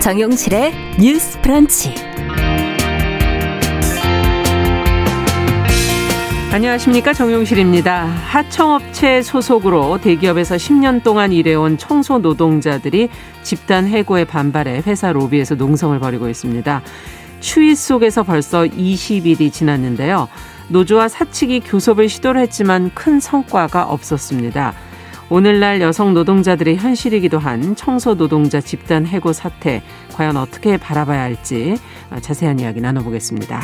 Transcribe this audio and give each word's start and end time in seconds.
정용실의 0.00 0.72
뉴스 0.98 1.38
프런치. 1.42 1.94
안녕하십니까 6.50 7.12
정용실입니다. 7.12 8.06
하청업체 8.06 9.20
소속으로 9.20 10.00
대기업에서 10.00 10.56
10년 10.56 11.02
동안 11.02 11.32
일해온 11.32 11.76
청소 11.76 12.18
노동자들이 12.18 13.10
집단 13.42 13.86
해고에 13.86 14.24
반발해 14.24 14.82
회사 14.86 15.12
로비에서 15.12 15.56
농성을 15.56 15.98
벌이고 15.98 16.30
있습니다. 16.30 16.80
추위 17.40 17.74
속에서 17.74 18.22
벌써 18.22 18.62
20일이 18.62 19.52
지났는데요. 19.52 20.28
노조와 20.68 21.08
사측이 21.08 21.60
교섭을 21.60 22.08
시도를 22.08 22.40
했지만 22.40 22.90
큰 22.94 23.20
성과가 23.20 23.84
없었습니다. 23.84 24.72
오늘날 25.32 25.80
여성 25.80 26.12
노동자들의 26.12 26.76
현실이기도 26.76 27.38
한 27.38 27.76
청소 27.76 28.16
노동자 28.16 28.60
집단 28.60 29.06
해고 29.06 29.32
사태 29.32 29.80
과연 30.12 30.36
어떻게 30.36 30.76
바라봐야 30.76 31.22
할지 31.22 31.76
자세한 32.20 32.58
이야기 32.58 32.80
나눠보겠습니다. 32.80 33.60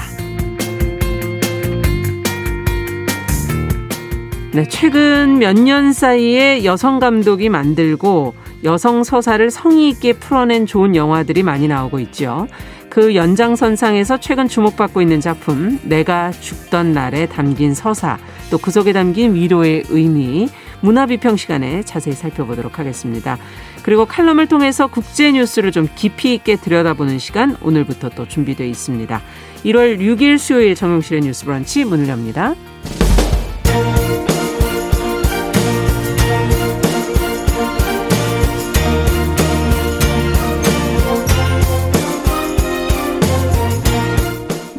네, 4.53 4.67
최근 4.69 5.39
몇 5.39 5.55
년 5.57 5.93
사이에 5.93 6.65
여성 6.65 6.99
감독이 7.01 7.49
만들고 7.49 8.35
여성 8.65 9.03
서사를 9.05 9.51
성의 9.51 9.89
있게 9.91 10.13
풀어낸 10.15 10.67
좋은 10.67 10.95
영화들이 10.97 11.43
많이 11.43 11.67
나오고 11.69 11.99
있죠. 12.01 12.47
그 12.89 13.15
연장선상에서 13.15 14.19
최근 14.21 14.49
주목받고 14.49 15.03
있는 15.03 15.21
작품 15.21 15.79
내가 15.83 16.31
죽던 16.31 16.93
날에 16.95 17.27
담긴 17.27 17.75
서사 17.75 18.17
또 18.51 18.57
그 18.59 18.71
속에 18.71 18.93
담긴 18.95 19.35
위로의 19.35 19.85
의미 19.91 20.49
문화비평 20.81 21.37
시간에 21.37 21.83
자세히 21.83 22.15
살펴보도록 22.15 22.79
하겠습니다. 22.79 23.39
그리고 23.83 24.05
칼럼을 24.05 24.47
통해서 24.47 24.87
국제 24.87 25.33
뉴스를 25.33 25.73
좀 25.73 25.89
깊이 25.95 26.35
있게 26.35 26.57
들여다보는 26.57 27.19
시간 27.19 27.57
오늘부터 27.63 28.11
또 28.11 28.27
준비되어 28.27 28.67
있습니다. 28.67 29.21
1월 29.65 29.99
6일 29.99 30.39
수요일 30.39 30.75
정용실의 30.75 31.23
뉴스 31.23 31.45
브런치 31.45 31.85
문을 31.85 32.09
엽니다. 32.09 32.55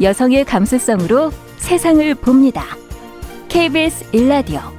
여성의 0.00 0.44
감수성으로 0.44 1.32
세상을 1.56 2.14
봅니다. 2.16 2.64
KBS 3.48 4.04
일라디오 4.12 4.77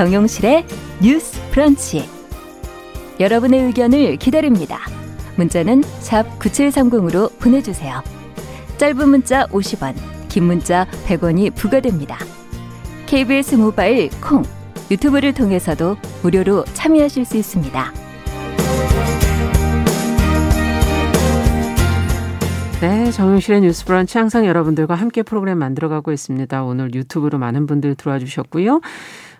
정용실의 0.00 0.64
뉴스 1.02 1.38
브런치. 1.50 2.08
여러분의 3.20 3.64
의견을 3.64 4.16
기다립니다. 4.16 4.78
문자는 5.36 5.82
9730으로 5.82 7.38
보내주세요. 7.38 8.02
짧은 8.78 9.08
문자 9.10 9.46
50원, 9.48 9.94
긴 10.30 10.44
문자 10.44 10.86
100원이 11.06 11.54
부과됩니다. 11.54 12.16
KBS 13.04 13.56
모바일 13.56 14.08
콩, 14.22 14.42
유튜브를 14.90 15.34
통해서도 15.34 15.98
무료로 16.22 16.64
참여하실 16.72 17.26
수 17.26 17.36
있습니다. 17.36 17.92
네, 22.80 23.10
정용실의 23.10 23.60
뉴스 23.60 23.84
브런치 23.84 24.16
항상 24.16 24.46
여러분들과 24.46 24.94
함께 24.94 25.22
프로그램 25.22 25.58
만들어가고 25.58 26.10
있습니다. 26.10 26.64
오늘 26.64 26.94
유튜브로 26.94 27.36
많은 27.36 27.66
분들 27.66 27.96
들어와 27.96 28.18
주셨고요. 28.18 28.80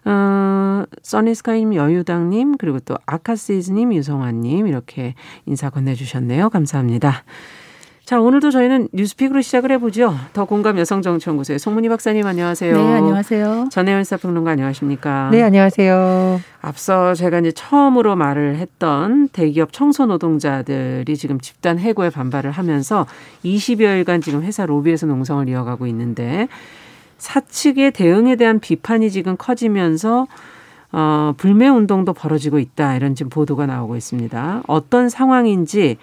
어, 0.05 0.85
써니스카이님, 1.03 1.75
여유당님, 1.75 2.57
그리고 2.57 2.81
또 2.81 2.97
아카시즈님, 3.07 3.93
유성환님 3.95 4.67
이렇게 4.67 5.15
인사 5.47 5.71
건네주셨네요. 5.71 6.51
감사합니다. 6.51 7.25
자, 8.11 8.21
오늘도 8.21 8.51
저희는 8.51 8.89
뉴스픽으로 8.93 9.41
시작을 9.41 9.71
해보죠. 9.71 10.13
더 10.33 10.45
공감 10.45 10.79
여성정치연구소의 10.79 11.61
송문희 11.61 11.89
박사님 11.91 12.27
안녕하세요. 12.27 12.77
네, 12.77 12.95
안녕하세요. 12.95 13.69
전혜연 13.71 14.03
사평론가 14.03 14.51
안녕하십니까. 14.51 15.29
네, 15.31 15.43
안녕하세요. 15.45 16.41
앞서 16.61 17.15
제가 17.15 17.39
이제 17.39 17.53
처음으로 17.53 18.17
말을 18.17 18.57
했던 18.57 19.29
대기업 19.29 19.73
청소 19.73 20.07
노동자들이 20.07 21.17
지금 21.17 21.39
집단 21.39 21.79
해고에 21.79 22.11
반발을 22.11 22.51
하면서 22.51 23.07
20여일간 23.45 24.25
지금 24.25 24.43
회사 24.43 24.67
로비에서 24.67 25.07
농성을 25.07 25.49
이어가고 25.49 25.87
있는데 25.87 26.49
사측의 27.21 27.93
대응에 27.93 28.37
대한 28.37 28.59
비판이 28.59 29.11
지금 29.11 29.37
커지면서 29.39 30.27
어, 30.93 31.35
불매 31.37 31.69
운동도 31.69 32.13
벌어지고 32.13 32.59
있다. 32.59 32.97
이런 32.97 33.15
지금 33.15 33.31
보도가 33.31 33.67
나오고 33.67 33.97
있습니다. 33.97 34.63
어떤 34.67 35.09
상황인지 35.09 35.99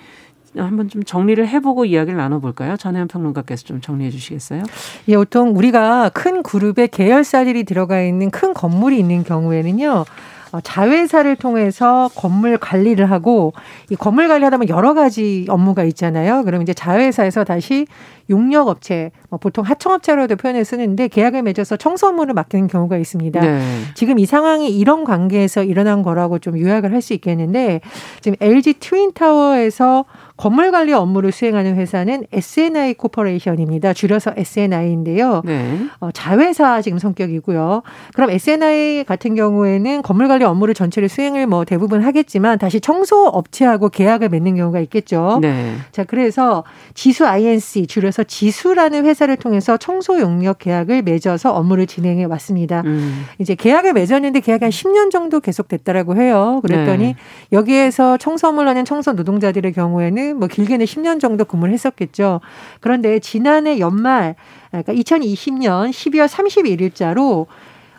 한번 0.56 0.88
좀 0.90 1.04
정리를 1.04 1.46
해보고 1.46 1.86
이야기를 1.86 2.18
나눠볼까요? 2.18 2.78
전혜연 2.78 3.10
평론가께서 3.10 3.66
좀 3.66 3.82
정리해 3.82 4.10
주시겠어요? 4.10 4.64
예, 5.10 5.18
보통 5.18 5.56
우리가 5.56 6.10
큰 6.14 6.42
그룹에 6.42 6.88
계열사들이 6.88 7.66
들어가 7.66 8.02
있는 8.02 8.32
큰 8.32 8.54
건물이 8.54 8.98
있는 8.98 9.24
경우에는요. 9.24 10.06
어, 10.54 10.62
자회사를 10.62 11.36
통해서 11.36 12.10
건물 12.16 12.58
관리를 12.58 13.12
하고 13.12 13.54
이 13.90 13.96
건물 13.96 14.30
관리하다 14.30 14.58
보면 14.58 14.70
여러 14.70 14.94
가지 14.94 15.46
업무가 15.50 15.84
있잖아요. 15.84 16.44
그럼 16.44 16.62
이제 16.62 16.74
자회사에서 16.74 17.44
다시 17.44 17.86
용역 18.30 18.68
업체, 18.68 19.12
뭐 19.30 19.40
보통 19.40 19.64
하청업체로도 19.64 20.36
표현을 20.36 20.66
쓰는데 20.66 21.08
계약을 21.08 21.42
맺어서 21.44 21.78
청소 21.78 22.08
업무를 22.08 22.34
맡기는 22.34 22.68
경우가 22.68 22.98
있습니다. 22.98 23.40
네. 23.40 23.60
지금 23.96 24.20
이 24.20 24.26
상황이 24.26 24.70
이런 24.70 25.04
관계에서 25.04 25.64
일어난 25.64 26.04
거라고 26.04 26.40
좀 26.40 26.60
요약을 26.60 26.94
할 26.94 26.98
수 27.02 27.14
있겠는데 27.14 27.80
지금 28.22 28.36
LG 28.42 28.74
트윈타워에서 28.80 30.06
건물 30.36 30.70
관리 30.72 30.94
업무를 30.94 31.32
수행하는 31.32 31.76
회사는 31.76 32.26
S&I 32.32 32.94
코퍼레이션입니다. 32.94 33.94
줄여서 33.94 34.34
S&I인데요. 34.38 35.42
네. 35.46 35.80
어, 36.00 36.12
자회사 36.12 36.82
지금 36.82 37.00
성격이고요. 37.00 37.82
그럼 38.14 38.30
S&I 38.30 39.04
같은 39.06 39.34
경우에는 39.34 40.04
건물 40.04 40.28
관리 40.28 40.44
업무를 40.46 40.76
전체를 40.76 41.10
수행을 41.10 41.48
뭐 41.48 41.66
대부분 41.66 42.04
하겠지만 42.04 42.60
다시 42.60 42.80
청소 42.80 43.26
업체하고 43.26 43.90
계약을 43.90 44.30
맺는 44.30 44.56
경우가 44.58 44.80
있겠죠. 44.82 45.40
네. 45.42 45.74
자, 45.92 46.04
그래서 46.04 46.64
지수 46.94 47.26
INC 47.26 47.88
줄여서 47.88 48.17
지수라는 48.24 49.06
회사를 49.06 49.38
통해서 49.38 49.78
청소 49.78 50.20
용역 50.20 50.60
계약을 50.60 51.02
맺어서 51.02 51.54
업무를 51.54 51.88
진행해 51.88 52.26
왔습니다. 52.26 52.82
음. 52.86 53.26
이제 53.40 53.56
계약을 53.56 53.94
맺었는데 53.94 54.40
계약이 54.40 54.64
한 54.66 54.72
10년 54.72 55.12
정도 55.12 55.40
계속됐다라고 55.40 56.16
해요. 56.16 56.60
그랬더니 56.64 57.04
네. 57.04 57.16
여기에서 57.52 58.18
청소 58.18 58.48
업무를 58.48 58.70
하는 58.70 58.86
청소 58.86 59.14
노동자들의 59.14 59.74
경우에는 59.74 60.38
뭐 60.38 60.48
길게는 60.48 60.86
10년 60.86 61.20
정도 61.20 61.46
근무를 61.46 61.74
했었겠죠. 61.74 62.42
그런데 62.80 63.20
지난해 63.20 63.80
연말 63.80 64.36
그러니까 64.70 64.94
2020년 64.94 65.90
12월 65.92 66.28
31일자로 66.28 67.48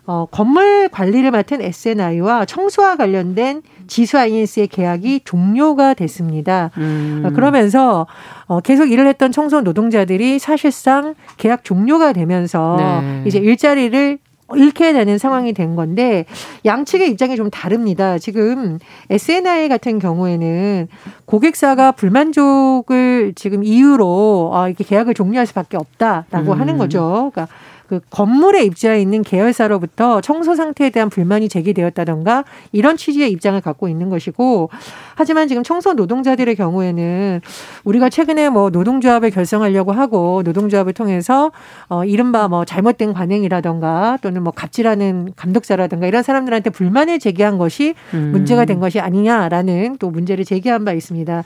어, 0.09 0.27
건물 0.31 0.89
관리를 0.89 1.31
맡은 1.31 1.61
SNI와 1.61 2.47
청소와 2.47 2.97
관련된 2.97 3.61
지수 3.89 4.19
INS의 4.19 4.69
계약이 4.69 5.21
종료가 5.23 5.93
됐습니다. 5.93 6.71
음. 6.79 7.25
어, 7.27 7.31
그러면서 7.31 8.07
어, 8.47 8.61
계속 8.61 8.91
일을 8.91 9.07
했던 9.07 9.33
청소 9.33 9.61
노동자들이 9.61 10.39
사실상 10.39 11.15
계약 11.37 11.63
종료가 11.63 12.15
되면서 12.15 12.77
네. 12.79 13.23
이제 13.27 13.39
일자리를 13.39 14.19
잃게 14.55 14.95
되는 14.95 15.19
상황이 15.19 15.53
된 15.53 15.77
건데 15.77 16.25
양측의 16.65 17.11
입장이 17.11 17.37
좀 17.37 17.51
다릅니다. 17.51 18.17
지금 18.17 18.79
SNI 19.11 19.69
같은 19.69 19.99
경우에는 19.99 20.89
고객사가 21.27 21.93
불만족을 21.93 23.35
지금 23.37 23.63
이유로 23.63 24.53
아, 24.55 24.69
이렇게 24.69 24.85
계약을 24.85 25.13
종료할 25.13 25.47
수밖에 25.47 25.77
없다라고 25.77 26.53
음. 26.53 26.61
하는 26.61 26.79
거죠. 26.79 27.31
그러니까 27.35 27.55
그 27.89 28.01
건물에 28.11 28.65
입주해 28.65 29.01
있는 29.01 29.23
계열사로부터 29.23 30.21
청소 30.21 30.55
상태에 30.55 30.91
대한 30.91 31.09
불만이 31.09 31.49
제기되었다던가 31.49 32.45
이런 32.73 32.99
취지의 32.99 33.31
입장을 33.33 33.59
갖고 33.63 33.89
있는 33.89 34.11
것이고 34.11 34.69
하지만 35.15 35.49
지금 35.49 35.63
청소 35.63 35.95
노동자들의 35.95 36.55
경우에는 36.55 37.41
우리가 37.85 38.11
최근에 38.11 38.51
뭐 38.51 38.69
노동조합을 38.69 39.31
결성하려고 39.31 39.93
하고 39.93 40.43
노동조합을 40.45 40.93
통해서 40.93 41.51
어 41.89 42.05
이른바 42.05 42.47
뭐 42.47 42.67
잘못된 42.67 43.15
관행이라던가 43.15 44.19
또는 44.21 44.43
뭐 44.43 44.53
갑질하는 44.53 45.33
감독자라든가 45.35 46.07
이런 46.07 46.23
사람들한테 46.23 46.71
불만을 46.71 47.19
제기한 47.19 47.57
것이 47.57 47.95
음. 48.13 48.33
문제가 48.33 48.67
된 48.67 48.81
것이 48.81 49.01
아니냐라는 49.01 49.97
또 49.99 50.11
문제를 50.11 50.45
제기한 50.45 50.85
바 50.85 50.93
있습니다. 50.93 51.43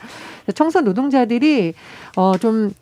청소 0.54 0.80
노동자들이 0.80 1.74
어좀 2.16 2.72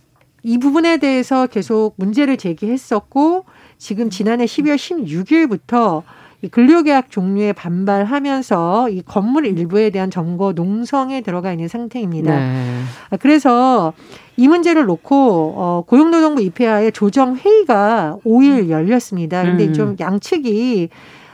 이 0.42 0.58
부분에 0.58 0.98
대해서 0.98 1.46
계속 1.46 1.94
문제를 1.96 2.36
제기했었고 2.36 3.44
지금 3.78 4.10
지난해 4.10 4.44
12월 4.44 4.76
16일부터 4.76 6.02
이 6.42 6.48
근로계약 6.48 7.10
종류에 7.10 7.52
반발하면서 7.52 8.90
이 8.90 9.02
건물 9.02 9.46
일부에 9.46 9.90
대한 9.90 10.10
점거 10.10 10.52
농성에 10.52 11.20
들어가 11.20 11.52
있는 11.52 11.68
상태입니다. 11.68 12.34
네. 12.34 12.82
그래서 13.20 13.92
이 14.38 14.48
문제를 14.48 14.86
놓고 14.86 15.54
어, 15.56 15.84
고용노동부 15.86 16.40
입회하의 16.40 16.92
조정 16.92 17.36
회의가 17.36 18.16
5일 18.24 18.70
열렸습니다. 18.70 19.42
근데 19.42 19.66
음. 19.66 19.72
좀 19.74 19.96
양측이 20.00 20.88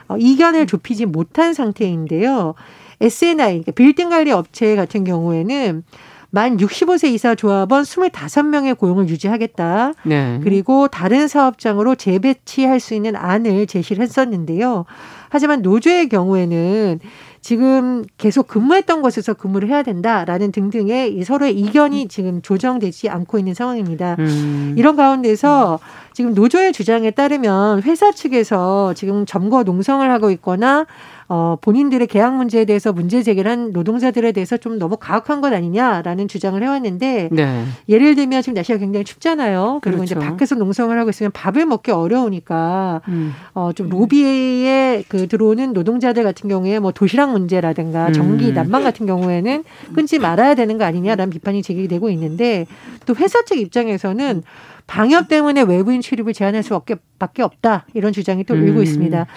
어, 0.09 0.17
이견을 0.17 0.67
좁히지 0.67 1.05
못한 1.05 1.53
상태인데요. 1.53 2.53
SNI 2.99 3.61
그러니까 3.61 3.71
빌딩 3.73 4.09
관리 4.09 4.31
업체 4.31 4.75
같은 4.75 5.05
경우에는 5.05 5.83
만 6.29 6.57
65세 6.57 7.09
이사 7.09 7.35
조합원 7.35 7.83
25명의 7.83 8.77
고용을 8.77 9.07
유지하겠다. 9.07 9.93
네. 10.03 10.39
그리고 10.43 10.87
다른 10.87 11.27
사업장으로 11.27 11.95
재배치할 11.95 12.79
수 12.79 12.93
있는 12.93 13.15
안을 13.15 13.67
제시를 13.67 14.03
했었는데요. 14.03 14.85
하지만 15.29 15.61
노조의 15.61 16.09
경우에는 16.09 16.99
지금 17.41 18.03
계속 18.17 18.47
근무했던 18.47 19.01
곳에서 19.01 19.33
근무를 19.33 19.69
해야 19.69 19.81
된다라는 19.81 20.51
등등의 20.51 21.15
이 21.15 21.23
서로의 21.23 21.57
이견이 21.57 22.09
지금 22.09 22.41
조정되지 22.41 23.09
않고 23.09 23.39
있는 23.39 23.53
상황입니다. 23.53 24.17
음. 24.19 24.75
이런 24.77 24.95
가운데서 24.97 25.79
지금 26.11 26.33
노조의 26.33 26.73
주장에 26.73 27.11
따르면 27.11 27.83
회사 27.83 28.11
측에서 28.11 28.93
지금 28.95 29.25
점거 29.25 29.63
농성을 29.63 30.09
하고 30.11 30.29
있거나 30.31 30.87
어, 31.29 31.57
본인들의 31.59 32.07
계약 32.07 32.35
문제에 32.35 32.63
대해서 32.63 32.93
문제 32.93 33.21
제기를 33.21 33.51
한 33.51 33.73
노동자들에 33.73 34.31
대해서 34.31 34.55
좀 34.55 34.79
너무 34.79 34.95
가혹한 34.95 35.41
것 35.41 35.51
아니냐라는 35.53 36.29
주장을 36.29 36.61
해왔는데 36.61 37.29
네. 37.31 37.63
예를 37.89 38.15
들면 38.15 38.41
지금 38.41 38.53
날씨가 38.53 38.79
굉장히 38.79 39.03
춥잖아요. 39.03 39.79
그리고 39.81 39.97
그렇죠. 39.97 40.15
이제 40.15 40.15
밖에서 40.15 40.55
농성을 40.55 40.97
하고 40.97 41.09
있으면 41.09 41.31
밥을 41.33 41.65
먹기 41.65 41.91
어려우니까 41.91 43.01
음. 43.09 43.33
어, 43.53 43.71
좀 43.73 43.89
로비에 43.89 45.03
그 45.09 45.27
들어오는 45.27 45.73
노동자들 45.73 46.23
같은 46.23 46.49
경우에 46.49 46.79
뭐 46.79 46.91
도시락 46.93 47.31
문제라든가 47.31 48.13
전기 48.13 48.49
음. 48.49 48.53
난방 48.53 48.83
같은 48.83 49.05
경우에는 49.05 49.65
끊지 49.93 50.19
말아야 50.19 50.55
되는 50.55 50.77
거 50.77 50.85
아니냐라는 50.85 51.29
비판이 51.29 51.61
제기되고 51.61 52.09
있는데 52.11 52.65
또 53.05 53.13
회사 53.15 53.43
측 53.43 53.57
입장에서는 53.57 54.43
방역 54.87 55.27
때문에 55.27 55.61
외부인 55.61 56.01
출입을 56.01 56.33
제한할 56.33 56.63
수밖에 56.63 57.43
없다 57.43 57.85
이런 57.93 58.13
주장이 58.13 58.45
또 58.45 58.55
일고 58.55 58.79
음. 58.79 58.83
있습니다. 58.83 59.27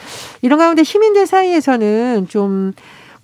이런 0.43 0.58
가운데 0.58 0.85
시민들 0.85 1.26
사이에서는 1.26 2.29
좀 2.29 2.73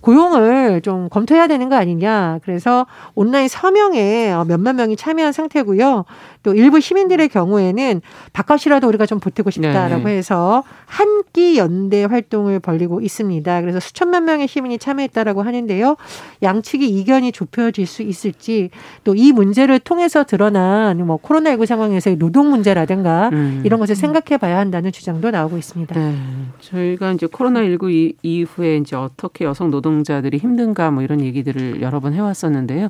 고용을 0.01 0.81
좀 0.81 1.09
검토해야 1.09 1.47
되는 1.47 1.69
거 1.69 1.75
아니냐. 1.75 2.39
그래서 2.43 2.85
온라인 3.15 3.47
서명에 3.47 4.33
몇만 4.47 4.75
명이 4.75 4.95
참여한 4.95 5.33
상태고요. 5.33 6.05
또 6.47 6.53
일부 6.53 6.79
시민들의 6.79 7.27
경우에는 7.27 8.01
바깥이라도 8.31 8.87
우리가 8.87 9.05
좀 9.05 9.19
보태고 9.19 9.49
싶다라고 9.49 10.05
네. 10.05 10.15
해서 10.15 10.63
한 10.85 11.17
끼 11.37 11.57
연대 11.59 12.03
활동을 12.03 12.59
벌리고 12.59 12.99
있습니다. 12.99 13.61
그래서 13.61 13.79
수천만 13.79 14.25
명의 14.25 14.47
시민이 14.47 14.79
참여했다라고 14.79 15.43
하는데요. 15.43 15.95
양측이 16.41 16.89
이견이 16.89 17.31
좁혀질 17.31 17.85
수 17.85 18.01
있을지 18.01 18.71
또 19.03 19.13
이 19.17 19.31
문제를 19.31 19.79
통해서 19.79 20.23
드러난 20.23 21.05
뭐 21.05 21.17
코로나19 21.17 21.65
상황에서의 21.67 22.17
노동 22.17 22.49
문제라든가 22.49 23.29
음. 23.33 23.61
이런 23.65 23.79
것을 23.79 23.95
생각해 23.95 24.37
봐야 24.39 24.57
한다는 24.57 24.91
주장도 24.91 25.29
나오고 25.29 25.57
있습니다. 25.57 25.93
네. 25.93 26.15
저희가 26.61 27.11
이제 27.11 27.27
코로나19 27.27 28.15
이후에 28.23 28.77
이제 28.77 28.95
어떻게 28.95 29.45
여성 29.45 29.69
노동자들이 29.69 30.37
힘든가 30.37 30.89
뭐 30.89 31.03
이런 31.03 31.21
얘기들을 31.21 31.81
여러 31.81 31.99
번 31.99 32.13
해왔었는데요. 32.13 32.87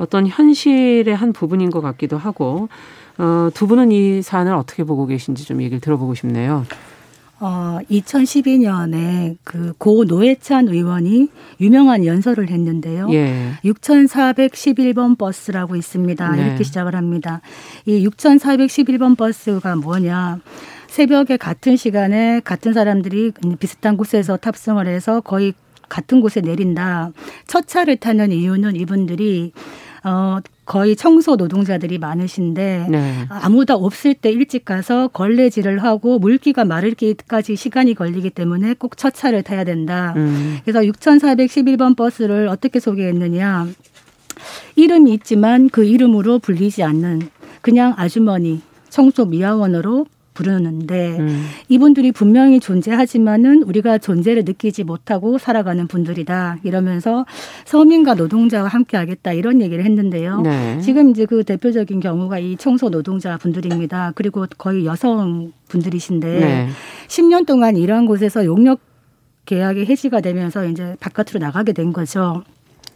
어떤 0.00 0.26
현실의 0.26 1.14
한 1.14 1.32
부분인 1.32 1.70
것 1.70 1.80
같기도 1.80 2.16
하고 2.18 2.68
어, 3.18 3.50
두 3.52 3.66
분은 3.66 3.92
이 3.92 4.22
사안을 4.22 4.54
어떻게 4.54 4.82
보고 4.82 5.06
계신지 5.06 5.44
좀 5.44 5.60
얘기를 5.60 5.80
들어보고 5.80 6.14
싶네요. 6.14 6.64
어, 7.42 7.78
2012년에 7.90 9.36
그 9.44 9.72
고 9.78 10.04
노회찬 10.04 10.68
의원이 10.68 11.28
유명한 11.60 12.04
연설을 12.04 12.50
했는데요. 12.50 13.08
예. 13.12 13.52
6,411번 13.64 15.16
버스라고 15.16 15.76
있습니다. 15.76 16.36
네. 16.36 16.46
이렇게 16.46 16.64
시작을 16.64 16.94
합니다. 16.94 17.40
이 17.86 18.06
6,411번 18.06 19.16
버스가 19.16 19.76
뭐냐? 19.76 20.40
새벽에 20.88 21.36
같은 21.36 21.76
시간에 21.76 22.40
같은 22.44 22.72
사람들이 22.72 23.32
비슷한 23.58 23.96
곳에서 23.96 24.36
탑승을 24.36 24.86
해서 24.86 25.20
거의 25.20 25.54
같은 25.88 26.20
곳에 26.20 26.40
내린다. 26.40 27.10
첫 27.46 27.66
차를 27.66 27.96
타는 27.96 28.32
이유는 28.32 28.76
이분들이 28.76 29.52
어, 30.04 30.38
거의 30.64 30.96
청소 30.96 31.36
노동자들이 31.36 31.98
많으신데 31.98 32.86
네. 32.90 33.14
아무도 33.28 33.74
없을 33.74 34.14
때 34.14 34.30
일찍 34.30 34.64
가서 34.64 35.08
걸레질을 35.08 35.82
하고 35.82 36.18
물기가 36.18 36.64
마르기까지 36.64 37.56
시간이 37.56 37.94
걸리기 37.94 38.30
때문에 38.30 38.74
꼭 38.74 38.96
첫 38.96 39.14
차를 39.14 39.42
타야 39.42 39.64
된다. 39.64 40.12
음. 40.16 40.58
그래서 40.64 40.80
6,411번 40.80 41.96
버스를 41.96 42.48
어떻게 42.48 42.80
소개했느냐. 42.80 43.66
이름이 44.76 45.12
있지만 45.14 45.68
그 45.68 45.84
이름으로 45.84 46.38
불리지 46.38 46.82
않는 46.82 47.28
그냥 47.60 47.94
아주머니 47.96 48.60
청소 48.88 49.26
미화원으로 49.26 50.06
부르는데 50.34 51.18
음. 51.18 51.46
이분들이 51.68 52.12
분명히 52.12 52.60
존재하지만은 52.60 53.62
우리가 53.62 53.98
존재를 53.98 54.44
느끼지 54.44 54.84
못하고 54.84 55.38
살아가는 55.38 55.86
분들이다 55.86 56.58
이러면서 56.62 57.26
서민과 57.64 58.14
노동자와 58.14 58.68
함께 58.68 58.96
하겠다 58.96 59.32
이런 59.32 59.60
얘기를 59.60 59.84
했는데요. 59.84 60.40
네. 60.42 60.80
지금 60.80 61.10
이제 61.10 61.26
그 61.26 61.44
대표적인 61.44 62.00
경우가 62.00 62.38
이 62.38 62.56
청소 62.56 62.90
노동자 62.90 63.36
분들입니다. 63.36 64.12
그리고 64.14 64.46
거의 64.56 64.86
여성 64.86 65.52
분들이신데 65.68 66.28
네. 66.38 66.68
10년 67.08 67.46
동안 67.46 67.76
일한 67.76 68.06
곳에서 68.06 68.44
용역 68.44 68.80
계약이 69.46 69.86
해지가 69.86 70.20
되면서 70.20 70.64
이제 70.66 70.96
바깥으로 71.00 71.40
나가게 71.40 71.72
된 71.72 71.92
거죠. 71.92 72.44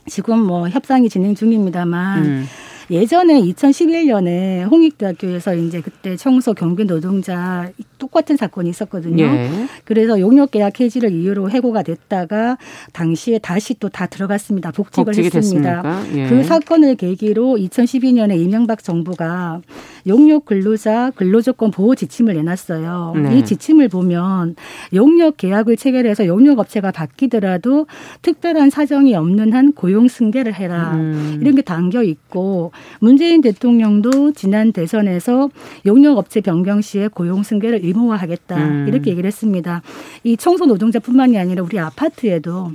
지금 0.07 0.39
뭐 0.39 0.69
협상이 0.69 1.09
진행 1.09 1.35
중입니다만 1.35 2.25
음. 2.25 2.47
예전에 2.91 3.41
2011년에 3.41 4.71
홍익대학교에서 4.71 5.55
이제 5.55 5.81
그때 5.81 6.17
청소 6.17 6.53
경비 6.53 6.85
노동자 6.85 7.71
똑같은 8.05 8.37
사건이 8.37 8.69
있었거든요. 8.69 9.25
예. 9.25 9.51
그래서 9.85 10.21
용역 10.21 10.51
계약 10.51 10.79
해지를 10.79 11.11
이유로 11.13 11.49
해고가 11.51 11.83
됐다가 11.83 12.59
당시에 12.93 13.39
다시 13.39 13.73
또 13.75 13.89
다 13.95 14.07
들어갔습니다. 14.07 14.73
복직을 14.73 15.15
했습니다. 15.15 15.83
예. 16.17 16.27
그 16.29 16.43
사건을 16.43 16.97
계기로 16.97 17.57
2012년에 17.57 18.37
이명박 18.37 18.83
정부가 18.83 19.61
용역 20.09 20.45
근로자 20.47 21.13
근로조건 21.15 21.71
보호 21.71 21.95
지침을 21.95 22.35
내놨어요. 22.35 23.15
네. 23.17 23.39
이 23.39 23.45
지침을 23.45 23.89
보면 23.89 24.57
용역 24.93 25.37
계약을 25.37 25.77
체결해서 25.77 26.27
용역 26.27 26.59
업체가 26.59 26.91
바뀌더라도 26.91 27.87
특별한 28.23 28.71
사정이 28.71 29.15
없는 29.15 29.53
한 29.53 29.73
고용 29.73 30.09
승계를 30.09 30.55
해라. 30.55 30.93
음. 30.95 31.39
이런 31.41 31.55
게 31.55 31.63
담겨 31.63 32.03
있고 32.03 32.73
문재인 33.01 33.41
대통령도 33.41 34.33
지난 34.33 34.73
대선에서 34.73 35.51
용역 35.87 36.19
업체 36.19 36.41
변경 36.41 36.81
시에 36.81 37.07
고용 37.07 37.45
승계를 37.45 37.85
의무화하겠다. 37.95 38.57
음. 38.57 38.87
이렇게 38.89 39.11
얘기를 39.11 39.27
했습니다. 39.29 39.83
이 40.25 40.37
청소 40.37 40.67
노동자뿐만이 40.67 41.39
아니라 41.39 41.63
우리 41.63 41.79
아파트에도 41.79 42.73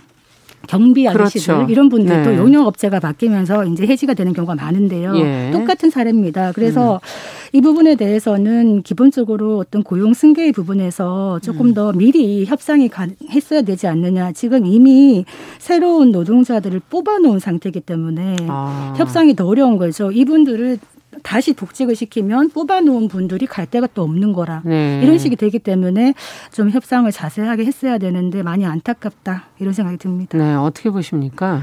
경비 0.67 1.07
아저씨들 1.07 1.53
그렇죠. 1.53 1.71
이런 1.71 1.89
분들도 1.89 2.31
네. 2.31 2.38
용역업체가 2.38 2.99
바뀌면서 2.99 3.65
이제 3.65 3.88
해지가 3.88 4.13
되는 4.13 4.33
경우가 4.33 4.55
많은데요. 4.55 5.15
예. 5.17 5.49
똑같은 5.51 5.89
사례입니다. 5.89 6.51
그래서 6.51 6.95
음. 6.95 6.99
이 7.53 7.61
부분에 7.61 7.95
대해서는 7.95 8.83
기본적으로 8.83 9.57
어떤 9.57 9.83
고용 9.83 10.13
승계의 10.13 10.51
부분에서 10.51 11.39
조금 11.41 11.67
음. 11.67 11.73
더 11.73 11.91
미리 11.93 12.45
협상이 12.45 12.89
했어야 13.31 13.61
되지 13.61 13.88
않느냐. 13.88 14.33
지금 14.33 14.65
이미 14.65 15.25
새로운 15.57 16.11
노동자들을 16.11 16.81
뽑아놓은 16.89 17.39
상태이기 17.39 17.79
때문에 17.79 18.35
아. 18.49 18.93
협상이 18.97 19.35
더 19.35 19.47
어려운 19.47 19.77
거죠. 19.77 20.11
이분들을 20.11 20.77
다시 21.23 21.53
복직을 21.53 21.95
시키면 21.95 22.49
뽑아놓은 22.49 23.07
분들이 23.07 23.45
갈 23.45 23.65
데가 23.65 23.88
또 23.93 24.03
없는 24.03 24.33
거라 24.33 24.61
네. 24.65 25.01
이런 25.03 25.17
식이 25.17 25.35
되기 25.35 25.59
때문에 25.59 26.13
좀 26.51 26.69
협상을 26.69 27.09
자세하게 27.11 27.65
했어야 27.65 27.97
되는데 27.97 28.43
많이 28.43 28.65
안타깝다 28.65 29.45
이런 29.59 29.73
생각이 29.73 29.97
듭니다. 29.97 30.38
네, 30.38 30.55
어떻게 30.55 30.89
보십니까? 30.89 31.61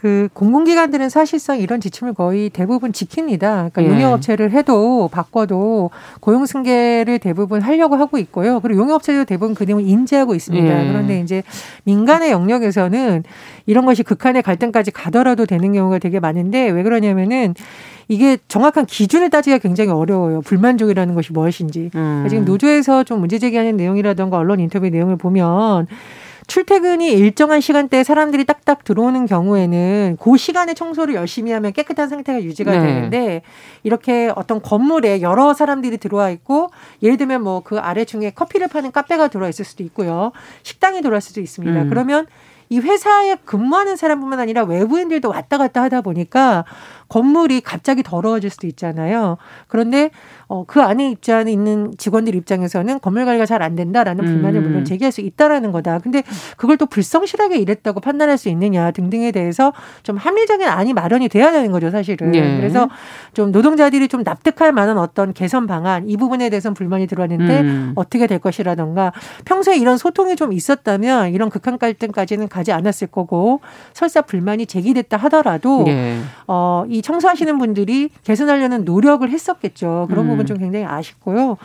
그 0.00 0.28
공공기관들은 0.32 1.08
사실상 1.08 1.58
이런 1.58 1.80
지침을 1.80 2.14
거의 2.14 2.50
대부분 2.50 2.92
지킵니다. 2.92 3.72
그러니까 3.72 3.82
예. 3.82 3.88
용역업체를 3.88 4.52
해도 4.52 5.08
바꿔도 5.08 5.90
고용승계를 6.20 7.18
대부분 7.18 7.60
하려고 7.60 7.96
하고 7.96 8.16
있고요. 8.18 8.60
그리고 8.60 8.82
용역업체도 8.82 9.24
대부분 9.24 9.56
그 9.56 9.64
내용을 9.64 9.84
인지하고 9.88 10.36
있습니다. 10.36 10.84
예. 10.84 10.88
그런데 10.88 11.20
이제 11.20 11.42
민간의 11.82 12.30
영역에서는 12.30 13.24
이런 13.66 13.86
것이 13.86 14.04
극한의 14.04 14.42
갈등까지 14.42 14.92
가더라도 14.92 15.46
되는 15.46 15.72
경우가 15.72 15.98
되게 15.98 16.20
많은데 16.20 16.70
왜 16.70 16.82
그러냐면은 16.84 17.54
이게 18.08 18.38
정확한 18.48 18.86
기준을 18.86 19.30
따지기가 19.30 19.58
굉장히 19.58 19.90
어려워요. 19.90 20.40
불만족이라는 20.40 21.14
것이 21.14 21.32
무엇인지. 21.32 21.90
음. 21.94 22.26
지금 22.28 22.44
노조에서 22.44 23.04
좀 23.04 23.20
문제 23.20 23.38
제기하는 23.38 23.76
내용이라던가 23.76 24.38
언론 24.38 24.60
인터뷰 24.60 24.88
내용을 24.88 25.16
보면 25.16 25.86
출퇴근이 26.46 27.12
일정한 27.12 27.60
시간대에 27.60 28.02
사람들이 28.02 28.46
딱딱 28.46 28.82
들어오는 28.82 29.26
경우에는 29.26 30.16
그 30.18 30.38
시간에 30.38 30.72
청소를 30.72 31.14
열심히 31.14 31.52
하면 31.52 31.74
깨끗한 31.74 32.08
상태가 32.08 32.42
유지가 32.42 32.72
네. 32.72 32.80
되는데 32.80 33.42
이렇게 33.82 34.32
어떤 34.34 34.62
건물에 34.62 35.20
여러 35.20 35.52
사람들이 35.52 35.98
들어와 35.98 36.30
있고 36.30 36.70
예를 37.02 37.18
들면 37.18 37.42
뭐 37.42 37.60
그 37.62 37.78
아래 37.78 38.06
중에 38.06 38.30
커피를 38.30 38.68
파는 38.68 38.92
카페가 38.92 39.28
들어와 39.28 39.50
있을 39.50 39.66
수도 39.66 39.82
있고요. 39.82 40.32
식당이 40.62 41.02
들어올 41.02 41.20
수도 41.20 41.42
있습니다. 41.42 41.82
음. 41.82 41.88
그러면 41.90 42.26
이 42.70 42.78
회사에 42.78 43.36
근무하는 43.44 43.96
사람뿐만 43.96 44.40
아니라 44.40 44.62
외부인들도 44.64 45.28
왔다 45.28 45.58
갔다 45.58 45.82
하다 45.82 46.00
보니까 46.02 46.64
건물이 47.08 47.60
갑자기 47.60 48.02
더러워질 48.02 48.50
수도 48.50 48.66
있잖아요. 48.66 49.36
그런데 49.66 50.10
어, 50.46 50.64
그 50.66 50.80
안에 50.80 51.10
입장에 51.10 51.52
있는 51.52 51.92
직원들 51.98 52.34
입장에서는 52.34 53.00
건물 53.00 53.24
관리가 53.26 53.44
잘 53.44 53.58
안 53.58 53.74
된다라는 53.74 54.24
불만을 54.24 54.60
음. 54.60 54.62
물론 54.62 54.84
제기할 54.84 55.10
수 55.10 55.20
있다라는 55.20 55.72
거다. 55.72 55.98
근데 55.98 56.22
그걸 56.56 56.76
또 56.76 56.86
불성실하게 56.86 57.58
일했다고 57.58 58.00
판단할 58.00 58.38
수 58.38 58.48
있느냐 58.50 58.92
등등에 58.92 59.32
대해서 59.32 59.72
좀 60.04 60.16
합리적인 60.16 60.66
안이 60.66 60.92
마련이 60.92 61.28
돼야 61.28 61.50
되는 61.50 61.72
거죠, 61.72 61.90
사실은. 61.90 62.30
네. 62.30 62.56
그래서 62.56 62.88
좀 63.34 63.50
노동자들이 63.50 64.06
좀 64.08 64.22
납득할 64.22 64.72
만한 64.72 64.96
어떤 64.98 65.32
개선 65.32 65.66
방안 65.66 66.08
이 66.08 66.16
부분에 66.16 66.50
대해서는 66.50 66.74
불만이 66.74 67.06
들어왔는데 67.08 67.60
음. 67.60 67.92
어떻게 67.96 68.26
될 68.26 68.38
것이라던가 68.38 69.12
평소에 69.44 69.76
이런 69.76 69.98
소통이 69.98 70.36
좀 70.36 70.52
있었다면 70.52 71.32
이런 71.32 71.50
극한 71.50 71.78
갈등까지는 71.78 72.48
가지 72.48 72.72
않았을 72.72 73.08
거고 73.08 73.60
설사 73.92 74.22
불만이 74.22 74.66
제기됐다 74.66 75.16
하더라도 75.16 75.82
네. 75.84 76.20
어, 76.46 76.84
이 76.88 76.97
청소하시는 77.02 77.58
분들이 77.58 78.10
개선하려는 78.24 78.84
노력을 78.84 79.28
했었겠죠. 79.28 80.06
그런 80.08 80.26
음. 80.26 80.30
부분 80.30 80.46
좀 80.46 80.58
굉장히 80.58 80.84
아쉽고요. 80.84 81.56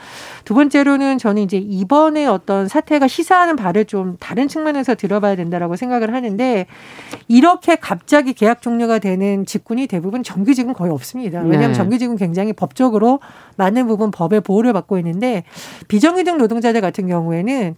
두 0.46 0.54
번째로는 0.54 1.18
저는 1.18 1.42
이제 1.44 1.58
이번에 1.58 2.26
어떤 2.26 2.68
사태가 2.68 3.08
시사하는 3.08 3.56
바를 3.56 3.86
좀 3.86 4.18
다른 4.20 4.48
측면에서 4.48 4.96
들어봐야 4.96 5.36
된다라고 5.36 5.76
생각을 5.76 6.14
하는데 6.14 6.66
이렇게 7.28 7.76
갑자기 7.76 8.34
계약 8.34 8.62
종료가 8.62 9.00
되는 9.00 9.46
직군이 9.46 9.88
대부분 9.88 10.24
정규직은 10.24 10.74
거의 10.74 10.92
없습니다. 10.92 11.40
왜냐하면 11.42 11.70
네. 11.70 11.74
정규직은 11.74 12.18
굉장히 12.18 12.54
법적으로 12.54 13.20
많은 13.58 13.88
부분 13.88 14.12
법의 14.12 14.42
보호를 14.42 14.74
받고 14.74 14.98
있는데 15.00 15.44
비정규직 15.88 16.38
노동자들 16.38 16.82
같은 16.82 17.08
경우에는 17.08 17.76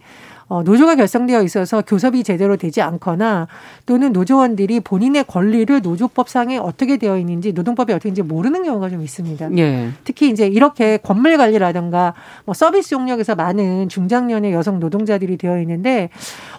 어, 0.48 0.62
노조가 0.62 0.94
결성되어 0.94 1.42
있어서 1.42 1.82
교섭이 1.82 2.22
제대로 2.22 2.56
되지 2.56 2.80
않거나 2.80 3.48
또는 3.84 4.12
노조원들이 4.12 4.80
본인의 4.80 5.24
권리를 5.24 5.80
노조법상에 5.82 6.58
어떻게 6.58 6.98
되어 6.98 7.18
있는지 7.18 7.52
노동법이 7.52 7.92
어떻게 7.92 8.10
있는지 8.10 8.22
모르는 8.22 8.62
경우가 8.62 8.88
좀 8.88 9.02
있습니다. 9.02 9.56
예. 9.58 9.90
특히 10.04 10.30
이제 10.30 10.46
이렇게 10.46 10.98
건물 10.98 11.36
관리라든가 11.36 12.14
뭐 12.44 12.54
서비스 12.54 12.94
용역에서 12.94 13.34
많은 13.34 13.88
중장년의 13.88 14.52
여성 14.52 14.78
노동자들이 14.78 15.36
되어 15.36 15.60
있는데 15.62 16.10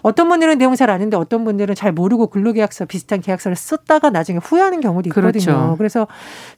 어떤 0.02 0.28
분들은 0.28 0.58
내용 0.58 0.74
잘 0.74 0.90
아는데 0.90 1.16
어떤 1.16 1.44
분들은 1.44 1.74
잘 1.74 1.92
모르고 1.92 2.26
근로계약서 2.26 2.84
비슷한 2.84 3.22
계약서를 3.22 3.56
썼다가 3.56 4.10
나중에 4.10 4.38
후회하는 4.42 4.82
경우도 4.82 5.08
있거든요. 5.08 5.32
그렇죠. 5.32 5.74
그래서 5.78 6.06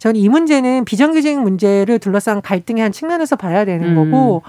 저는 0.00 0.20
이 0.20 0.28
문제는 0.28 0.84
비정규직 0.84 1.40
문제를 1.40 2.00
둘러싼 2.00 2.42
갈등의 2.42 2.82
한 2.82 2.90
측면에서 2.90 3.36
봐야 3.36 3.64
되는 3.64 3.96
음. 3.96 4.10
거고 4.10 4.42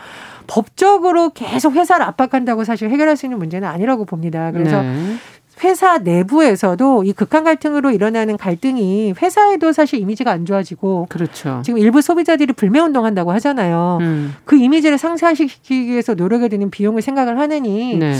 법적으로 0.47 1.29
계속 1.29 1.73
회사를 1.73 2.05
압박한다고 2.05 2.63
사실 2.63 2.89
해결할 2.89 3.17
수 3.17 3.25
있는 3.25 3.39
문제는 3.39 3.67
아니라고 3.67 4.05
봅니다. 4.05 4.51
그래서 4.51 4.81
네. 4.81 5.15
회사 5.63 5.99
내부에서도 5.99 7.03
이 7.03 7.13
극한 7.13 7.43
갈등으로 7.43 7.91
일어나는 7.91 8.37
갈등이 8.37 9.13
회사에도 9.21 9.71
사실 9.71 9.99
이미지가 9.99 10.31
안 10.31 10.45
좋아지고 10.45 11.07
그렇죠. 11.09 11.61
지금 11.63 11.79
일부 11.79 12.01
소비자들이 12.01 12.53
불매 12.53 12.79
운동한다고 12.79 13.31
하잖아요. 13.33 13.99
음. 14.01 14.35
그 14.45 14.55
이미지를 14.55 14.97
상쇄시키기 14.97 15.87
위해서 15.87 16.13
노력을 16.15 16.47
드는 16.49 16.71
비용을 16.71 17.01
생각을 17.01 17.37
하느니 17.39 17.97
네. 17.97 18.15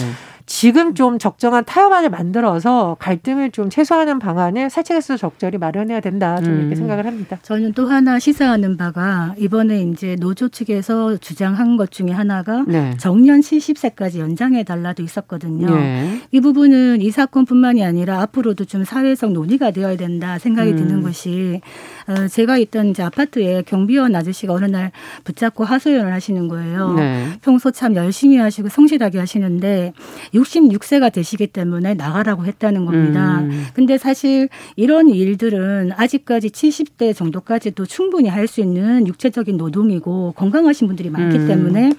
지금 0.45 0.93
좀 0.93 1.19
적정한 1.19 1.65
타협안을 1.65 2.09
만들어서 2.09 2.97
갈등을 2.99 3.51
좀 3.51 3.69
최소화하는 3.69 4.19
방안을 4.19 4.69
사측에서 4.69 5.17
적절히 5.17 5.57
마련해야 5.57 5.99
된다. 5.99 6.41
좀 6.41 6.53
이렇게 6.53 6.69
음. 6.69 6.75
생각을 6.75 7.05
합니다. 7.05 7.37
저는 7.41 7.73
또 7.73 7.87
하나 7.87 8.19
시사하는 8.19 8.77
바가 8.77 9.35
이번에 9.37 9.81
이제 9.83 10.15
노조 10.19 10.49
측에서 10.49 11.17
주장한 11.17 11.77
것 11.77 11.91
중에 11.91 12.11
하나가 12.11 12.63
네. 12.67 12.95
정년 12.97 13.41
70세까지 13.41 14.19
연장해 14.19 14.63
달라도 14.63 15.03
있었거든요. 15.03 15.75
네. 15.75 16.21
이 16.31 16.39
부분은 16.39 17.01
이 17.01 17.11
사건뿐만이 17.11 17.83
아니라 17.83 18.21
앞으로도 18.21 18.65
좀 18.65 18.83
사회적 18.83 19.31
논의가 19.31 19.71
되어야 19.71 19.97
된다 19.97 20.37
생각이 20.37 20.71
음. 20.71 20.75
드는 20.75 21.01
것이 21.01 21.61
어, 22.00 22.00
제가 22.29 22.57
있던 22.57 22.89
이제 22.89 23.01
아파트에 23.03 23.63
경비원 23.65 24.15
아저씨가 24.15 24.53
어느 24.53 24.65
날 24.65 24.91
붙잡고 25.23 25.63
하소연을 25.63 26.13
하시는 26.13 26.47
거예요. 26.47 26.93
네. 26.93 27.27
평소 27.41 27.71
참 27.71 27.95
열심히 27.95 28.37
하시고 28.37 28.69
성실하게 28.69 29.17
하시는데 29.19 29.93
66세가 30.33 31.11
되시기 31.11 31.47
때문에 31.47 31.93
나가라고 31.93 32.45
했다는 32.45 32.85
겁니다. 32.85 33.39
음. 33.39 33.65
근데 33.73 33.97
사실 33.97 34.49
이런 34.75 35.09
일들은 35.09 35.91
아직까지 35.95 36.49
70대 36.49 37.15
정도까지도 37.15 37.85
충분히 37.85 38.29
할 38.29 38.51
수 38.51 38.59
있는 38.59 39.07
육체적인 39.07 39.55
노동이고 39.55 40.33
건강하신 40.35 40.87
분들이 40.87 41.09
많기 41.09 41.37
음. 41.37 41.47
때문에 41.47 41.93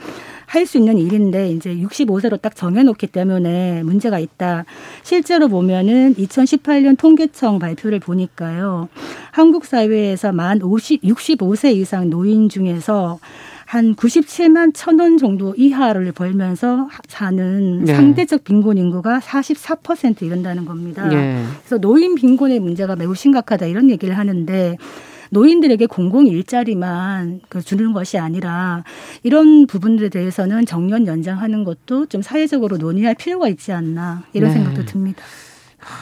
할 0.52 0.66
수 0.66 0.76
있는 0.76 0.98
일인데 0.98 1.50
이제 1.50 1.74
65세로 1.74 2.40
딱 2.40 2.54
정해놓기 2.54 3.06
때문에 3.06 3.82
문제가 3.84 4.18
있다. 4.18 4.66
실제로 5.02 5.48
보면은 5.48 6.14
2018년 6.14 6.98
통계청 6.98 7.58
발표를 7.58 8.00
보니까요. 8.00 8.88
한국 9.30 9.64
사회에서 9.64 10.32
만 10.32 10.60
50, 10.60 11.02
65세 11.02 11.74
이상 11.74 12.10
노인 12.10 12.50
중에서 12.50 13.18
한 13.64 13.96
97만 13.96 14.72
천 14.74 15.00
원 15.00 15.16
정도 15.16 15.54
이하를 15.56 16.12
벌면서 16.12 16.88
사는 17.08 17.84
네. 17.86 17.94
상대적 17.94 18.44
빈곤 18.44 18.76
인구가 18.76 19.20
44% 19.20 20.20
이른다는 20.20 20.66
겁니다. 20.66 21.08
네. 21.08 21.42
그래서 21.60 21.78
노인 21.78 22.14
빈곤의 22.14 22.60
문제가 22.60 22.94
매우 22.94 23.14
심각하다 23.14 23.64
이런 23.64 23.88
얘기를 23.88 24.18
하는데 24.18 24.76
노인들에게 25.32 25.86
공공 25.86 26.26
일자리만 26.26 27.40
그 27.48 27.62
주는 27.62 27.94
것이 27.94 28.18
아니라 28.18 28.84
이런 29.22 29.66
부분들에 29.66 30.10
대해서는 30.10 30.66
정년 30.66 31.06
연장하는 31.06 31.64
것도 31.64 32.06
좀 32.06 32.20
사회적으로 32.20 32.76
논의할 32.76 33.14
필요가 33.14 33.48
있지 33.48 33.72
않나 33.72 34.24
이런 34.34 34.50
네. 34.50 34.54
생각도 34.54 34.84
듭니다. 34.84 35.24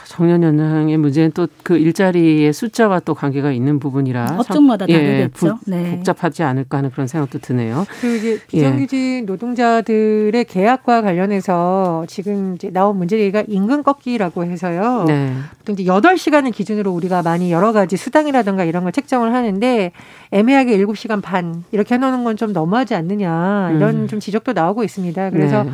정년 0.07 0.43
연장의 0.43 0.97
문제는 0.97 1.33
또 1.33 1.47
그 1.63 1.77
일자리의 1.77 2.53
숫자와 2.53 3.01
또 3.01 3.15
관계가 3.15 3.53
있는 3.53 3.79
부분이라 3.79 4.37
업종마다 4.39 4.87
예, 4.89 4.93
다르겠죠. 4.95 5.31
부, 5.59 5.71
네. 5.71 5.97
복잡하지 5.97 6.43
않을까 6.43 6.79
하는 6.79 6.91
그런 6.91 7.07
생각도 7.07 7.39
드네요. 7.39 7.87
그리고 8.01 8.17
이제 8.17 8.41
비정규직 8.49 8.99
예. 8.99 9.21
노동자들의 9.21 10.45
계약과 10.47 11.03
관련해서 11.03 12.07
지금 12.09 12.55
이제 12.57 12.71
나온 12.71 12.97
문제가 12.97 13.45
임금 13.47 13.83
꺾기라고 13.85 14.45
해서요. 14.45 15.05
네. 15.07 15.33
보통 15.59 15.75
이제 15.75 15.85
8시간을 15.85 16.53
기준으로 16.53 16.91
우리가 16.91 17.23
많이 17.23 17.53
여러 17.53 17.73
가지 17.73 17.97
수당이라든가 17.97 18.65
이런 18.65 18.83
걸 18.83 18.93
책정을 18.93 19.33
하는데 19.35 19.93
애매하게 20.33 20.79
7시간 20.79 21.23
반 21.23 21.65
이렇게 21.71 21.95
해놓는 21.95 22.25
건 22.25 22.31
좀 22.41 22.53
너무하지 22.53 22.95
않느냐 22.95 23.73
이런 23.77 24.05
음. 24.05 24.09
좀 24.09 24.19
지적도 24.19 24.53
나오고 24.55 24.83
있습니다. 24.83 25.31
그래서 25.31 25.65
네. 25.65 25.71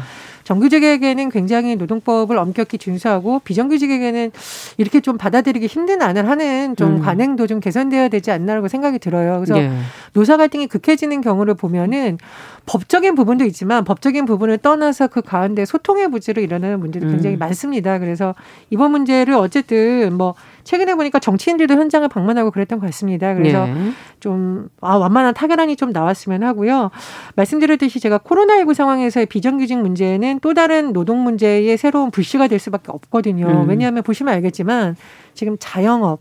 정규직에게는 0.46 1.28
굉장히 1.30 1.74
노동법을 1.74 2.38
엄격히 2.38 2.78
준수하고 2.78 3.40
비정규직에게는 3.40 4.30
이렇게 4.76 5.00
좀 5.00 5.18
받아들이기 5.18 5.66
힘든 5.66 6.02
안을 6.02 6.28
하는 6.28 6.76
좀 6.76 6.96
음. 6.96 7.00
관행도 7.00 7.48
좀 7.48 7.58
개선돼야 7.58 8.08
되지 8.08 8.30
않나라고 8.30 8.68
생각이 8.68 9.00
들어요. 9.00 9.42
그래서 9.44 9.60
예. 9.60 9.72
노사 10.12 10.36
갈등이 10.36 10.68
극해지는 10.68 11.20
경우를 11.20 11.54
보면은 11.54 12.18
법적인 12.66 13.16
부분도 13.16 13.44
있지만 13.46 13.84
법적인 13.84 14.24
부분을 14.24 14.58
떠나서 14.58 15.08
그 15.08 15.20
가운데 15.20 15.64
소통의 15.64 16.12
부재로 16.12 16.40
일어나는 16.40 16.78
문제도 16.78 17.08
굉장히 17.08 17.36
음. 17.36 17.38
많습니다. 17.40 17.98
그래서 17.98 18.36
이번 18.70 18.92
문제를 18.92 19.34
어쨌든 19.34 20.16
뭐 20.16 20.36
최근에 20.66 20.96
보니까 20.96 21.20
정치인들도 21.20 21.74
현장을 21.74 22.06
방문하고 22.08 22.50
그랬던 22.50 22.80
것 22.80 22.86
같습니다. 22.86 23.34
그래서 23.34 23.66
네. 23.66 23.92
좀 24.18 24.68
아, 24.80 24.96
완만한 24.96 25.32
타결안이 25.32 25.76
좀 25.76 25.92
나왔으면 25.92 26.42
하고요. 26.42 26.90
말씀드렸듯이 27.36 28.00
제가 28.00 28.18
코로나19 28.18 28.74
상황에서의 28.74 29.26
비정규직 29.26 29.78
문제는 29.78 30.40
또 30.40 30.54
다른 30.54 30.92
노동 30.92 31.22
문제의 31.22 31.78
새로운 31.78 32.10
불씨가 32.10 32.48
될 32.48 32.58
수밖에 32.58 32.90
없거든요. 32.90 33.46
음. 33.46 33.68
왜냐하면 33.68 34.02
보시면 34.02 34.34
알겠지만 34.34 34.96
지금 35.34 35.56
자영업 35.60 36.20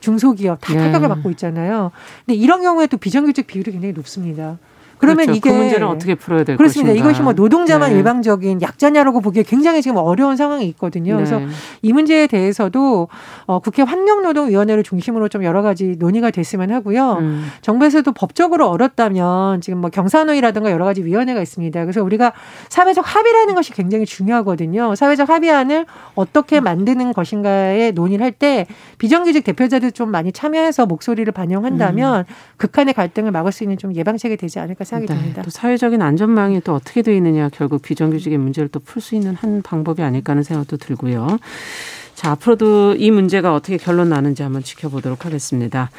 중소기업 0.00 0.58
다 0.60 0.74
네. 0.74 0.78
타격을 0.78 1.08
받고 1.08 1.30
있잖아요. 1.30 1.90
근데 2.26 2.38
이런 2.38 2.60
경우에 2.60 2.86
또 2.88 2.98
비정규직 2.98 3.46
비율이 3.46 3.72
굉장히 3.72 3.94
높습니다. 3.94 4.58
그러면 4.98 5.26
그렇죠. 5.26 5.36
이게 5.38 5.50
그 5.50 5.54
문제는 5.56 5.86
어떻게 5.86 6.14
풀어야 6.14 6.44
될 6.44 6.56
그렇습니다. 6.56 6.92
것인가. 6.92 7.08
이것이 7.10 7.22
뭐 7.22 7.32
노동자만 7.32 7.90
네. 7.90 7.96
일방적인 7.98 8.62
약자냐라고 8.62 9.20
보기에 9.20 9.42
굉장히 9.42 9.82
지금 9.82 9.96
어려운 9.98 10.36
상황이 10.36 10.64
있거든요. 10.68 11.16
네. 11.16 11.24
그래서 11.24 11.40
이 11.82 11.92
문제에 11.92 12.26
대해서도 12.26 13.08
어, 13.46 13.58
국회 13.58 13.82
환경노동위원회를 13.82 14.82
중심으로 14.84 15.28
좀 15.28 15.42
여러 15.44 15.62
가지 15.62 15.96
논의가 15.98 16.30
됐으면 16.30 16.70
하고요. 16.70 17.18
음. 17.20 17.46
정부에서도 17.62 18.10
법적으로 18.12 18.68
어렵다면 18.68 19.60
지금 19.60 19.80
뭐 19.80 19.90
경산호위라든가 19.90 20.70
여러 20.70 20.84
가지 20.84 21.04
위원회가 21.04 21.42
있습니다. 21.42 21.80
그래서 21.82 22.02
우리가 22.02 22.32
사회적 22.68 23.04
합의라는 23.06 23.54
것이 23.54 23.72
굉장히 23.72 24.06
중요하거든요. 24.06 24.94
사회적 24.94 25.28
합의안을 25.28 25.86
어떻게 26.14 26.60
만드는 26.60 27.12
것인가에 27.12 27.90
논의를 27.90 28.24
할 28.24 28.36
때 28.38 28.66
비정규직 28.98 29.44
대표자들 29.44 29.92
좀 29.92 30.10
많이 30.10 30.30
참여해서 30.30 30.84
목소리를 30.84 31.32
반영한다면 31.32 32.20
음. 32.28 32.34
극한의 32.58 32.92
갈등을 32.92 33.30
막을 33.30 33.50
수 33.50 33.64
있는 33.64 33.78
좀 33.78 33.94
예방책이 33.94 34.36
되지 34.36 34.58
않을까 34.58 34.84
생각이 34.86 35.12
네, 35.12 35.18
듭니다. 35.18 35.42
또 35.42 35.50
사회적인 35.50 36.00
안전망이 36.00 36.60
또 36.62 36.74
어떻게 36.74 37.02
되어 37.02 37.14
있느냐 37.14 37.48
결국 37.50 37.82
비정규직의 37.82 38.38
문제를 38.38 38.68
또 38.70 38.80
풀 38.80 39.02
수 39.02 39.14
있는 39.14 39.34
한 39.34 39.60
방법이 39.62 40.02
아닐까 40.02 40.32
하는 40.32 40.42
생각도 40.42 40.76
들고요. 40.78 41.38
자 42.14 42.30
앞으로도 42.30 42.94
이 42.96 43.10
문제가 43.10 43.54
어떻게 43.54 43.76
결론 43.76 44.08
나는지 44.08 44.42
한번 44.42 44.62
지켜보도록 44.62 45.26
하겠습니다. 45.26 45.90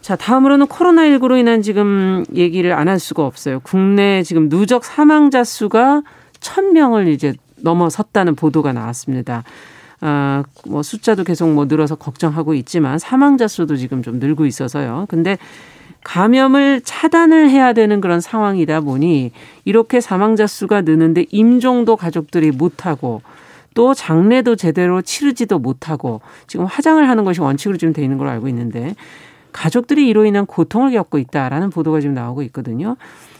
자, 0.00 0.16
다음으로는 0.16 0.66
코로나19로 0.68 1.38
인한 1.38 1.60
지금 1.60 2.24
얘기를 2.34 2.72
안 2.72 2.88
할 2.88 2.98
수가 2.98 3.26
없어요. 3.26 3.60
국내 3.60 4.22
지금 4.22 4.48
누적 4.48 4.84
사망자 4.84 5.44
수가 5.44 6.02
천명을 6.40 7.08
이제 7.08 7.34
넘어섰다는 7.56 8.34
보도가 8.34 8.72
나왔습니다. 8.72 9.44
아, 10.00 10.44
뭐 10.66 10.82
숫자도 10.82 11.24
계속 11.24 11.50
뭐 11.52 11.66
늘어서 11.66 11.96
걱정하고 11.96 12.54
있지만 12.54 12.98
사망자 12.98 13.48
수도 13.48 13.76
지금 13.76 14.02
좀 14.02 14.18
늘고 14.18 14.46
있어서요. 14.46 15.04
근데 15.10 15.36
감염을 16.08 16.80
차단을 16.84 17.50
해야 17.50 17.74
되는 17.74 18.00
그런 18.00 18.22
상황이다 18.22 18.80
보니 18.80 19.30
이렇게 19.66 20.00
사망자 20.00 20.46
수가 20.46 20.80
느는데 20.80 21.26
임종도 21.30 21.96
가족들이 21.96 22.50
못하고 22.50 23.20
또 23.74 23.92
장례도 23.92 24.56
제대로 24.56 25.02
치르지도 25.02 25.58
못하고 25.58 26.22
지금 26.46 26.64
화장을 26.64 27.06
하는 27.06 27.24
것이 27.24 27.42
원칙으로 27.42 27.76
지금 27.76 27.92
돼 27.92 28.02
있는 28.02 28.16
걸로 28.16 28.30
알고 28.30 28.48
있는데 28.48 28.94
가족들이 29.52 30.08
이로 30.08 30.24
인한 30.24 30.46
고통을 30.46 30.92
겪고 30.92 31.18
있다라는 31.18 31.68
보도가 31.68 32.00
지금 32.00 32.14
나오고 32.14 32.42
있거든요. 32.44 32.96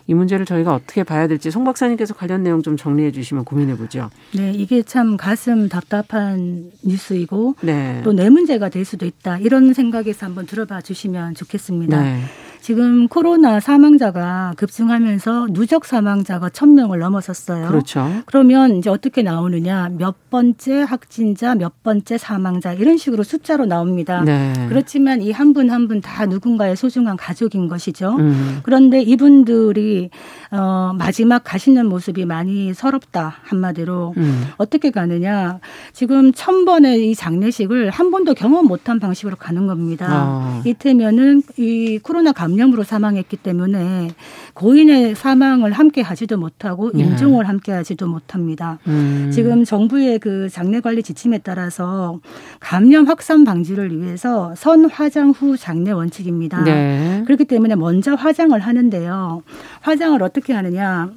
이 0.07 0.13
문제를 0.13 0.45
저희가 0.45 0.75
어떻게 0.75 1.05
봐야 1.05 1.27
될지 1.27 1.51
송 1.51 1.65
박사님께서 1.65 2.13
관련 2.13 2.43
내용 2.43 2.63
좀 2.63 2.77
정리해 2.77 3.13
주시면 3.13 3.45
고민해 3.45 3.79
보죠. 3.79 4.11
네, 4.35 4.53
이게 4.53 4.83
참 4.83 5.17
가슴 5.17 5.71
답답한 5.71 6.71
뉴스이고 6.83 7.57
네. 7.63 8.03
또내 8.05 8.29
문제가 8.29 8.69
될 8.69 8.85
수도 8.85 9.07
있다. 9.07 9.39
이런 9.39 9.73
생각에서 9.73 10.27
한번 10.27 10.47
들어봐 10.47 10.83
주시면 10.83 11.35
좋겠습니다. 11.35 12.03
네. 12.03 12.21
지금 12.61 13.09
코로나 13.09 13.61
사망자가 13.61 14.53
급증하면서 14.57 15.49
누적 15.53 15.85
사망자가 15.87 16.51
천명을 16.51 16.99
넘어섰어요. 16.99 17.69
그렇죠. 17.69 18.11
그러면 18.27 18.77
이제 18.77 18.91
어떻게 18.91 19.23
나오느냐? 19.23 19.91
몇 19.97 20.29
번째 20.29 20.83
확진자, 20.83 21.55
몇 21.55 21.83
번째 21.83 22.19
사망자 22.19 22.73
이런 22.75 22.97
식으로 22.99 23.23
숫자로 23.23 23.65
나옵니다. 23.67 24.23
네. 24.25 24.53
그렇지만 24.69 25.23
이 25.23 25.31
한 25.33 25.55
분 25.55 25.71
한 25.71 25.87
분 25.89 26.01
다 26.03 26.27
누군가의 26.27 26.77
소중한 26.77 27.17
가족인 27.17 27.69
것이죠. 27.69 28.17
음. 28.19 28.61
그런데 28.65 29.01
이분들이 29.01 30.11
어 30.51 30.93
마지막 30.99 31.43
가시는 31.45 31.87
모습이 31.87 32.25
많이 32.27 32.75
서럽다 32.75 33.37
한마디로 33.45 34.15
음. 34.17 34.47
어떻게 34.59 34.91
가느냐? 34.91 35.61
지금 35.93 36.33
천 36.33 36.65
번의 36.65 37.11
이 37.11 37.15
장례식을 37.15 37.91
한 37.91 38.11
번도 38.11 38.35
경험 38.35 38.67
못한 38.67 38.99
방식으로 38.99 39.37
가는 39.37 39.67
겁니다. 39.67 40.25
어. 40.27 40.63
이태면은 40.67 41.43
이 41.57 41.99
코로나 42.03 42.33
감염 42.33 42.48
감염으로 42.49 42.83
사망했기 42.83 43.37
때문에 43.37 44.11
고인의 44.55 45.15
사망을 45.15 45.73
함께 45.73 46.01
하지도 46.01 46.39
못하고 46.39 46.91
네. 46.93 47.05
임종을 47.05 47.43
네. 47.43 47.47
함께 47.47 47.73
하지도 47.73 48.07
못합니다. 48.07 48.79
음. 48.87 49.31
지금 49.33 49.65
정부의 49.65 50.19
그 50.19 50.49
장례 50.49 50.81
관리 50.81 51.03
지침에 51.03 51.39
따라서 51.39 52.21
감염 52.59 53.07
확산 53.07 53.45
방지를 53.45 54.01
위해서 54.01 54.55
선 54.57 54.87
화장 54.87 55.31
후 55.31 55.57
장례 55.57 55.93
원칙입니다. 55.93 56.63
네. 56.65 57.23
그렇기 57.27 57.45
때문에 57.45 57.75
먼저 57.77 58.15
화장을 58.15 58.59
하는데요. 58.59 59.43
화장을 59.83 60.23
어떻게 60.23 60.55
하느냐? 60.55 61.11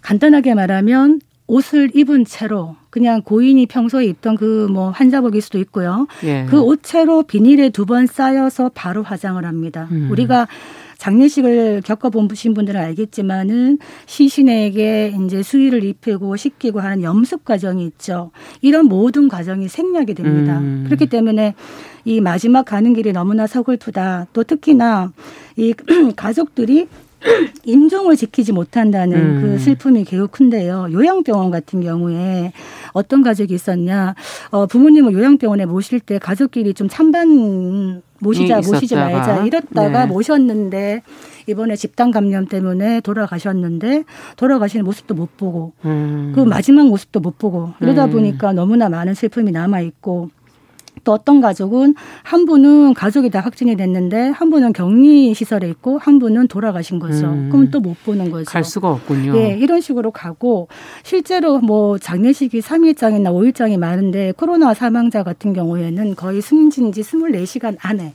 간단하게 0.00 0.54
말하면 0.54 1.20
옷을 1.50 1.90
입은 1.94 2.24
채로 2.24 2.76
그냥 2.90 3.22
고인이 3.22 3.66
평소에 3.66 4.04
입던 4.06 4.36
그 4.36 4.68
뭐 4.70 4.90
환자복일 4.90 5.40
수도 5.42 5.58
있고요. 5.58 6.06
예. 6.22 6.46
그 6.48 6.60
옷채로 6.60 7.24
비닐에 7.24 7.70
두 7.70 7.84
번 7.86 8.06
쌓여서 8.06 8.70
바로 8.74 9.02
화장을 9.02 9.44
합니다. 9.44 9.88
음. 9.90 10.08
우리가 10.12 10.46
장례식을 10.98 11.82
겪어보신 11.84 12.52
분들은 12.54 12.78
알겠지만은 12.78 13.78
시신에게 14.06 15.14
이제 15.24 15.42
수의를 15.42 15.82
입히고 15.82 16.36
씻기고 16.36 16.78
하는 16.80 17.02
염습 17.02 17.44
과정이 17.44 17.84
있죠. 17.86 18.30
이런 18.60 18.84
모든 18.86 19.28
과정이 19.28 19.66
생략이 19.66 20.14
됩니다. 20.14 20.58
음. 20.58 20.84
그렇기 20.86 21.06
때문에 21.06 21.54
이 22.04 22.20
마지막 22.20 22.64
가는 22.64 22.92
길이 22.94 23.12
너무나 23.12 23.46
서글프다. 23.46 24.26
또 24.34 24.44
특히나 24.44 25.12
이 25.56 25.72
가족들이 26.16 26.86
임종을 27.64 28.16
지키지 28.16 28.52
못한다는 28.52 29.16
음. 29.16 29.40
그 29.42 29.58
슬픔이 29.58 30.04
매우 30.10 30.28
큰데요. 30.28 30.88
요양병원 30.92 31.50
같은 31.50 31.80
경우에 31.80 32.52
어떤 32.92 33.22
가족이 33.22 33.54
있었냐. 33.54 34.14
어, 34.50 34.66
부모님을 34.66 35.12
요양병원에 35.12 35.66
모실 35.66 36.00
때 36.00 36.18
가족끼리 36.18 36.74
좀 36.74 36.88
찬반 36.88 38.02
모시자, 38.20 38.56
모시지 38.56 38.94
말자 38.94 39.44
이랬다가 39.44 40.04
네. 40.04 40.06
모셨는데 40.06 41.02
이번에 41.46 41.74
집단 41.76 42.10
감염 42.10 42.46
때문에 42.46 43.00
돌아가셨는데 43.00 44.04
돌아가시는 44.36 44.84
모습도 44.84 45.14
못 45.14 45.36
보고 45.36 45.72
음. 45.84 46.32
그 46.34 46.40
마지막 46.40 46.86
모습도 46.86 47.20
못 47.20 47.38
보고 47.38 47.72
이러다 47.80 48.06
음. 48.06 48.10
보니까 48.10 48.52
너무나 48.52 48.88
많은 48.88 49.14
슬픔이 49.14 49.50
남아 49.50 49.80
있고 49.80 50.30
또 51.04 51.12
어떤 51.12 51.40
가족은 51.40 51.94
한 52.22 52.44
분은 52.44 52.94
가족이 52.94 53.30
다 53.30 53.40
확진이 53.40 53.76
됐는데 53.76 54.28
한 54.28 54.50
분은 54.50 54.72
격리 54.72 55.32
시설에 55.34 55.68
있고 55.70 55.98
한 55.98 56.18
분은 56.18 56.48
돌아가신 56.48 56.98
거죠. 56.98 57.26
음. 57.26 57.48
그럼 57.50 57.70
또 57.70 57.80
못 57.80 57.96
보는 58.04 58.30
거죠. 58.30 58.44
갈 58.50 58.62
수가 58.62 58.90
없군요. 58.90 59.34
예, 59.36 59.56
이런 59.58 59.80
식으로 59.80 60.10
가고 60.10 60.68
실제로 61.02 61.58
뭐 61.60 61.96
장례식이 61.98 62.60
3일장이나 62.60 63.30
5일장이 63.32 63.78
많은데 63.78 64.32
코로나 64.36 64.74
사망자 64.74 65.22
같은 65.22 65.52
경우에는 65.54 66.14
거의 66.14 66.42
숨진 66.42 66.92
지 66.92 67.00
24시간 67.00 67.76
안에 67.80 68.12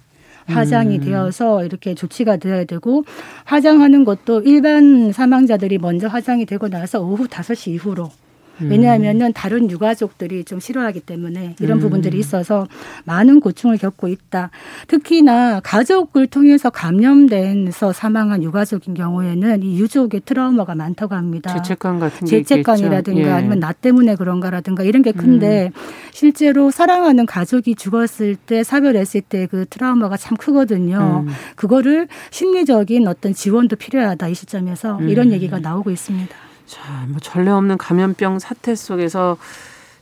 화장이 0.47 0.99
음. 0.99 1.03
되어서 1.03 1.65
이렇게 1.65 1.95
조치가 1.95 2.37
되어야 2.37 2.65
되고 2.65 3.03
화장하는 3.45 4.05
것도 4.05 4.41
일반 4.41 5.11
사망자들이 5.11 5.79
먼저 5.79 6.07
화장이 6.07 6.45
되고 6.45 6.67
나서 6.69 7.01
오후 7.01 7.25
5시 7.27 7.71
이후로 7.71 8.03
음. 8.03 8.24
왜냐하면은 8.59 9.33
다른 9.33 9.71
유가족들이 9.71 10.43
좀 10.43 10.59
싫어하기 10.59 11.01
때문에 11.01 11.55
이런 11.59 11.77
음. 11.77 11.81
부분들이 11.81 12.19
있어서 12.19 12.67
많은 13.05 13.39
고충을 13.39 13.77
겪고 13.77 14.07
있다. 14.07 14.49
특히나 14.87 15.61
가족을 15.61 16.27
통해서 16.27 16.69
감염돼서 16.69 17.93
사망한 17.93 18.43
유가족인 18.43 18.93
경우에는 18.93 19.63
이 19.63 19.79
유족의 19.79 20.21
트라우마가 20.25 20.75
많다고 20.75 21.15
합니다. 21.15 21.53
죄책감 21.53 21.99
같은 21.99 22.27
게 22.27 22.43
죄책감이라든가 22.43 23.21
예. 23.21 23.31
아니면 23.31 23.59
나 23.59 23.71
때문에 23.71 24.15
그런가라든가 24.15 24.83
이런 24.83 25.01
게 25.01 25.11
큰데 25.11 25.71
음. 25.75 25.81
실제로 26.11 26.71
사랑하는 26.71 27.25
가족이 27.25 27.75
죽었을 27.75 28.35
때 28.35 28.63
사별했을 28.63 29.21
때 29.21 29.45
그 29.45 29.65
트라우마가 29.69 30.17
참 30.17 30.37
크거든요. 30.37 31.23
음. 31.25 31.33
그거를 31.55 32.07
심리적인 32.31 33.07
어떤 33.07 33.33
지원도 33.33 33.75
필요하다 33.75 34.27
이 34.27 34.35
시점에서 34.35 35.01
이런 35.01 35.27
음. 35.27 35.31
얘기가 35.33 35.59
나오고 35.59 35.91
있습니다. 35.91 36.35
자, 36.65 37.05
뭐 37.07 37.19
전례 37.21 37.51
없는 37.51 37.77
감염병 37.77 38.39
사태 38.39 38.75
속에서 38.75 39.37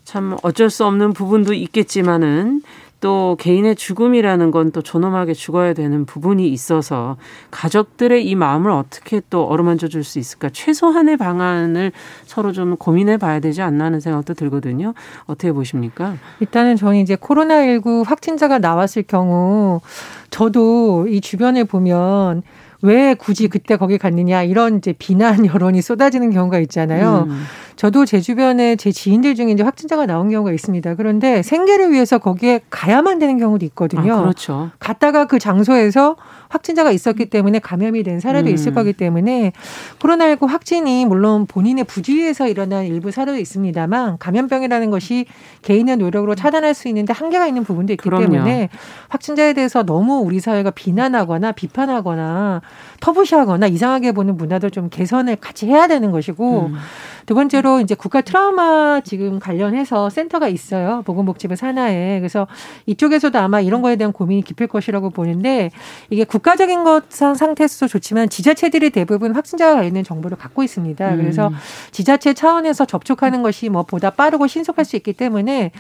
참 0.04 0.38
어쩔 0.44 0.70
수 0.70 0.86
없는 0.86 1.14
부분도 1.14 1.54
있겠지만은 1.54 2.62
또 3.00 3.36
개인의 3.38 3.76
죽음이라는 3.76 4.52
건 4.52 4.72
또 4.72 4.82
존엄하게 4.82 5.34
죽어야 5.34 5.74
되는 5.74 6.06
부분이 6.06 6.48
있어서 6.48 7.18
가족들의 7.52 8.26
이 8.26 8.34
마음을 8.36 8.72
어떻게 8.72 9.22
또 9.30 9.44
어루만져 9.46 9.90
줄 9.90 10.06
수 10.06 10.20
있을까 10.20 10.50
최소한의 10.50 11.18
방안을 11.18 11.92
서로 12.26 12.54
좀 12.54 12.78
고민해 12.78 13.18
봐야 13.18 13.42
되지 13.42 13.62
않나 13.62 13.86
하는 13.86 14.00
생각도 14.00 14.34
들거든요. 14.34 14.94
어떻게 15.26 15.52
보십니까? 15.52 16.16
일단은 16.40 16.78
저는 16.78 17.00
이제 17.00 17.18
코로나19 17.18 18.06
확진자가 18.06 18.60
나왔을 18.60 19.04
경우 19.04 19.82
저도 20.30 21.08
이 21.10 21.20
주변에 21.20 21.66
보면 21.66 22.42
왜 22.84 23.14
굳이 23.14 23.48
그때 23.48 23.78
거기 23.78 23.98
갔느냐 23.98 24.44
이런 24.44 24.78
이제 24.78 24.94
비난 24.94 25.46
여론이 25.46 25.82
쏟아지는 25.82 26.32
경우가 26.32 26.60
있잖아요. 26.60 27.28
음. 27.30 27.44
저도 27.76 28.06
제 28.06 28.22
주변에 28.22 28.76
제 28.76 28.92
지인들 28.92 29.36
중에 29.36 29.52
이제 29.52 29.64
확진자가 29.64 30.06
나온 30.06 30.30
경우가 30.30 30.52
있습니다. 30.52 30.96
그런데 30.96 31.42
생계를 31.42 31.92
위해서 31.92 32.18
거기에 32.18 32.62
가야만 32.70 33.20
되는 33.20 33.38
경우도 33.38 33.66
있거든요. 33.68 34.14
아, 34.14 34.22
그렇죠. 34.22 34.72
갔다가 34.80 35.26
그 35.26 35.40
장소에서 35.40 36.16
확진자가 36.50 36.92
있었기 36.92 37.26
때문에 37.26 37.58
감염이 37.60 38.04
된 38.04 38.20
사례도 38.20 38.50
음. 38.50 38.54
있을 38.54 38.74
거기 38.74 38.94
때문에 38.94 39.54
코로나19 40.00 40.48
확진이 40.48 41.06
물론 41.06 41.48
본인의 41.48 41.86
부주의에서 41.86 42.48
일어난 42.48 42.86
일부 42.86 43.10
사례도 43.10 43.40
있습니다만 43.40 44.18
감염병이라는 44.20 44.92
것이 44.92 45.26
개인의 45.64 45.98
노력으로 45.98 46.36
차단할 46.36 46.76
수 46.76 46.88
있는데 46.90 47.12
한계가 47.12 47.48
있는 47.48 47.64
부분도 47.64 47.94
있기 47.94 48.08
그럼요. 48.08 48.32
때문에 48.32 48.70
확진자에 49.10 49.54
대해서 49.54 49.84
너무 49.84 50.20
우리 50.24 50.40
사회가 50.40 50.70
비난하거나 50.72 51.54
비판하거나 51.54 52.62
터부시하거나 53.00 53.66
이상하게 53.68 54.12
보는 54.12 54.38
문화도 54.38 54.70
좀 54.70 54.90
개선을 54.90 55.38
같이 55.38 55.66
해야 55.66 55.88
되는 55.88 56.12
것이고 56.12 56.68
음. 56.68 56.76
두 57.26 57.36
번째로 57.36 57.80
이제 57.80 57.96
국가 57.96 58.22
트라우마 58.22 59.02
지금 59.02 59.40
관련해서 59.40 60.10
센터가 60.10 60.48
있어요. 60.48 61.02
보건복지부 61.06 61.56
산하에. 61.56 62.20
그래서 62.20 62.48
이쪽에서도 62.86 63.38
아마 63.40 63.62
이런 63.62 63.82
거에 63.82 63.96
대한 63.96 64.12
고민이 64.14 64.44
깊을 64.44 64.68
것이라고 64.68 65.10
보는데 65.10 65.72
이게 66.10 66.24
국가적인 66.24 66.84
것 66.84 67.10
상태에서도 67.10 67.88
좋지만 67.88 68.30
지자체들이 68.30 68.90
대부분 68.90 69.36
확진자가 69.36 69.76
관련된 69.76 70.04
정보를 70.04 70.38
갖고 70.38 70.64
있습니다. 70.64 71.16
그래서 71.16 71.48
음. 71.48 71.56
지자체 71.92 72.34
차원에서 72.34 72.86
접촉하는 72.86 73.42
것이 73.44 73.70
뭐 73.70 73.84
보다 73.84 74.10
빠르고 74.10 74.48
신속할 74.48 74.86
수 74.86 74.96
있기 74.96 75.14
때문에 75.14 75.72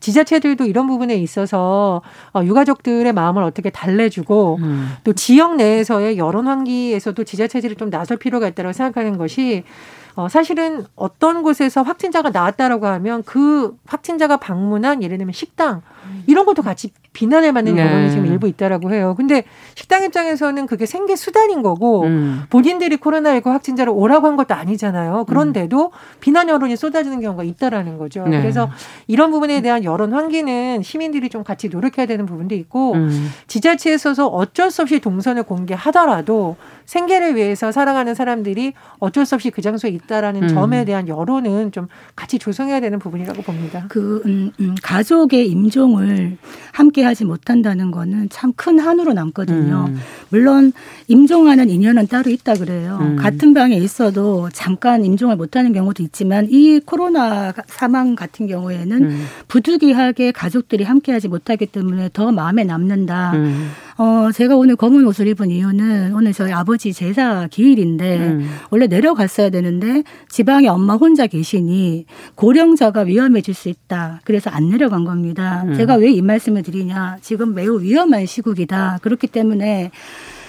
지자체들도 0.00 0.64
이런 0.64 0.86
부분에 0.86 1.16
있어서 1.16 2.02
어, 2.32 2.42
유가족들의 2.42 3.12
마음을 3.12 3.42
어떻게 3.42 3.70
달래주고 3.70 4.58
음. 4.60 4.88
또 5.04 5.12
지역 5.12 5.56
내에서의 5.56 6.18
여론 6.18 6.46
환기에서도 6.46 7.24
지자체들이 7.24 7.76
좀 7.76 7.90
나설 7.90 8.16
필요가 8.16 8.48
있다고 8.48 8.72
생각하는 8.72 9.18
것이 9.18 9.64
어, 10.14 10.28
사실은 10.28 10.84
어떤 10.94 11.42
곳에서 11.42 11.82
확진자가 11.82 12.30
나왔다라고 12.30 12.86
하면 12.86 13.22
그 13.22 13.76
확진자가 13.86 14.36
방문한 14.36 15.02
예를 15.02 15.18
들면 15.18 15.32
식당 15.32 15.82
이런 16.26 16.46
것도 16.46 16.62
같이 16.62 16.90
비난을 17.12 17.52
받는 17.52 17.74
네. 17.74 17.82
여론이 17.82 18.10
지금 18.10 18.26
일부 18.26 18.48
있다라고 18.48 18.92
해요. 18.92 19.14
근데 19.16 19.44
식당 19.74 20.02
입장에서는 20.04 20.66
그게 20.66 20.86
생계 20.86 21.16
수단인 21.16 21.62
거고 21.62 22.04
음. 22.04 22.42
본인들이 22.50 22.96
코로나19 22.96 23.44
확진자를 23.46 23.92
오라고 23.94 24.26
한 24.26 24.36
것도 24.36 24.54
아니잖아요. 24.54 25.24
그런데도 25.26 25.86
음. 25.86 25.90
비난 26.20 26.48
여론이 26.48 26.76
쏟아지는 26.76 27.20
경우가 27.20 27.44
있다라는 27.44 27.98
거죠. 27.98 28.24
네. 28.26 28.40
그래서 28.40 28.70
이런 29.06 29.30
부분에 29.30 29.60
대한 29.60 29.84
여론 29.84 30.12
환기는 30.12 30.82
시민들이 30.82 31.28
좀 31.28 31.44
같이 31.44 31.68
노력해야 31.68 32.06
되는 32.06 32.26
부분도 32.26 32.54
있고 32.54 32.94
음. 32.94 33.30
지자체에서도 33.46 34.26
어쩔 34.26 34.70
수 34.70 34.82
없이 34.82 35.00
동선을 35.00 35.42
공개하더라도 35.44 36.56
생계를 36.86 37.36
위해서 37.36 37.72
살아가는 37.72 38.14
사람들이 38.14 38.72
어쩔 38.98 39.26
수 39.26 39.34
없이 39.34 39.50
그 39.50 39.62
장소에 39.62 39.90
있다라는 39.90 40.44
음. 40.44 40.48
점에 40.48 40.84
대한 40.84 41.08
여론은 41.08 41.72
좀 41.72 41.88
같이 42.16 42.38
조성해야 42.38 42.80
되는 42.80 42.98
부분이라고 42.98 43.42
봅니다. 43.42 43.84
그 43.88 44.22
음, 44.26 44.52
음, 44.60 44.74
가족의 44.82 45.48
임종 45.48 45.91
을 46.00 46.36
함께 46.72 47.02
하지 47.04 47.24
못한다는 47.24 47.90
거는 47.90 48.28
참 48.30 48.52
큰 48.62 48.78
한으로 48.78 49.12
남거든요. 49.12 49.86
음. 49.88 49.98
물론 50.28 50.72
임종하는 51.08 51.68
인연은 51.68 52.06
따로 52.06 52.30
있다 52.30 52.54
그래요. 52.54 52.98
음. 53.00 53.16
같은 53.16 53.54
방에 53.54 53.76
있어도 53.76 54.48
잠깐 54.52 55.04
임종을 55.04 55.36
못하는 55.36 55.72
경우도 55.72 56.02
있지만 56.04 56.46
이 56.50 56.80
코로나 56.80 57.52
사망 57.66 58.14
같은 58.14 58.46
경우에는 58.46 59.04
음. 59.04 59.24
부득이하게 59.48 60.32
가족들이 60.32 60.84
함께 60.84 61.12
하지 61.12 61.28
못하기 61.28 61.66
때문에 61.66 62.10
더 62.12 62.30
마음에 62.30 62.64
남는다. 62.64 63.32
어, 64.02 64.32
제가 64.32 64.56
오늘 64.56 64.74
검은 64.74 65.06
옷을 65.06 65.28
입은 65.28 65.52
이유는 65.52 66.12
오늘 66.14 66.32
저희 66.32 66.50
아버지 66.52 66.92
제사 66.92 67.46
기일인데 67.48 68.18
음. 68.18 68.50
원래 68.70 68.88
내려갔어야 68.88 69.50
되는데 69.50 70.02
지방에 70.28 70.66
엄마 70.66 70.94
혼자 70.94 71.28
계시니 71.28 72.06
고령자가 72.34 73.02
위험해질 73.02 73.54
수 73.54 73.68
있다. 73.68 74.20
그래서 74.24 74.50
안 74.50 74.70
내려간 74.70 75.04
겁니다. 75.04 75.62
음. 75.68 75.74
제가 75.74 75.94
왜 75.96 76.12
이 76.12 76.20
말씀을 76.20 76.62
드리냐. 76.64 77.18
지금 77.22 77.54
매우 77.54 77.80
위험한 77.80 78.26
시국이다. 78.26 78.98
그렇기 79.02 79.28
때문에 79.28 79.92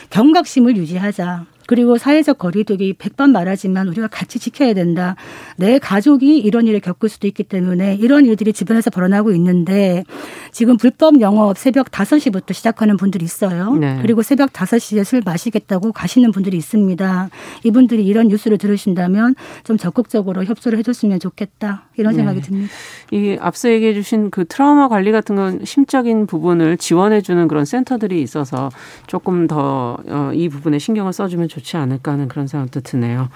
경각심을 0.10 0.76
유지하자. 0.76 1.46
그리고 1.67 1.97
사회적 1.97 2.38
거리두기 2.38 2.93
백번 2.93 3.32
말하지만 3.32 3.88
우리가 3.88 4.08
같이 4.08 4.39
지켜야 4.39 4.73
된다. 4.73 5.15
내 5.58 5.80
가족이 5.80 6.38
이런 6.38 6.67
일을 6.67 6.80
겪을 6.80 7.10
수도 7.10 7.28
있기 7.28 7.43
때문에 7.43 7.95
이런 7.95 8.26
일들이 8.26 8.54
주변에서 8.54 8.89
벌어나고 8.89 9.32
있는데 9.34 10.04
지금 10.52 10.78
불법 10.78 11.21
영업 11.21 11.58
새벽 11.58 11.89
5시부터 11.91 12.54
시작하는 12.54 12.97
분들이 12.97 13.26
있어요. 13.26 13.73
네. 13.73 13.99
그리고 14.02 14.21
새벽 14.21 14.52
5시에 14.52 15.04
술 15.04 15.21
마시겠다고 15.26 15.91
가시는 15.91 16.32
분들이 16.32 16.58
있습니다. 16.58 17.30
이분들이 17.63 18.06
이런 18.06 18.28
뉴스를 18.28 18.58
들으신다면 18.58 19.36
좀 19.63 19.78
적극적으로 19.78 20.43
협조를 20.43 20.78
해줬으면 20.80 21.19
좋겠다. 21.19 21.86
이런 21.97 22.13
네. 22.13 22.17
생각이 22.17 22.41
네. 22.41 22.47
듭니다. 22.47 22.73
이 23.12 23.38
앞서 23.39 23.69
얘기해 23.69 23.93
주신 23.93 24.30
그 24.30 24.45
트라우마 24.45 24.88
관리 24.88 25.12
같은 25.12 25.36
건 25.36 25.62
심적인 25.63 26.28
부분을 26.28 26.78
지원해 26.78 27.21
주는 27.21 27.47
그런 27.47 27.65
센터들이 27.65 28.21
있어서 28.21 28.69
조금 29.08 29.47
더이 29.47 30.04
어, 30.08 30.49
부분에 30.52 30.80
신경을 30.80 31.13
써주면 31.13 31.47
좋지 31.54 31.78
않을까 31.78 32.13
하는 32.13 32.28
그런 32.28 32.48
생각도 32.48 32.82
드네요. 32.82 33.30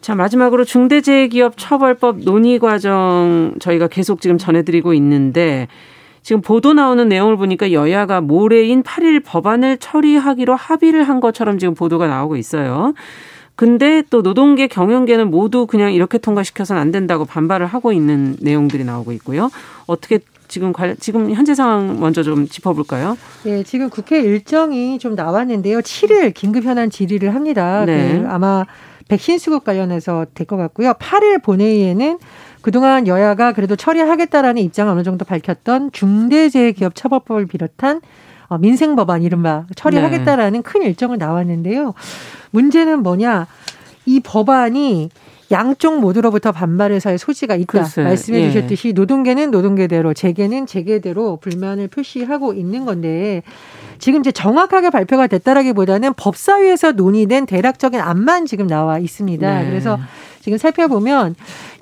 자, 0.00 0.14
마지막으로 0.14 0.64
중대재해기업 0.64 1.54
처벌법 1.56 2.18
논의 2.20 2.58
과정 2.58 3.54
저희가 3.58 3.88
계속 3.88 4.20
지금 4.20 4.38
전해드리고 4.38 4.94
있는데 4.94 5.68
지금 6.22 6.40
보도 6.40 6.72
나오는 6.72 7.08
내용을 7.08 7.36
보니까 7.36 7.72
여야가 7.72 8.20
모레인 8.20 8.82
8일 8.82 9.22
법안을 9.24 9.78
처리하기로 9.78 10.56
합의를 10.56 11.04
한 11.04 11.20
것처럼 11.20 11.58
지금 11.58 11.74
보도가 11.74 12.06
나오고 12.06 12.36
있어요. 12.36 12.94
근데 13.54 14.02
또 14.10 14.22
노동계 14.22 14.66
경영계는 14.66 15.30
모두 15.30 15.66
그냥 15.66 15.92
이렇게 15.92 16.18
통과시켜서는 16.18 16.80
안 16.80 16.92
된다고 16.92 17.24
반발을 17.24 17.66
하고 17.66 17.92
있는 17.92 18.36
내용들이 18.40 18.84
나오고 18.84 19.12
있고요. 19.12 19.50
어떻게 19.86 20.18
지금 20.48 20.72
관, 20.72 20.96
지금 20.98 21.32
현재 21.32 21.54
상황 21.54 21.98
먼저 22.00 22.22
좀 22.22 22.46
짚어볼까요? 22.48 23.16
네, 23.44 23.62
지금 23.62 23.90
국회 23.90 24.20
일정이 24.20 24.98
좀 24.98 25.14
나왔는데요. 25.14 25.80
7일 25.80 26.34
긴급 26.34 26.64
현안 26.64 26.90
질의를 26.90 27.34
합니다. 27.34 27.84
네. 27.84 28.20
그 28.22 28.28
아마 28.28 28.64
백신 29.08 29.38
수급 29.38 29.64
관련해서 29.64 30.26
될 30.34 30.46
것 30.46 30.56
같고요. 30.56 30.92
8일 30.94 31.42
본회의에는 31.42 32.18
그동안 32.62 33.06
여야가 33.06 33.52
그래도 33.52 33.76
처리하겠다라는 33.76 34.60
입장을 34.62 34.92
어느 34.92 35.02
정도 35.04 35.24
밝혔던 35.24 35.92
중대재해기업처벌법을 35.92 37.46
비롯한 37.46 38.00
어, 38.48 38.58
민생 38.58 38.94
법안 38.96 39.22
이른바 39.22 39.64
처리하겠다라는 39.76 40.62
네. 40.62 40.62
큰 40.62 40.82
일정을 40.82 41.18
나왔는데요. 41.18 41.94
문제는 42.50 43.02
뭐냐? 43.02 43.46
이 44.06 44.20
법안이 44.20 45.10
양쪽 45.50 46.00
모두로부터 46.00 46.52
반발의사의 46.52 47.18
소지가 47.18 47.54
있다. 47.54 47.82
글쎄, 47.82 48.02
말씀해 48.02 48.40
예. 48.40 48.50
주셨듯이 48.50 48.92
노동계는 48.92 49.50
노동계대로 49.50 50.14
재계는 50.14 50.66
재계대로 50.66 51.36
불만을 51.36 51.88
표시하고 51.88 52.52
있는 52.52 52.84
건데 52.84 53.42
지금 53.98 54.20
이제 54.20 54.32
정확하게 54.32 54.90
발표가 54.90 55.26
됐다라기보다는 55.26 56.14
법사위에서 56.14 56.92
논의된 56.92 57.46
대략적인 57.46 58.00
안만 58.00 58.46
지금 58.46 58.66
나와 58.66 58.98
있습니다. 58.98 59.62
네. 59.62 59.68
그래서 59.68 59.98
지금 60.40 60.58
살펴보면 60.58 61.34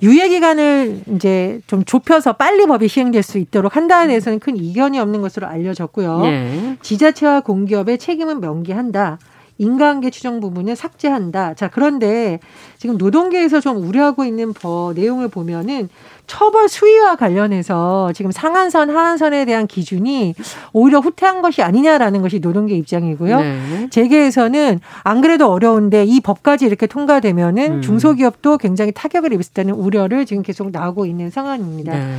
유예 0.02 0.28
기간을 0.28 1.00
이제 1.14 1.60
좀 1.66 1.84
좁혀서 1.84 2.34
빨리 2.34 2.66
법이 2.66 2.88
시행될 2.88 3.22
수 3.22 3.38
있도록 3.38 3.76
한다에 3.76 4.06
대해서는 4.06 4.38
큰 4.38 4.56
이견이 4.56 4.98
없는 4.98 5.20
것으로 5.20 5.46
알려졌고요. 5.46 6.20
네. 6.20 6.76
지자체와 6.80 7.40
공기업의 7.40 7.98
책임은 7.98 8.40
명기한다. 8.40 9.18
인간계 9.58 10.10
추정 10.10 10.40
부분을 10.40 10.76
삭제한다. 10.76 11.54
자, 11.54 11.68
그런데 11.68 12.40
지금 12.78 12.96
노동계에서 12.96 13.60
좀 13.60 13.76
우려하고 13.76 14.24
있는 14.24 14.52
법 14.52 14.94
내용을 14.94 15.28
보면은 15.28 15.88
처벌 16.26 16.68
수위와 16.68 17.16
관련해서 17.16 18.12
지금 18.14 18.30
상한선, 18.30 18.90
하한선에 18.90 19.44
대한 19.44 19.66
기준이 19.66 20.34
오히려 20.72 21.00
후퇴한 21.00 21.42
것이 21.42 21.62
아니냐라는 21.62 22.22
것이 22.22 22.40
노동계 22.40 22.74
입장이고요. 22.76 23.40
네. 23.40 23.88
재계에서는 23.90 24.80
안 25.02 25.20
그래도 25.20 25.50
어려운데 25.50 26.04
이 26.04 26.20
법까지 26.20 26.66
이렇게 26.66 26.86
통과되면은 26.86 27.72
음. 27.72 27.82
중소기업도 27.82 28.58
굉장히 28.58 28.92
타격을 28.92 29.32
입을 29.32 29.44
있다는 29.44 29.74
우려를 29.74 30.26
지금 30.26 30.42
계속 30.42 30.70
나오고 30.70 31.06
있는 31.06 31.30
상황입니다. 31.30 31.92
네. 31.92 32.16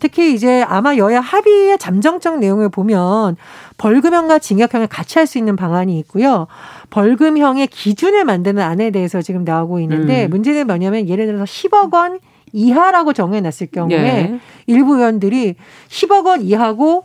특히 0.00 0.34
이제 0.34 0.62
아마 0.68 0.96
여야 0.96 1.20
합의의 1.20 1.78
잠정적 1.78 2.38
내용을 2.38 2.68
보면 2.68 3.36
벌금형과 3.78 4.38
징역형을 4.38 4.86
같이 4.88 5.18
할 5.18 5.24
수 5.24 5.38
있는 5.38 5.56
방안이 5.56 5.98
있고요. 6.00 6.46
벌금형의 6.90 7.68
기준을 7.68 8.26
만드는 8.26 8.62
안에 8.62 8.90
대해서 8.90 9.22
지금 9.22 9.42
나오고 9.42 9.80
있는데 9.80 10.26
음. 10.26 10.30
문제는 10.30 10.66
뭐냐면 10.66 11.08
예를 11.08 11.24
들어서 11.24 11.44
10억 11.44 11.94
원 11.94 12.20
이하라고 12.54 13.12
정해놨을 13.12 13.68
경우에 13.72 13.98
네. 13.98 14.40
일부 14.66 14.96
의원들이 14.96 15.56
10억 15.88 16.26
원 16.26 16.40
이하고 16.42 17.04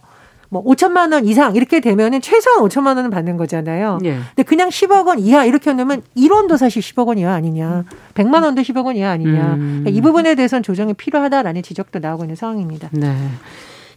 뭐 0.50 0.64
5천만 0.64 1.12
원 1.14 1.26
이상 1.26 1.56
이렇게 1.56 1.80
되면은 1.80 2.22
최소한 2.22 2.64
5천만 2.68 2.96
원은 2.96 3.10
받는 3.10 3.38
거잖아요. 3.38 4.00
네. 4.02 4.20
근데 4.30 4.44
그냥 4.44 4.70
10억 4.70 5.08
원 5.08 5.20
이하 5.20 5.46
이렇게 5.46 5.74
놓으면 5.74 6.02
1원도 6.16 6.58
사실 6.58 6.82
10억 6.82 7.08
원 7.08 7.18
이하 7.18 7.34
아니냐. 7.34 7.86
100만 8.16 8.44
원도 8.44 8.62
10억 8.62 8.86
원 8.86 8.96
이하 8.96 9.12
아니냐. 9.12 9.54
음. 9.56 9.82
그러니까 9.84 9.90
이 9.90 10.02
부분에 10.02 10.36
대해서는 10.36 10.64
조정이 10.64 10.94
필요하다라는 10.94 11.62
지적도 11.62 12.00
나오고 12.00 12.24
있는 12.24 12.36
상황입니다. 12.36 12.90
네. 12.94 13.16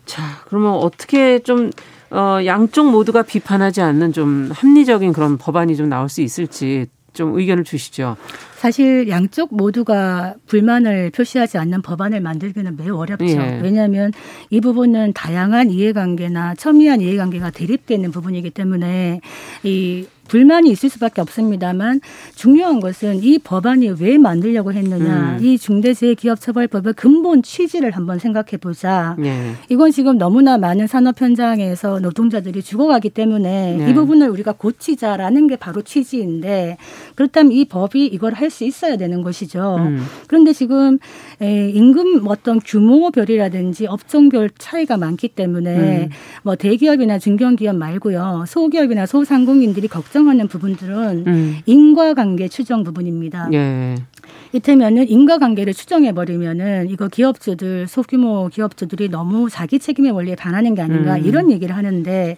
자, 0.05 0.23
그러면 0.47 0.73
어떻게 0.73 1.39
좀 1.39 1.71
어, 2.11 2.39
양쪽 2.45 2.91
모두가 2.91 3.23
비판하지 3.23 3.81
않는 3.81 4.13
좀 4.13 4.51
합리적인 4.53 5.15
그런 5.15 5.39
법안이 5.39 5.77
좀 5.77 5.89
나올 5.89 6.11
수 6.11 6.21
있을지 6.21 6.87
좀 7.13 7.39
의견을 7.39 7.65
주시죠. 7.65 8.17
사실 8.57 9.09
양쪽 9.09 9.55
모두가 9.55 10.35
불만을 10.47 11.11
표시하지 11.11 11.59
않는 11.59 11.83
법안을 11.83 12.21
만들기는 12.21 12.77
매우 12.77 12.97
어렵죠. 12.97 13.27
예. 13.27 13.61
왜냐하면 13.63 14.13
이 14.51 14.61
부분은 14.61 15.13
다양한 15.15 15.71
이해관계나 15.71 16.55
첨예한 16.55 17.01
이해관계가 17.01 17.51
대립되는 17.51 18.11
부분이기 18.13 18.51
때문에 18.51 19.21
이 19.65 20.07
불만이 20.33 20.71
있을 20.71 20.89
수밖에 20.89 21.21
없습니다만 21.21 22.01
중요한 22.35 22.81
것은 22.81 23.23
이 23.23 23.39
법안이 23.39 23.97
왜 24.01 24.17
만들려고 24.17 24.73
했느냐. 24.73 25.37
음. 25.39 25.45
이 25.45 25.59
중대재해기업처벌법의 25.59 26.95
근본 26.95 27.43
취지를 27.43 27.91
한번 27.91 28.19
생각해 28.19 28.57
보자. 28.59 29.15
네. 29.19 29.53
이건 29.69 29.91
지금 29.91 30.17
너무나 30.17 30.57
많은 30.57 30.87
산업 30.87 31.21
현장에서 31.21 32.01
노동자들이 32.01 32.63
죽어가기 32.63 33.11
때문에 33.11 33.77
네. 33.77 33.91
이 33.91 33.93
부분을 33.93 34.31
우리가 34.31 34.53
고치자라는 34.53 35.49
게 35.49 35.57
바로 35.57 35.83
취지인데 35.83 36.79
그렇다면 37.15 37.53
이 37.53 37.67
법이 37.67 38.07
이걸 38.07 38.33
할 38.33 38.53
수 38.53 38.65
있어야 38.65 38.97
되는 38.97 39.23
것이죠. 39.23 39.77
음. 39.81 40.03
그런데 40.29 40.53
지금 40.53 40.99
임금 41.41 42.27
어떤 42.27 42.61
규모별이라든지 42.61 43.87
업종별 43.87 44.51
차이가 44.59 44.99
많기 44.99 45.29
때문에 45.29 46.05
음. 46.05 46.09
뭐 46.43 46.55
대기업이나 46.55 47.19
중견기업 47.19 47.77
말고요. 47.77 48.45
소기업이나 48.47 49.07
소상공인들이 49.07 49.89
걱정 49.89 50.22
걱정하는 50.23 50.49
부분들은 50.49 51.25
음. 51.27 51.59
인과관계 51.67 52.49
추정 52.49 52.85
부분입니다. 52.85 53.49
예. 53.53 53.97
이태면은 54.53 55.09
인과관계를 55.09 55.75
추정해 55.75 56.13
버리면은 56.13 56.89
이거 56.89 57.09
기업주들 57.09 57.87
소규모 57.89 58.49
기업주들이 58.49 59.09
너무 59.09 59.51
자기 59.51 59.79
책임의 59.79 60.13
원리에 60.13 60.37
반하는 60.37 60.75
게 60.75 60.83
아닌가 60.83 61.17
음. 61.17 61.25
이런 61.25 61.51
얘기를 61.51 61.77
하는데 61.77 62.37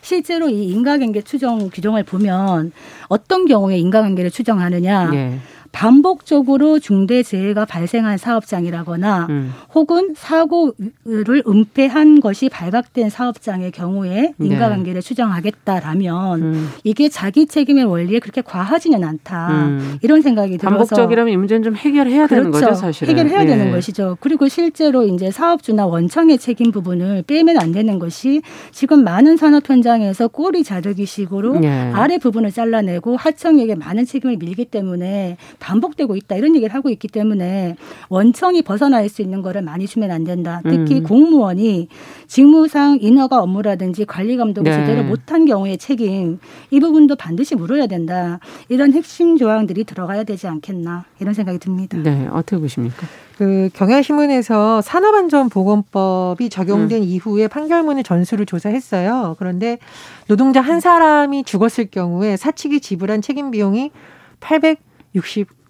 실제로 0.00 0.48
이 0.48 0.68
인과관계 0.68 1.22
추정 1.22 1.70
규정을 1.70 2.04
보면 2.04 2.72
어떤 3.08 3.46
경우에 3.46 3.78
인과관계를 3.78 4.30
추정하느냐. 4.30 5.10
예. 5.14 5.38
반복적으로 5.76 6.78
중대 6.78 7.22
재해가 7.22 7.66
발생한 7.66 8.16
사업장이라거나 8.16 9.26
음. 9.28 9.52
혹은 9.74 10.14
사고를 10.16 11.42
은폐한 11.46 12.20
것이 12.20 12.48
발각된 12.48 13.10
사업장의 13.10 13.72
경우에 13.72 14.32
네. 14.38 14.46
인과관계를 14.46 15.02
네. 15.02 15.06
추정하겠다라면 15.06 16.42
음. 16.42 16.68
이게 16.82 17.10
자기 17.10 17.44
책임의 17.44 17.84
원리에 17.84 18.20
그렇게 18.20 18.40
과하지는 18.40 19.04
않다 19.04 19.48
음. 19.50 19.98
이런 20.00 20.22
생각이 20.22 20.56
들어서 20.56 20.76
반복적이라면 20.78 21.34
이 21.34 21.36
문제는 21.36 21.62
좀 21.62 21.76
해결해야 21.76 22.26
그렇죠. 22.26 22.34
되는 22.36 22.50
거죠 22.52 22.74
사실은 22.74 23.10
해결해야 23.10 23.40
네. 23.40 23.46
되는 23.46 23.70
것이죠. 23.70 24.16
그리고 24.20 24.48
실제로 24.48 25.04
이제 25.04 25.30
사업주나 25.30 25.84
원청의 25.84 26.38
책임 26.38 26.72
부분을 26.72 27.24
빼면 27.26 27.58
안 27.58 27.72
되는 27.72 27.98
것이 27.98 28.40
지금 28.72 29.04
많은 29.04 29.36
산업 29.36 29.68
현장에서 29.68 30.28
꼬리 30.28 30.64
자르기식으로 30.64 31.60
네. 31.60 31.92
아래 31.92 32.16
부분을 32.16 32.50
잘라내고 32.50 33.18
하청에게 33.18 33.74
많은 33.74 34.06
책임을 34.06 34.38
밀기 34.38 34.64
때문에 34.64 35.36
반복되고 35.66 36.14
있다 36.14 36.36
이런 36.36 36.54
얘기를 36.54 36.72
하고 36.72 36.90
있기 36.90 37.08
때문에 37.08 37.76
원청이 38.08 38.62
벗어날 38.62 39.08
수 39.08 39.20
있는 39.20 39.42
거를 39.42 39.62
많이 39.62 39.86
주면 39.86 40.12
안 40.12 40.22
된다. 40.22 40.60
특히 40.62 41.00
음. 41.00 41.02
공무원이 41.02 41.88
직무상 42.28 42.98
인허가 43.00 43.42
업무라든지 43.42 44.04
관리 44.04 44.36
감독을 44.36 44.70
네. 44.70 44.76
제대로 44.78 45.02
못한 45.02 45.44
경우의 45.44 45.78
책임 45.78 46.38
이 46.70 46.78
부분도 46.78 47.16
반드시 47.16 47.56
물어야 47.56 47.88
된다. 47.88 48.38
이런 48.68 48.92
핵심 48.92 49.36
조항들이 49.36 49.82
들어가야 49.84 50.22
되지 50.22 50.46
않겠나 50.46 51.04
이런 51.18 51.34
생각이 51.34 51.58
듭니다. 51.58 51.98
네, 51.98 52.28
어떻게 52.30 52.58
보십니까? 52.58 53.06
그 53.36 53.68
경향신문에서 53.74 54.80
산업안전보건법이 54.82 56.48
적용된 56.48 57.02
음. 57.02 57.06
이후에 57.06 57.48
판결문을 57.48 58.04
전수를 58.04 58.46
조사했어요. 58.46 59.34
그런데 59.38 59.78
노동자 60.28 60.60
한 60.60 60.78
사람이 60.78 61.42
죽었을 61.42 61.86
경우에 61.90 62.36
사측이 62.36 62.80
지불한 62.80 63.20
책임 63.20 63.50
비용이 63.50 63.90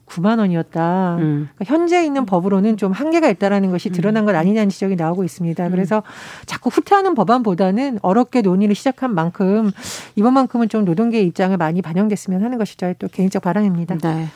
869만 0.07 0.39
원이었다. 0.39 1.17
음. 1.19 1.49
그러니까 1.55 1.75
현재 1.75 2.05
있는 2.05 2.27
법으로는 2.27 2.77
좀 2.77 2.93
한계가 2.93 3.29
있다라는 3.29 3.71
것이 3.71 3.91
드러난 3.91 4.25
것 4.25 4.35
아니냐는 4.35 4.69
지적이 4.69 4.97
나오고 4.97 5.25
있습니다. 5.25 5.67
음. 5.67 5.71
그래서 5.71 6.03
자꾸 6.47 6.71
후퇴하는 6.71 7.15
법안보다는 7.15 7.99
어렵게 8.03 8.43
논의를 8.43 8.75
시작한 8.75 9.15
만큼 9.15 9.73
이번만큼은 10.17 10.69
좀 10.69 10.85
노동계의 10.85 11.27
입장을 11.27 11.57
많이 11.57 11.83
반영됐으면 11.83 12.43
하는 12.43 12.59
것이 12.59 12.77
저의 12.77 12.95
또 12.99 13.09
개인적 13.09 13.43
바람입니다. 13.43 13.99
네. 13.99 14.29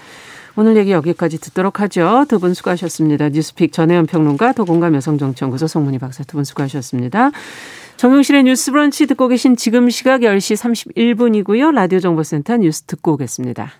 오늘 0.57 0.77
얘기 0.77 0.91
여기까지 0.91 1.39
듣도록 1.41 1.81
하죠. 1.81 2.27
두 2.29 2.39
분 2.41 2.55
수고하셨습니다. 2.55 3.29
뉴스픽 3.31 3.73
전혜연 3.73 4.07
평론가, 4.07 4.53
도공감 4.53 4.95
여성정치연구소 4.97 5.69
송문희 5.69 5.99
박사 5.99 6.25
두 6.25 6.37
분 6.37 6.45
수고하셨습니다. 6.45 7.31
정용실의 7.97 8.45
뉴스 8.45 8.73
브런치 8.73 9.07
듣고 9.07 9.29
계신 9.29 9.57
지금 9.57 9.91
시각 9.91 10.23
10시 10.23 10.57
31분이고요. 10.57 11.73
라디오 11.73 12.01
정보센터 12.01 12.57
뉴스 12.57 12.83
듣고 12.83 13.13
오겠습니다. 13.13 13.71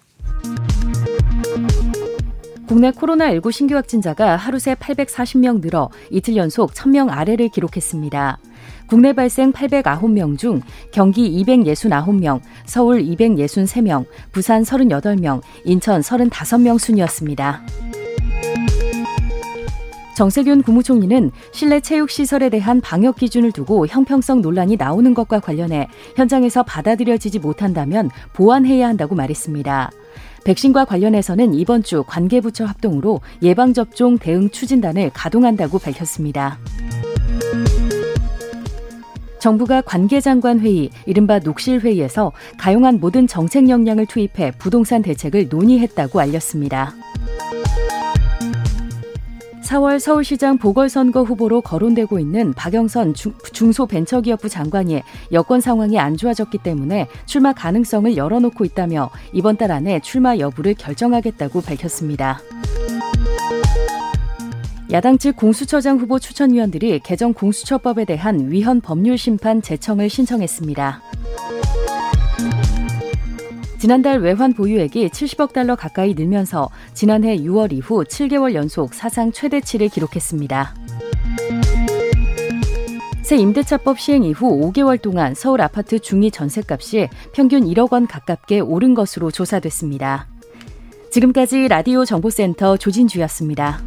국내 2.71 2.93
코로나19 2.93 3.51
신규 3.51 3.75
확진자가 3.75 4.37
하루 4.37 4.61
새 4.61 4.77
840명 4.77 5.61
늘어 5.61 5.91
이틀 6.09 6.37
연속 6.37 6.73
1000명 6.73 7.09
아래를 7.11 7.49
기록했습니다. 7.49 8.39
국내 8.87 9.13
발생 9.13 9.53
809명 9.53 10.39
중 10.39 10.61
경기 10.93 11.29
269명, 11.43 12.41
서울 12.67 13.03
263명, 13.03 14.05
부산 14.31 14.63
38명, 14.63 15.41
인천 15.65 16.01
35명 16.01 16.79
순이었습니다. 16.79 17.61
정세균 20.15 20.63
국무총리는 20.63 21.33
실내 21.51 21.81
체육 21.81 22.09
시설에 22.09 22.51
대한 22.51 22.81
방역 22.81 23.17
기준을 23.17 23.51
두고 23.51 23.89
형평성 23.89 24.43
논란이 24.43 24.77
나오는 24.77 25.13
것과 25.13 25.41
관련해 25.41 25.89
현장에서 26.15 26.63
받아들여지지 26.63 27.41
못한다면 27.41 28.11
보완해야 28.33 28.87
한다고 28.87 29.17
말했습니다. 29.17 29.91
백신과 30.45 30.85
관련해서는 30.85 31.55
이번 31.55 31.83
주 31.83 32.03
관계부처 32.07 32.65
합동으로 32.65 33.21
예방접종 33.43 34.19
대응 34.19 34.51
추진단을 34.51 35.11
가동한다고 35.13 35.79
밝혔습니다. 35.79 36.59
정부가 39.39 39.81
관계장관 39.81 40.61
회의, 40.61 40.91
이른바 41.07 41.39
녹실 41.39 41.81
회의에서 41.81 42.33
가용한 42.59 43.01
모든 43.01 43.27
정책 43.27 43.69
역량을 43.69 44.07
투입해 44.07 44.53
부동산 44.59 45.01
대책을 45.03 45.49
논의했다고 45.49 46.21
알렸습니다. 46.21 46.95
4월 49.71 50.01
서울시장 50.01 50.59
보궐선거 50.59 51.23
후보로 51.23 51.61
거론되고 51.61 52.19
있는 52.19 52.53
박영선 52.55 53.15
중 53.15 53.73
소벤처기업부 53.73 54.49
장관이 54.49 55.03
여권 55.31 55.61
상황이 55.61 55.97
안 56.01 56.17
좋아졌기 56.17 56.59
때문에 56.59 57.07
출마 57.25 57.53
가능성을 57.53 58.17
열어놓고 58.17 58.65
있다며 58.65 59.11
이번 59.33 59.57
달 59.57 59.71
안에 59.71 60.01
출마 60.01 60.37
여부를 60.39 60.75
결정하겠다고 60.75 61.61
밝혔습니다. 61.61 62.41
야당 64.91 65.19
측 65.19 65.37
공수처장 65.37 65.99
후보 65.99 66.19
추천위원들이 66.19 66.99
개정 66.99 67.33
공수처법에 67.33 68.07
대한 68.07 68.51
위헌 68.51 68.81
법률 68.81 69.17
심판 69.17 69.63
제청을 69.63 70.11
신청했습니다. 70.11 71.01
지난달 73.81 74.19
외환 74.19 74.53
보유액이 74.53 75.09
70억 75.09 75.55
달러 75.55 75.75
가까이 75.75 76.13
늘면서 76.13 76.69
지난해 76.93 77.39
6월 77.39 77.73
이후 77.73 78.05
7개월 78.05 78.53
연속 78.53 78.93
사상 78.93 79.33
최대치를 79.33 79.89
기록했습니다. 79.89 80.75
새 83.23 83.37
임대차법 83.37 83.99
시행 83.99 84.25
이후 84.25 84.71
5개월 84.71 85.01
동안 85.01 85.35
서울 85.35 85.63
아파트 85.63 85.99
중위 85.99 86.31
전셋값이 86.31 87.09
평균 87.33 87.65
1억 87.65 87.91
원 87.95 88.07
가깝게 88.07 88.61
오른 88.61 88.93
것으로 88.93 89.31
조사됐습니다. 89.31 90.27
지금까지 91.11 91.69
라디오 91.69 92.05
정보센터 92.05 92.77
조진주였습니다. 92.77 93.81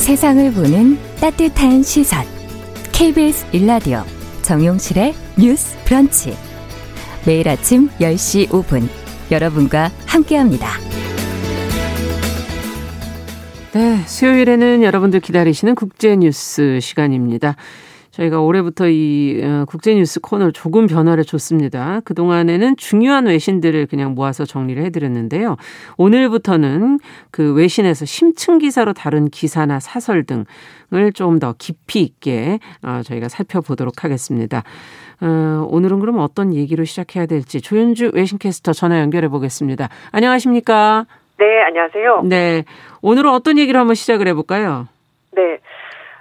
세상을 0.00 0.52
보는 0.54 0.98
따뜻한 1.20 1.82
시선. 1.82 2.24
KBS 2.90 3.46
일라디오 3.52 4.02
정용실의 4.40 5.14
뉴스 5.38 5.76
브런치. 5.84 6.34
매일 7.26 7.46
아침 7.46 7.90
10시 8.00 8.48
5분 8.48 8.88
여러분과 9.30 9.90
함께합니다. 10.06 10.68
네, 13.74 14.02
수요일에는 14.06 14.82
여러분들 14.82 15.20
기다리시는 15.20 15.74
국제 15.74 16.16
뉴스 16.16 16.80
시간입니다. 16.80 17.56
저희가 18.20 18.40
올해부터 18.40 18.88
이 18.88 19.40
어, 19.42 19.64
국제뉴스 19.66 20.20
코너를 20.20 20.52
조금 20.52 20.86
변화를 20.86 21.24
줬습니다. 21.24 22.00
그동안에는 22.04 22.76
중요한 22.76 23.26
외신들을 23.26 23.86
그냥 23.86 24.14
모아서 24.14 24.44
정리를 24.44 24.82
해드렸는데요. 24.84 25.56
오늘부터는 25.96 26.98
그 27.30 27.54
외신에서 27.54 28.04
심층 28.04 28.58
기사로 28.58 28.92
다룬 28.92 29.28
기사나 29.28 29.80
사설 29.80 30.24
등을 30.24 31.12
좀 31.14 31.40
더 31.40 31.54
깊이 31.58 32.02
있게 32.02 32.58
어, 32.82 33.00
저희가 33.02 33.28
살펴보도록 33.28 34.04
하겠습니다. 34.04 34.62
어, 35.22 35.66
오늘은 35.70 36.00
그럼 36.00 36.18
어떤 36.18 36.52
얘기로 36.52 36.84
시작해야 36.84 37.24
될지 37.24 37.62
조윤주 37.62 38.10
외신캐스터 38.12 38.72
전화 38.74 39.00
연결해 39.00 39.28
보겠습니다. 39.28 39.88
안녕하십니까? 40.12 41.06
네, 41.38 41.62
안녕하세요. 41.62 42.22
네. 42.24 42.64
오늘은 43.00 43.30
어떤 43.30 43.56
얘기로 43.56 43.78
한번 43.78 43.94
시작을 43.94 44.28
해볼까요? 44.28 44.88
네. 45.32 45.60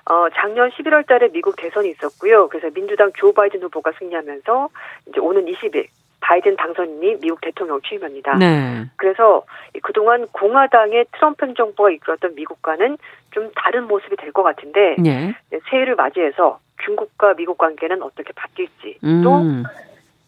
어, 0.10 0.28
작년 0.34 0.70
11월 0.72 1.06
달에 1.08 1.30
미국 1.32 1.56
대선이 1.56 1.90
있었고요. 1.92 2.50
그래서 2.50 2.70
민주당 2.74 3.12
조 3.16 3.32
바이든 3.32 3.62
후보가 3.64 3.92
승리하면서 4.00 4.70
이제 5.08 5.20
오는 5.20 5.46
20일 5.46 5.88
바이든 6.22 6.58
당선인이 6.58 7.18
미국 7.22 7.40
대통령 7.42 7.80
취임합니다. 7.82 8.38
네. 8.38 8.86
그래서 8.98 9.44
그동안 9.84 10.28
공화당의 10.32 11.06
트럼프 11.14 11.46
행정부가 11.46 11.92
이끌었던 11.92 12.36
미국과는 12.36 12.98
좀 13.32 13.52
다른 13.56 13.88
모습이 13.88 14.16
될 14.18 14.32
것 14.34 14.44
같은데 14.44 14.96
네. 15.00 15.34
새해를 15.70 15.96
맞이해서 15.96 16.60
중국과 16.84 17.36
미국 17.36 17.58
관계는 17.58 18.02
어떻게 18.02 18.34
바뀔지 18.34 18.98
음. 19.04 19.22
또 19.24 19.44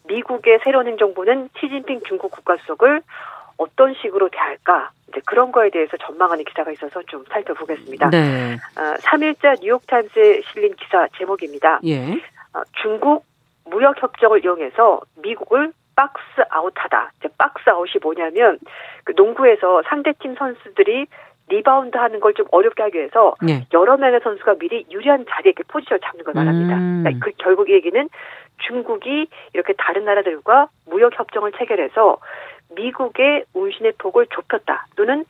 미국의 0.08 0.60
새로운 0.63 0.88
행정부는 0.88 1.50
시진핑 1.60 2.02
중국 2.08 2.32
국가수석을 2.32 3.02
어떤 3.62 3.93
식으로 4.02 4.30
대할까 4.30 4.91
이제 5.10 5.21
그런 5.26 5.52
거에 5.52 5.69
대해서 5.69 5.95
전망하는 5.97 6.43
기사가 6.45 6.71
있어서 6.71 7.02
좀 7.04 7.24
살펴보겠습니다. 7.30 8.10
네. 8.10 8.56
어, 8.78 8.95
3일자 9.02 9.62
뉴욕타임스에 9.62 10.41
실린 10.52 10.74
기사 10.76 11.08
제목입니다. 11.17 11.80
예. 11.86 12.13
어, 12.54 12.62
중국 12.82 13.26
무역 13.65 14.02
협정을 14.02 14.43
이용해서 14.43 15.02
미국을 15.21 15.74
박스 15.95 16.21
아웃하다. 16.50 17.12
이제 17.19 17.30
박스 17.38 17.69
아웃이 17.69 17.93
뭐냐면 18.02 18.58
그 19.04 19.13
농구에서 19.15 19.84
상대팀 19.88 20.36
선수들이 20.36 21.06
리바운드 21.50 21.97
하는 21.97 22.19
걸 22.19 22.32
좀 22.34 22.47
어렵게 22.50 22.82
하기 22.84 22.97
위해서 22.97 23.36
네. 23.41 23.67
여러 23.74 23.97
명의 23.97 24.19
선수가 24.24 24.56
미리 24.56 24.86
유리한 24.89 25.26
자리에 25.30 25.52
이렇게 25.52 25.63
포지션을 25.67 26.00
잡는 26.00 26.24
걸 26.24 26.34
말합니다. 26.34 26.76
음. 26.76 27.04
그러니까 27.04 27.26
그 27.26 27.32
결국 27.38 27.69
이 27.69 27.74
얘기는 27.74 28.10
중국이 28.65 29.28
이렇게 29.54 29.74
다른 29.78 30.06
나라들과 30.06 30.69
무역 30.89 31.19
협정을 31.19 31.52
체결해서 31.58 32.17
미국의 32.75 33.45
운신의 33.53 33.93
폭을 33.97 34.27
좁혔다 34.27 34.88
또는 34.95 35.25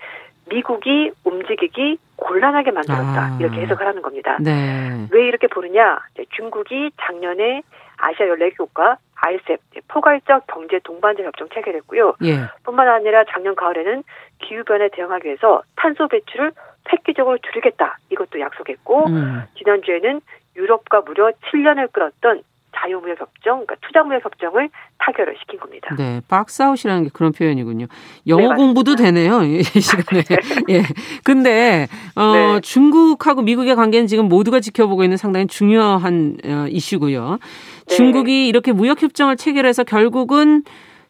미국이 0.49 1.11
움직이기 1.23 1.97
곤란하게 2.15 2.71
만들었다 2.71 3.33
아. 3.33 3.37
이렇게 3.39 3.61
해석을 3.61 3.85
하는 3.85 4.01
겁니다. 4.01 4.37
네. 4.41 5.07
왜 5.11 5.27
이렇게 5.27 5.47
보느냐? 5.47 5.99
중국이 6.35 6.91
작년에 7.01 7.61
아시아 7.97 8.25
14개 8.27 8.57
국가 8.57 8.97
RCEP 9.15 9.81
포괄적 9.87 10.47
경제 10.47 10.79
동반자 10.79 11.23
협정 11.23 11.47
체결했고요. 11.53 12.15
예. 12.23 12.49
뿐만 12.63 12.87
아니라 12.87 13.23
작년 13.29 13.55
가을에는 13.55 14.03
기후 14.39 14.63
변화에 14.63 14.89
대응하기 14.91 15.27
위해서 15.27 15.61
탄소 15.75 16.07
배출을 16.07 16.51
획기적으로 16.91 17.37
줄이겠다 17.37 17.99
이것도 18.09 18.39
약속했고 18.39 19.07
음. 19.07 19.43
지난주에는 19.57 20.21
유럽과 20.55 21.01
무려 21.01 21.31
7년을 21.51 21.91
끌었던 21.91 22.41
자유무역 22.75 23.19
협정, 23.19 23.65
그러니까 23.65 23.75
투자무역 23.81 24.23
협정을 24.25 24.69
타결을 24.99 25.35
시킨 25.39 25.59
겁니다. 25.59 25.95
네, 25.97 26.21
박스아웃이라는 26.27 27.03
게 27.03 27.09
그런 27.13 27.31
표현이군요. 27.31 27.87
영어 28.27 28.49
네, 28.49 28.55
공부도 28.55 28.95
되네요. 28.95 29.43
이 29.43 29.61
시간에. 29.79 30.23
예. 30.69 30.83
근데 31.23 31.87
어 32.15 32.33
네. 32.33 32.61
중국하고 32.61 33.41
미국의 33.41 33.75
관계는 33.75 34.07
지금 34.07 34.27
모두가 34.29 34.59
지켜보고 34.59 35.03
있는 35.03 35.17
상당히 35.17 35.47
중요한 35.47 36.37
어, 36.45 36.65
이슈고요. 36.69 37.39
네. 37.87 37.95
중국이 37.95 38.47
이렇게 38.47 38.71
무역 38.71 39.01
협정을 39.01 39.37
체결해서 39.37 39.83
결국은 39.83 40.63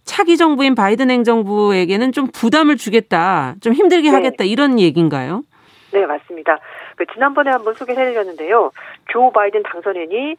차기 0.04 0.36
정부인 0.38 0.74
바이든 0.76 1.10
행정부에게는 1.12 2.12
좀 2.12 2.28
부담을 2.34 2.76
주겠다, 2.76 3.56
좀 3.62 3.74
힘들게 3.74 4.10
네. 4.10 4.16
하겠다 4.16 4.44
이런 4.44 4.80
얘기인가요? 4.80 5.44
네, 5.92 6.06
맞습니다. 6.06 6.60
그 6.96 7.06
지난번에 7.08 7.52
한번 7.52 7.74
소개해드렸는데요. 7.74 8.72
조 9.12 9.32
바이든 9.32 9.64
당선인이 9.64 10.36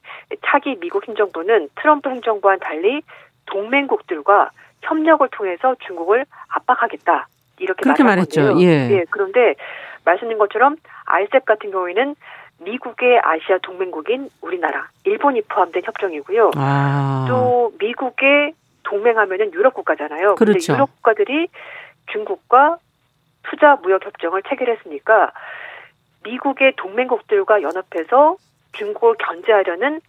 차기 0.47 0.77
미국 0.81 1.07
행정부는 1.07 1.69
트럼프 1.77 2.11
행정부와는 2.11 2.61
달리 2.61 3.03
동맹국들과 3.47 4.51
협력을 4.83 5.27
통해서 5.31 5.77
중국을 5.87 6.25
압박하겠다. 6.49 7.29
이렇게 7.59 7.83
그렇게 7.83 8.03
말했죠. 8.03 8.61
예. 8.61 8.91
예. 8.91 9.05
그런데 9.11 9.55
말씀드린 10.05 10.39
것처럼 10.39 10.77
알셉 11.05 11.45
같은 11.45 11.71
경우에는 11.71 12.17
미국의 12.59 13.21
아시아 13.23 13.59
동맹국인 13.63 14.29
우리나라, 14.41 14.89
일본이 15.05 15.43
포함된 15.43 15.83
협정이고요. 15.85 16.53
아. 16.57 17.27
또 17.29 17.73
미국의 17.79 18.55
동맹하면은 18.85 19.53
유럽 19.53 19.75
국가잖아요. 19.75 20.37
그렇죠. 20.37 20.75
유럽 20.75 20.91
국가들이 20.97 21.49
중국과 22.13 22.79
투자 23.45 23.77
무역 23.77 24.05
협정을 24.05 24.43
체결했으니까 24.49 25.33
미국의 26.25 26.75
동맹국들과 26.77 27.63
연합해서 27.63 28.37
중국을 28.73 29.17
견제하려는 29.19 30.01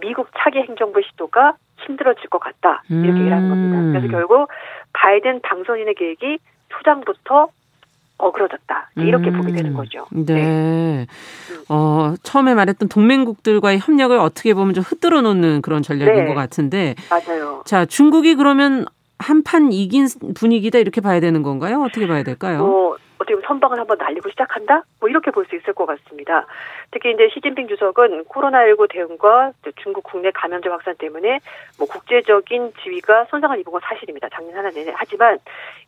미국 0.00 0.28
차기 0.36 0.58
행정부 0.58 1.00
시도가 1.02 1.54
힘들어질 1.86 2.28
것 2.28 2.38
같다 2.38 2.82
이렇게 2.88 3.08
음. 3.10 3.18
얘기하는 3.18 3.48
겁니다. 3.48 3.92
그래서 3.92 4.08
결국 4.08 4.48
바이든 4.92 5.40
당선인의 5.42 5.94
계획이 5.94 6.38
초장부터 6.68 7.48
어그러졌다 8.16 8.90
이렇게 8.96 9.30
음. 9.30 9.38
보게 9.38 9.52
되는 9.52 9.72
음. 9.72 9.76
거죠. 9.76 10.06
네. 10.10 10.34
네. 10.34 11.06
어, 11.68 12.14
처음에 12.22 12.54
말했던 12.54 12.88
동맹국들과의 12.88 13.78
협력을 13.80 14.16
어떻게 14.18 14.54
보면 14.54 14.74
좀 14.74 14.84
흔들어 14.86 15.20
놓는 15.20 15.62
그런 15.62 15.82
전략인 15.82 16.14
네. 16.14 16.26
것 16.26 16.34
같은데. 16.34 16.94
맞아요. 17.10 17.62
자 17.66 17.84
중국이 17.84 18.36
그러면 18.36 18.86
한 19.18 19.42
판 19.42 19.72
이긴 19.72 20.06
분위기다 20.36 20.78
이렇게 20.78 21.00
봐야 21.00 21.20
되는 21.20 21.42
건가요? 21.42 21.82
어떻게 21.82 22.06
봐야 22.06 22.22
될까요? 22.22 22.58
뭐 22.58 22.96
어떻게 23.16 23.34
보면 23.34 23.46
선방을 23.46 23.78
한번 23.78 23.96
날리고 23.98 24.28
시작한다? 24.30 24.82
뭐 25.00 25.08
이렇게 25.08 25.30
볼 25.30 25.46
수 25.46 25.54
있을 25.56 25.72
것 25.72 25.86
같습니다. 25.86 26.46
특히 26.90 27.12
이제 27.12 27.28
시진핑 27.32 27.68
주석은 27.68 28.24
코로나19 28.24 28.90
대응과 28.90 29.52
중국 29.82 30.02
국내 30.04 30.30
감염자 30.32 30.70
확산 30.70 30.94
때문에 30.96 31.38
뭐 31.78 31.86
국제적인 31.86 32.72
지위가 32.82 33.26
손상을 33.30 33.58
입은 33.60 33.72
건 33.72 33.80
사실입니다. 33.84 34.28
작년 34.32 34.56
하나 34.56 34.70
내내. 34.70 34.92
하지만 34.94 35.38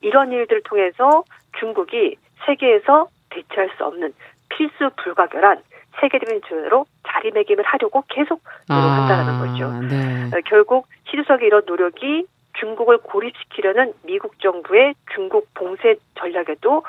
이런 0.01 0.31
일들을 0.33 0.63
통해서 0.63 1.25
중국이 1.59 2.17
세계에서 2.47 3.09
대체할 3.31 3.71
수 3.77 3.85
없는 3.85 4.13
필수 4.49 4.91
불가결한 5.03 5.61
세계적인 6.01 6.43
주제로 6.43 6.85
자리매김을 7.09 7.65
하려고 7.65 8.05
계속 8.09 8.43
노력한다는 8.69 9.35
아, 9.35 9.39
거죠. 9.41 9.73
네. 9.89 10.37
어, 10.37 10.41
결국 10.47 10.87
시 11.11 11.17
주석의 11.17 11.47
이런 11.49 11.63
노력이 11.67 12.27
중국을 12.61 12.99
고립시키려는 12.99 13.93
미국 14.05 14.41
정부의 14.41 14.95
중국 15.15 15.53
봉쇄 15.55 15.97
전략에도 16.19 16.83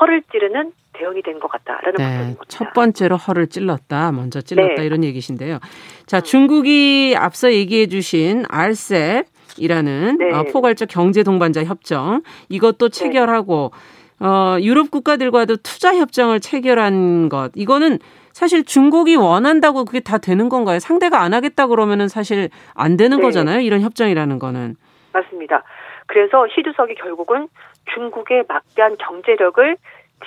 허를 0.00 0.22
찌르는 0.30 0.72
대응이 0.92 1.22
된 1.22 1.40
것 1.40 1.48
같다라는 1.50 1.94
네, 1.96 2.18
겁니다. 2.18 2.42
첫 2.48 2.72
번째로 2.72 3.16
허를 3.16 3.48
찔렀다, 3.48 4.12
먼저 4.12 4.40
찔렀다 4.40 4.74
네. 4.76 4.86
이런 4.86 5.02
얘기신데요. 5.04 5.58
자, 6.06 6.20
중국이 6.20 7.14
앞서 7.16 7.52
얘기해 7.52 7.86
주신 7.86 8.44
RCEP 8.48 9.24
이라는 9.58 10.18
네. 10.18 10.32
어, 10.32 10.44
포괄적 10.44 10.88
경제 10.88 11.22
동반자 11.22 11.64
협정 11.64 12.22
이것도 12.48 12.88
네. 12.90 12.98
체결하고 12.98 13.72
어, 14.20 14.56
유럽 14.60 14.90
국가들과도 14.90 15.56
투자 15.56 15.96
협정을 15.96 16.40
체결한 16.40 17.28
것 17.28 17.50
이거는 17.56 17.98
사실 18.32 18.64
중국이 18.64 19.16
원한다고 19.16 19.84
그게 19.84 20.00
다 20.00 20.16
되는 20.18 20.48
건가요? 20.48 20.78
상대가 20.78 21.20
안 21.22 21.34
하겠다 21.34 21.66
그러면은 21.66 22.08
사실 22.08 22.48
안 22.74 22.96
되는 22.96 23.16
네. 23.18 23.22
거잖아요. 23.22 23.60
이런 23.60 23.80
협정이라는 23.80 24.38
거는. 24.38 24.76
맞습니다. 25.12 25.62
그래서 26.06 26.46
시 26.48 26.62
주석이 26.62 26.94
결국은 26.94 27.48
중국의 27.94 28.44
막대한 28.48 28.96
경제력을 28.96 29.76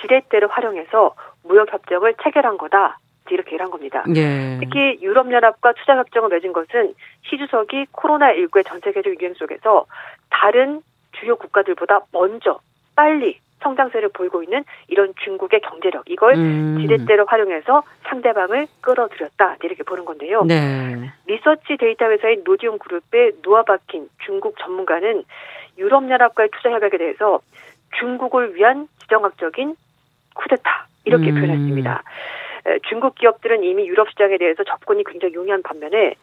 지렛대로 0.00 0.48
활용해서 0.48 1.14
무역 1.44 1.72
협정을 1.72 2.14
체결한 2.22 2.58
거다. 2.58 2.98
이렇게 3.28 3.52
얘기한 3.52 3.70
겁니다. 3.70 4.04
예. 4.14 4.58
특히 4.60 4.98
유럽연합과 5.02 5.72
투자협정을 5.72 6.28
맺은 6.28 6.52
것은 6.52 6.94
시 7.22 7.36
주석이 7.38 7.86
코로나19의 7.92 8.64
전 8.64 8.80
세계적 8.80 9.20
유행 9.20 9.34
속에서 9.34 9.86
다른 10.30 10.80
주요 11.18 11.36
국가들보다 11.36 12.02
먼저 12.12 12.60
빨리 12.94 13.40
성장세를 13.62 14.10
보이고 14.10 14.42
있는 14.42 14.64
이런 14.88 15.14
중국의 15.24 15.60
경제력 15.60 16.04
이걸 16.08 16.34
음. 16.34 16.78
지렛대로 16.80 17.24
활용해서 17.26 17.82
상대방을 18.04 18.66
끌어들였다 18.80 19.56
이렇게 19.62 19.82
보는 19.82 20.04
건데요. 20.04 20.44
네. 20.44 21.10
리서치 21.26 21.76
데이터 21.78 22.06
회사인 22.10 22.42
로디움 22.44 22.78
그룹의 22.78 23.32
노아 23.42 23.67
바킨 23.67 24.08
중국 24.24 24.56
전문가는 24.58 25.24
유럽연합과의 25.78 26.50
투자 26.52 26.70
협약에 26.70 26.98
대해서 26.98 27.40
중국을 27.98 28.54
위한 28.54 28.88
지정학적인 29.00 29.74
쿠데타 30.34 30.86
이렇게 31.04 31.30
음. 31.30 31.34
표현했습니다. 31.34 32.02
중국 32.88 33.14
기업들은 33.14 33.62
이미 33.62 33.86
유럽 33.86 34.10
시장에 34.10 34.38
대해서 34.38 34.64
접근이 34.64 35.04
굉장히 35.04 35.34
용이한 35.34 35.62
반면에 35.62 36.14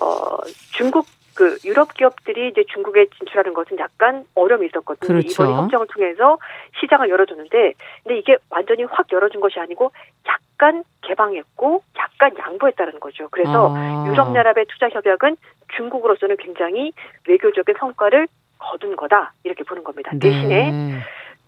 어 0.00 0.38
중국 0.72 1.06
그 1.34 1.58
유럽 1.64 1.94
기업들이 1.94 2.48
이제 2.48 2.64
중국에 2.72 3.06
진출하는 3.18 3.54
것은 3.54 3.78
약간 3.78 4.24
어려움이 4.34 4.66
있었거든요. 4.66 5.06
그렇죠. 5.06 5.44
이번 5.44 5.64
협정을 5.64 5.86
통해서 5.88 6.38
시장을 6.80 7.08
열어줬는데, 7.08 7.74
근데 8.02 8.18
이게 8.18 8.36
완전히 8.50 8.84
확 8.84 9.10
열어준 9.10 9.40
것이 9.40 9.58
아니고 9.58 9.92
약간 10.26 10.84
개방했고 11.02 11.82
약간 11.96 12.36
양보했다는 12.38 13.00
거죠. 13.00 13.28
그래서 13.30 13.74
아. 13.76 14.04
유럽 14.08 14.34
연합의 14.34 14.66
투자 14.66 14.88
협약은 14.88 15.36
중국으로서는 15.76 16.36
굉장히 16.36 16.92
외교적인 17.26 17.74
성과를 17.78 18.28
거둔 18.58 18.96
거다 18.96 19.32
이렇게 19.44 19.64
보는 19.64 19.84
겁니다. 19.84 20.10
네. 20.12 20.18
대신에 20.18 21.00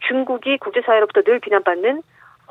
중국이 0.08 0.58
국제사회로부터 0.58 1.22
늘 1.22 1.38
비난받는 1.40 2.02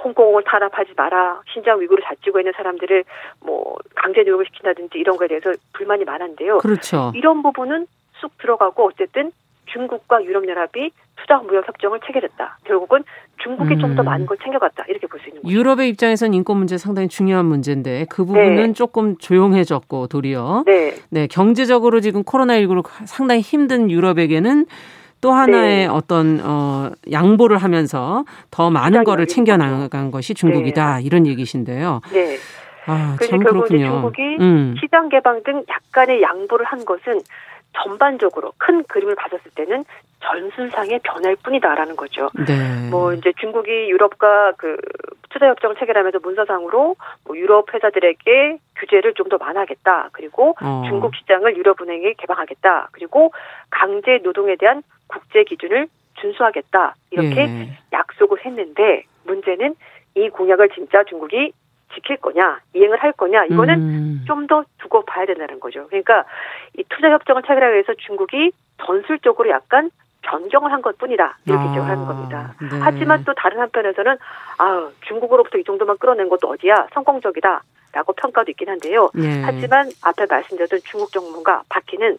홍콩을 0.03 0.43
탄압하지 0.43 0.93
마라. 0.97 1.41
신장 1.53 1.79
위구르 1.79 2.01
자치고 2.03 2.39
있는 2.39 2.53
사람들을 2.55 3.03
뭐 3.45 3.77
강제 3.95 4.23
노역을 4.23 4.45
시킨다든지 4.45 4.97
이런 4.97 5.17
거에 5.17 5.27
대해서 5.27 5.51
불만이 5.73 6.05
많은데요. 6.05 6.59
그렇죠. 6.59 7.11
이런 7.15 7.41
부분은 7.43 7.87
쑥 8.19 8.37
들어가고 8.37 8.87
어쨌든 8.87 9.31
중국과 9.67 10.23
유럽연합이 10.25 10.91
투자 11.15 11.37
무역 11.37 11.67
협정을 11.67 11.99
체결했다. 12.05 12.57
결국은 12.65 13.03
중국이 13.41 13.75
음. 13.75 13.79
좀더 13.79 14.03
많은 14.03 14.25
걸 14.25 14.37
챙겨갔다. 14.37 14.85
이렇게 14.89 15.07
볼 15.07 15.19
수 15.21 15.29
있는 15.29 15.41
거죠. 15.41 15.53
유럽의 15.53 15.89
입장에서는 15.89 16.33
인권 16.33 16.57
문제 16.57 16.77
상당히 16.77 17.07
중요한 17.07 17.45
문제인데 17.45 18.05
그 18.09 18.25
부분은 18.25 18.55
네. 18.55 18.73
조금 18.73 19.17
조용해졌고 19.17 20.07
도리어 20.07 20.63
네. 20.65 20.95
네 21.09 21.27
경제적으로 21.27 22.01
지금 22.01 22.23
코로나19로 22.23 22.83
상당히 23.05 23.41
힘든 23.41 23.89
유럽에게는 23.89 24.65
또 25.21 25.31
하나의 25.31 25.77
네. 25.77 25.87
어떤 25.87 26.39
어 26.43 26.91
양보를 27.11 27.57
하면서 27.57 28.25
더 28.49 28.69
많은 28.69 29.03
거를 29.03 29.27
챙겨 29.27 29.55
나간 29.55 30.11
것이 30.11 30.33
중국이다 30.33 30.97
네. 30.97 31.03
이런 31.03 31.27
얘기신데요. 31.27 32.01
네. 32.11 32.37
아, 32.87 33.15
참 33.29 33.39
그렇군요. 33.39 33.85
중국이 33.85 34.37
음. 34.39 34.75
시장 34.81 35.09
개방 35.09 35.43
등 35.43 35.63
약간의 35.69 36.21
양보를 36.21 36.65
한 36.65 36.83
것은 36.83 37.21
전반적으로 37.73 38.51
큰 38.57 38.83
그림을 38.83 39.15
봤었을 39.15 39.51
때는 39.55 39.85
전술상의 40.23 40.99
변화일 41.03 41.35
뿐이다라는 41.37 41.95
거죠. 41.95 42.29
네. 42.47 42.89
뭐 42.89 43.13
이제 43.13 43.31
중국이 43.39 43.69
유럽과 43.89 44.53
그 44.57 44.77
투자 45.29 45.47
협정을 45.47 45.75
체결하면서 45.77 46.19
문서상으로 46.21 46.95
뭐 47.25 47.37
유럽 47.37 47.73
회사들에게 47.73 48.57
규제를 48.77 49.13
좀 49.15 49.29
더 49.29 49.37
완화하겠다. 49.39 50.09
그리고 50.11 50.55
어. 50.61 50.83
중국 50.89 51.15
시장을 51.15 51.55
유럽은행에 51.55 52.15
개방하겠다. 52.17 52.89
그리고 52.91 53.31
강제 53.69 54.19
노동에 54.23 54.57
대한 54.57 54.83
국제 55.11 55.43
기준을 55.43 55.87
준수하겠다. 56.19 56.95
이렇게 57.11 57.41
예. 57.41 57.77
약속을 57.91 58.45
했는데 58.45 59.03
문제는 59.25 59.75
이 60.15 60.29
공약을 60.29 60.69
진짜 60.69 61.03
중국이 61.03 61.53
지킬 61.93 62.17
거냐, 62.17 62.59
이행을 62.73 62.97
할 62.97 63.11
거냐, 63.11 63.45
이거는 63.45 63.79
음. 63.79 64.23
좀더 64.25 64.63
두고 64.77 65.03
봐야 65.03 65.25
된다는 65.25 65.59
거죠. 65.59 65.87
그러니까 65.87 66.23
이 66.77 66.83
투자 66.89 67.09
협정을 67.11 67.41
체결하기 67.43 67.73
위해서 67.73 67.93
중국이 67.95 68.51
전술적으로 68.85 69.49
약간 69.49 69.89
변경을 70.21 70.71
한 70.71 70.81
것뿐이다 70.81 71.37
이렇게 71.45 71.63
아, 71.63 71.67
지적하는 71.69 72.05
겁니다. 72.05 72.53
네. 72.61 72.79
하지만 72.81 73.23
또 73.25 73.33
다른 73.33 73.59
한편에서는 73.59 74.17
아 74.59 74.89
중국으로부터 75.07 75.57
이 75.57 75.63
정도만 75.63 75.97
끌어낸 75.97 76.29
것도 76.29 76.47
어디야 76.47 76.87
성공적이다. 76.93 77.63
라고 77.93 78.13
평가도 78.13 78.51
있긴 78.51 78.69
한데요. 78.69 79.09
예. 79.17 79.41
하지만 79.41 79.89
앞에 80.01 80.25
말씀드렸던 80.25 80.79
중국 80.85 81.11
정부가 81.11 81.63
바뀌는 81.67 82.17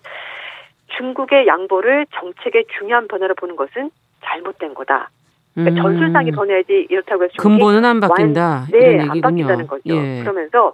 중국의 0.96 1.46
양보를 1.46 2.06
정책의 2.14 2.66
중요한 2.78 3.08
변화로 3.08 3.34
보는 3.34 3.56
것은 3.56 3.90
잘못된 4.24 4.74
거다. 4.74 5.10
그러니까 5.54 5.80
음. 5.80 5.82
전술상이 5.82 6.30
변해야지 6.30 6.86
이렇다고 6.88 7.24
해서 7.24 7.34
근본은 7.38 7.84
안 7.84 8.00
바뀐다. 8.00 8.40
완, 8.42 8.66
네, 8.70 9.00
안 9.00 9.20
바뀐다는 9.20 9.66
거죠. 9.66 9.82
예. 9.86 10.20
그러면서 10.22 10.72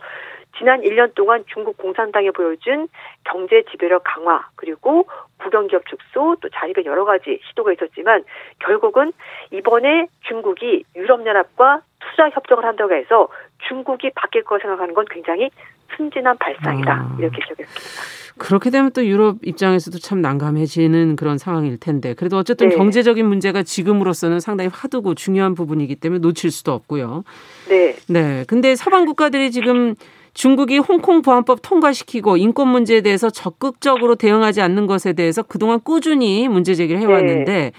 지난 0.58 0.80
1년 0.82 1.14
동안 1.14 1.44
중국 1.52 1.78
공산당이 1.78 2.32
보여준 2.32 2.88
경제 3.24 3.62
지배력 3.70 4.02
강화 4.04 4.48
그리고 4.56 5.06
국영기업 5.38 5.86
축소 5.86 6.36
또 6.40 6.48
자립의 6.48 6.84
여러 6.84 7.04
가지 7.04 7.40
시도가 7.48 7.72
있었지만 7.72 8.24
결국은 8.58 9.12
이번에 9.52 10.08
중국이 10.26 10.84
유럽연합과 10.96 11.82
투자 12.00 12.28
협정을 12.30 12.64
한다고 12.64 12.94
해서 12.94 13.28
중국이 13.68 14.10
바뀔 14.14 14.42
거 14.42 14.58
생각하는 14.58 14.94
건 14.94 15.04
굉장히 15.10 15.50
순진한 15.96 16.36
발상이다 16.38 16.92
아. 16.92 17.16
이렇게 17.18 17.40
지적했습니다. 17.42 18.18
그렇게 18.38 18.70
되면 18.70 18.92
또 18.92 19.04
유럽 19.04 19.38
입장에서도 19.42 19.98
참 19.98 20.20
난감해지는 20.20 21.16
그런 21.16 21.38
상황일 21.38 21.78
텐데 21.78 22.14
그래도 22.14 22.36
어쨌든 22.36 22.68
네. 22.68 22.76
경제적인 22.76 23.26
문제가 23.26 23.62
지금으로서는 23.62 24.38
상당히 24.38 24.70
화두고 24.72 25.14
중요한 25.14 25.54
부분이기 25.54 25.96
때문에 25.96 26.20
놓칠 26.20 26.50
수도 26.50 26.72
없고요. 26.72 27.24
네. 27.68 27.96
네. 28.08 28.44
근데 28.46 28.76
서방 28.76 29.06
국가들이 29.06 29.50
지금 29.50 29.94
중국이 30.38 30.78
홍콩 30.78 31.20
보안법 31.20 31.62
통과시키고 31.62 32.36
인권 32.36 32.68
문제에 32.68 33.00
대해서 33.00 33.28
적극적으로 33.28 34.14
대응하지 34.14 34.60
않는 34.60 34.86
것에 34.86 35.12
대해서 35.12 35.42
그동안 35.42 35.80
꾸준히 35.82 36.46
문제 36.46 36.74
제기를 36.74 37.00
해왔는데 37.00 37.52
네. 37.52 37.72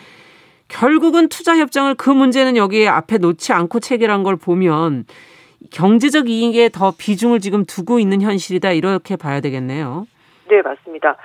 결국은 0.68 1.30
투자 1.30 1.55
협정을 1.55 1.95
그 1.95 2.10
문제는 2.10 2.57
여기에 2.57 2.89
앞에 2.89 3.18
놓지 3.18 3.53
않고 3.53 3.80
체결한 3.80 4.24
걸 4.24 4.36
보면 4.36 5.05
경제적 5.72 6.30
이익에 6.30 6.68
더 6.68 6.91
비중을 6.97 7.39
지금 7.39 7.64
두고 7.64 7.97
있는 7.97 8.22
현실이다 8.22 8.74
이렇게 8.74 9.16
봐야 9.16 9.39
되겠네요. 9.39 10.05
네, 10.49 10.62
맞습니다. 10.62 11.16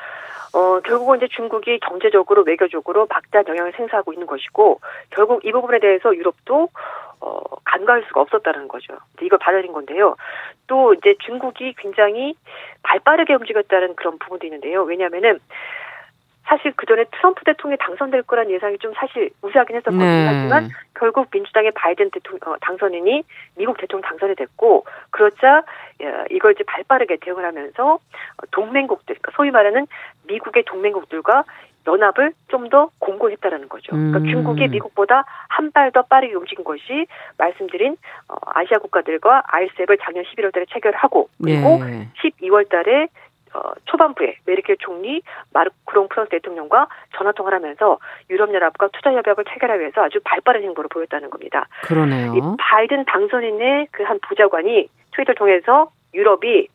어, 0.53 0.79
결국은 0.83 1.17
이제 1.17 1.27
중국이 1.35 1.81
경제적으로 1.81 2.45
외교적으로 2.47 3.09
막대한 3.11 3.45
영향을 3.49 3.73
생사하고 3.77 4.13
있는 4.13 4.29
것이고 4.29 4.79
결국 5.11 5.45
이 5.45 5.51
부분에 5.51 5.81
대해서 5.81 6.15
유럽도 6.15 6.69
어, 7.25 7.41
간과할 7.65 8.05
수가 8.09 8.21
없었다는 8.21 8.69
거죠. 8.69 8.99
이걸 9.23 9.39
받아들인 9.39 9.73
건데요. 9.73 10.17
또 10.67 10.93
이제 10.93 11.15
중국이 11.25 11.75
굉장히 11.79 12.35
발빠르게 12.83 13.35
움직였다는 13.35 13.97
그런 13.97 14.19
부분도 14.19 14.47
있는데요. 14.47 14.83
왜냐하면은 14.83 15.39
사실 16.47 16.75
그 16.77 16.85
전에 16.85 17.05
트럼프 17.11 17.43
대통령이 17.45 17.79
당선될 17.79 18.25
거란 18.25 18.51
예상이 18.51 18.77
좀 18.77 18.93
사실 18.95 19.31
우세하긴 19.41 19.77
했었거든요. 19.77 20.05
네. 20.05 20.27
하지만 20.27 20.69
결국 20.95 21.29
민주당의 21.33 21.71
바이든 21.71 22.11
대통령 22.11 22.53
어, 22.53 22.57
당선인이 22.61 23.23
미국 23.57 23.79
대통령 23.79 24.07
당선이 24.07 24.35
됐고 24.35 24.85
그렇자 25.11 25.63
이걸 26.31 26.53
이제 26.53 26.63
발빠르게 26.65 27.17
대응을 27.23 27.47
하면서 27.47 27.99
동맹국들, 28.51 29.17
그러니까 29.17 29.33
소위 29.35 29.51
말하는 29.51 29.87
미국의 30.27 30.65
동맹국들과 30.65 31.45
연합을 31.87 32.33
좀 32.49 32.69
더 32.71 32.89
공고했다라는 32.99 33.69
거죠. 33.69 33.93
그러니까 33.93 34.19
음. 34.21 34.27
중국이 34.27 34.69
미국보다 34.69 35.25
한 35.49 35.71
발 35.73 35.91
더 35.93 36.03
빠르게 36.03 36.35
움직인 36.35 36.65
것이 36.65 37.07
말씀드린 37.37 37.97
어, 38.29 38.35
아시아 38.47 38.79
국가들과 38.79 39.43
아이셉을 39.47 39.99
작년 40.03 40.25
11월달에 40.25 40.67
체결하고 40.73 41.29
그리고 41.43 41.81
예. 41.85 42.09
12월달에 42.23 43.09
어, 43.55 43.73
초반부에 43.85 44.39
메르켈 44.47 44.77
총리 44.81 45.23
마르크롱 45.53 46.09
프랑스 46.09 46.31
대통령과 46.31 46.89
전화 47.17 47.33
통화를 47.33 47.59
하면서 47.59 47.99
유럽연합과 48.31 48.89
투자 48.89 49.13
협약을 49.13 49.45
체결하기 49.45 49.81
위해서 49.81 50.03
아주 50.03 50.19
발빠른 50.25 50.63
행보를 50.63 50.89
보였다는 50.89 51.31
겁니다. 51.31 51.67
그러네요. 51.83 52.35
이 52.35 52.41
바이든 52.59 53.05
당선인의 53.05 53.89
그한 53.93 54.19
부자관이 54.27 54.89
트위터를 55.15 55.35
통해서 55.37 55.91
유럽이 56.15 56.69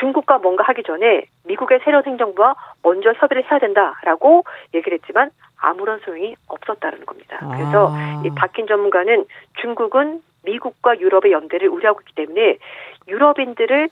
중국과 0.00 0.38
뭔가 0.38 0.64
하기 0.64 0.82
전에 0.84 1.24
미국의 1.44 1.80
새로운 1.84 2.04
행정부와 2.04 2.54
먼저 2.82 3.12
협의를 3.16 3.44
해야 3.50 3.58
된다라고 3.58 4.44
얘기를 4.74 4.98
했지만 4.98 5.30
아무런 5.56 5.98
소용이 6.00 6.36
없었다는 6.46 7.04
겁니다. 7.04 7.38
그래서 7.52 7.90
아. 7.92 8.22
이 8.24 8.30
박힌 8.30 8.66
전문가는 8.66 9.24
중국은 9.60 10.22
미국과 10.44 11.00
유럽의 11.00 11.32
연대를 11.32 11.68
우려하고 11.68 12.00
있기 12.00 12.14
때문에 12.14 12.58
유럽인들을 13.08 13.88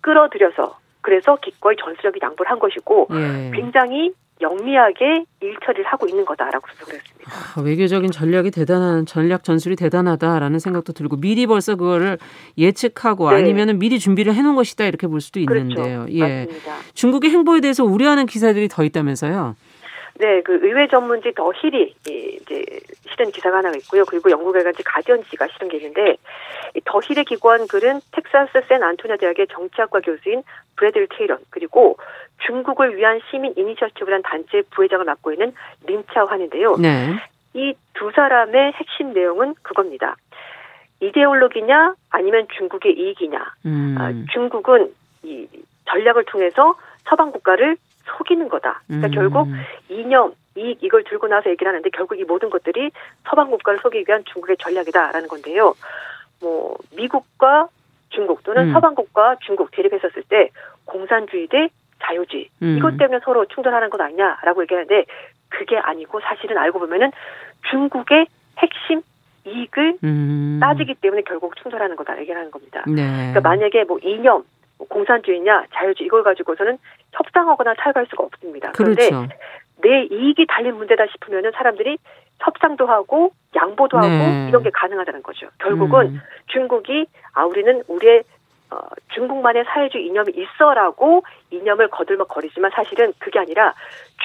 끌어들여서 0.00 0.78
그래서 1.02 1.36
기꺼이 1.36 1.76
전술적인 1.76 2.20
양보를 2.22 2.50
한 2.50 2.58
것이고 2.58 3.08
예. 3.12 3.50
굉장히 3.54 4.12
영리하게 4.40 5.24
일 5.40 5.56
처리를 5.64 5.86
하고 5.86 6.06
있는 6.08 6.24
거다라고 6.24 6.66
분석을 6.66 6.94
했습니다. 6.94 7.30
아, 7.30 7.60
외교적인 7.62 8.10
전략이 8.10 8.50
대단한 8.50 9.06
전략 9.06 9.44
전술이 9.44 9.76
대단하다라는 9.76 10.58
생각도 10.58 10.92
들고 10.92 11.16
미리 11.16 11.46
벌써 11.46 11.74
그거를 11.76 12.18
예측하고 12.58 13.30
네. 13.30 13.36
아니면은 13.36 13.78
미리 13.78 13.98
준비를 13.98 14.34
해놓은 14.34 14.54
것이다 14.54 14.84
이렇게 14.84 15.06
볼 15.06 15.20
수도 15.20 15.40
그렇죠. 15.44 15.62
있는데요. 15.62 16.00
그렇죠. 16.00 16.14
예. 16.14 16.46
맞습니다. 16.46 16.74
중국의 16.94 17.30
행보에 17.30 17.60
대해서 17.60 17.84
우려하는 17.84 18.26
기사들이 18.26 18.68
더 18.68 18.84
있다면서요? 18.84 19.56
네, 20.18 20.42
그 20.42 20.58
의회 20.62 20.86
전문지 20.88 21.32
더 21.34 21.52
힐이 21.52 21.94
이제 22.06 22.64
실은 23.10 23.30
기사가 23.30 23.58
하나 23.58 23.70
있고요. 23.76 24.04
그리고 24.04 24.30
영국 24.30 24.54
일간지 24.54 24.82
가디언지가 24.82 25.46
실은 25.48 25.68
게 25.68 25.77
있는데 25.77 26.16
더 26.84 27.00
힐의 27.00 27.24
기고한 27.24 27.66
글은 27.66 28.00
텍사스 28.12 28.66
샌 28.68 28.82
안토니오 28.82 29.16
대학의 29.16 29.46
정치학과 29.48 30.00
교수인 30.00 30.42
브래들 30.76 31.08
테이런 31.16 31.38
그리고 31.50 31.98
중국을 32.46 32.96
위한 32.96 33.20
시민 33.30 33.54
이니셔티브라는 33.56 34.22
단체 34.22 34.62
부회장을 34.70 35.04
맡고 35.04 35.32
있는 35.32 35.52
린차환인데요. 35.86 36.76
네. 36.76 37.14
이 37.54 37.74
두 37.96 38.10
사람의 38.14 38.72
핵심 38.72 39.12
내용은 39.12 39.54
그겁니다. 39.62 40.16
이데올로기냐 41.00 41.94
아니면 42.10 42.46
중국의 42.56 42.92
이익이냐. 42.92 43.54
음. 43.66 43.96
아, 43.98 44.12
중국은 44.32 44.92
이 45.22 45.48
전략을 45.86 46.24
통해서 46.26 46.76
서방 47.08 47.32
국가를 47.32 47.76
속이는 48.06 48.48
거다. 48.48 48.82
그러니까 48.86 49.08
음. 49.08 49.10
결국 49.12 49.48
이념, 49.88 50.32
이익 50.56 50.82
이걸 50.82 51.04
들고 51.04 51.28
나서 51.28 51.50
얘기를 51.50 51.68
하는데 51.68 51.88
결국 51.90 52.18
이 52.18 52.24
모든 52.24 52.50
것들이 52.50 52.90
서방 53.28 53.50
국가를 53.50 53.80
속이기 53.80 54.04
위한 54.08 54.24
중국의 54.24 54.56
전략이다라는 54.58 55.28
건데요. 55.28 55.74
뭐 56.40 56.76
미국과 56.96 57.68
중국 58.10 58.42
또는 58.44 58.68
음. 58.68 58.72
서방국과 58.72 59.36
중국 59.42 59.70
대립했었을 59.72 60.22
때 60.28 60.50
공산주의 60.84 61.46
대 61.48 61.68
자유주의 62.02 62.48
음. 62.62 62.76
이것 62.78 62.96
때문에 62.96 63.20
서로 63.24 63.46
충돌하는 63.46 63.90
것 63.90 64.00
아니냐라고 64.00 64.62
얘기하는데 64.62 65.04
그게 65.48 65.76
아니고 65.76 66.20
사실은 66.20 66.58
알고 66.58 66.78
보면은 66.78 67.10
중국의 67.70 68.26
핵심 68.58 69.02
이익을 69.46 69.98
음. 70.02 70.58
따지기 70.60 70.94
때문에 70.94 71.22
결국 71.22 71.56
충돌하는 71.56 71.96
거다 71.96 72.18
얘기하는 72.20 72.50
겁니다. 72.50 72.82
네. 72.86 73.02
그러니까 73.32 73.40
만약에 73.40 73.84
뭐 73.84 73.98
이념 74.02 74.38
뭐 74.38 74.44
공산주의냐 74.88 75.66
자유주의 75.74 76.06
이걸 76.06 76.22
가지고서는 76.22 76.78
협상하거나 77.12 77.74
타협할 77.74 78.06
수가 78.10 78.24
없습니다. 78.24 78.72
그런데 78.72 79.08
그렇죠. 79.08 79.28
내 79.82 80.04
이익이 80.04 80.46
달린 80.48 80.76
문제다 80.76 81.06
싶으면은 81.12 81.52
사람들이 81.52 81.98
협상도 82.40 82.86
하고 82.86 83.32
양보도 83.54 83.96
하고 83.98 84.08
네. 84.08 84.46
이런 84.48 84.62
게 84.62 84.70
가능하다는 84.70 85.22
거죠. 85.22 85.48
결국은 85.58 86.06
음. 86.06 86.20
중국이 86.48 87.06
아 87.32 87.44
우리는 87.44 87.82
우리의 87.88 88.22
어, 88.68 88.78
중국만의 89.14 89.64
사회주의 89.64 90.06
이념이 90.06 90.32
있어라고 90.34 91.22
이념을 91.50 91.88
거들먹거리지만 91.88 92.72
사실은 92.74 93.12
그게 93.18 93.38
아니라 93.38 93.74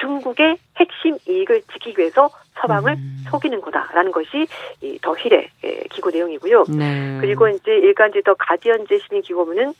중국의 0.00 0.56
핵심 0.76 1.16
이익을 1.28 1.62
지키기 1.72 2.00
위해서 2.00 2.28
서방을 2.54 2.92
음. 2.94 3.24
속이는 3.30 3.60
거다라는 3.60 4.10
것이 4.10 4.46
이 4.82 4.98
더 5.00 5.14
힐의 5.16 5.48
기고 5.90 6.10
내용이고요. 6.10 6.64
네. 6.76 7.18
그리고 7.20 7.48
이제 7.48 7.72
일간지 7.72 8.22
더 8.22 8.34
가디언즈 8.34 8.98
신인 9.06 9.22
기고문은 9.22 9.72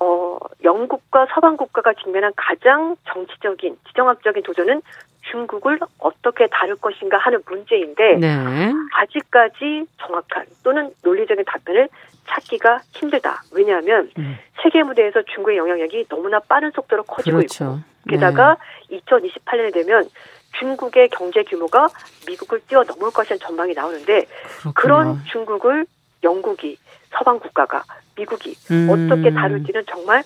어, 0.00 0.38
영국과 0.62 1.26
서방 1.34 1.56
국가가 1.56 1.92
직면한 1.94 2.32
가장 2.36 2.96
정치적인, 3.06 3.76
지정학적인 3.88 4.42
도전은 4.42 4.82
중국을 5.30 5.78
어떻게 5.98 6.46
다룰 6.48 6.76
것인가 6.76 7.16
하는 7.18 7.40
문제인데 7.46 8.16
네. 8.16 8.72
아직까지 8.94 9.86
정확한 9.98 10.46
또는 10.62 10.90
논리적인 11.02 11.44
답변을 11.46 11.88
찾기가 12.26 12.80
힘들다. 12.92 13.42
왜냐하면 13.52 14.10
음. 14.18 14.36
세계 14.62 14.82
무대에서 14.82 15.22
중국의 15.22 15.56
영향력이 15.56 16.06
너무나 16.08 16.40
빠른 16.40 16.70
속도로 16.72 17.04
커지고 17.04 17.38
그렇죠. 17.38 17.64
있고 17.64 18.10
게다가 18.10 18.56
네. 18.88 19.00
2028년에 19.00 19.72
되면 19.72 20.08
중국의 20.58 21.08
경제 21.08 21.42
규모가 21.42 21.88
미국을 22.26 22.60
뛰어넘을 22.68 23.10
것이라는 23.10 23.40
전망이 23.40 23.74
나오는데 23.74 24.26
그렇구나. 24.60 24.72
그런 24.74 25.24
중국을 25.24 25.86
영국이 26.24 26.76
서방 27.16 27.38
국가가 27.38 27.84
미국이 28.16 28.56
음. 28.70 28.88
어떻게 28.90 29.32
다룰지는 29.32 29.84
정말 29.88 30.22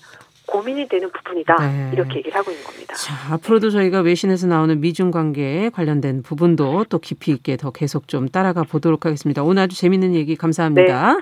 고민이 0.46 0.88
되는 0.88 1.10
부분이다 1.12 1.56
네. 1.56 1.90
이렇게 1.92 2.18
얘기를 2.18 2.34
하고 2.34 2.50
있는 2.50 2.64
겁니다. 2.64 2.94
자 2.94 3.34
앞으로도 3.34 3.70
저희가 3.70 4.00
외신에서 4.00 4.46
나오는 4.46 4.80
미중 4.80 5.10
관계에 5.10 5.68
관련된 5.68 6.22
부분도 6.22 6.86
또 6.88 6.98
깊이 6.98 7.32
있게 7.32 7.58
더 7.58 7.70
계속 7.70 8.08
좀 8.08 8.28
따라가 8.28 8.62
보도록 8.62 9.04
하겠습니다. 9.04 9.42
오늘 9.42 9.64
아주 9.64 9.76
재밌는 9.76 10.14
얘기 10.14 10.36
감사합니다. 10.36 11.16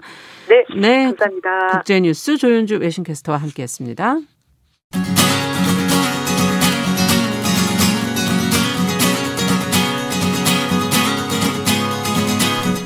네. 0.49 0.64
네, 0.68 0.81
네 0.81 1.05
감사합니다. 1.07 1.68
국제뉴스 1.72 2.37
조윤주 2.37 2.77
외신캐스터와 2.77 3.39
함께했습니다. 3.39 4.18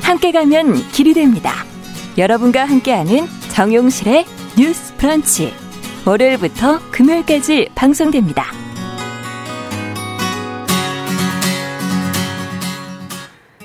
함께 0.01 0.31
가면 0.31 0.73
길이 0.91 1.13
됩니다. 1.13 1.70
여러분과 2.17 2.65
함께하는 2.65 3.25
정용실의 3.53 4.25
뉴스 4.57 4.95
프런치. 4.97 5.53
월요일부터 6.05 6.79
금요일까지 6.91 7.69
방송됩니다. 7.73 8.43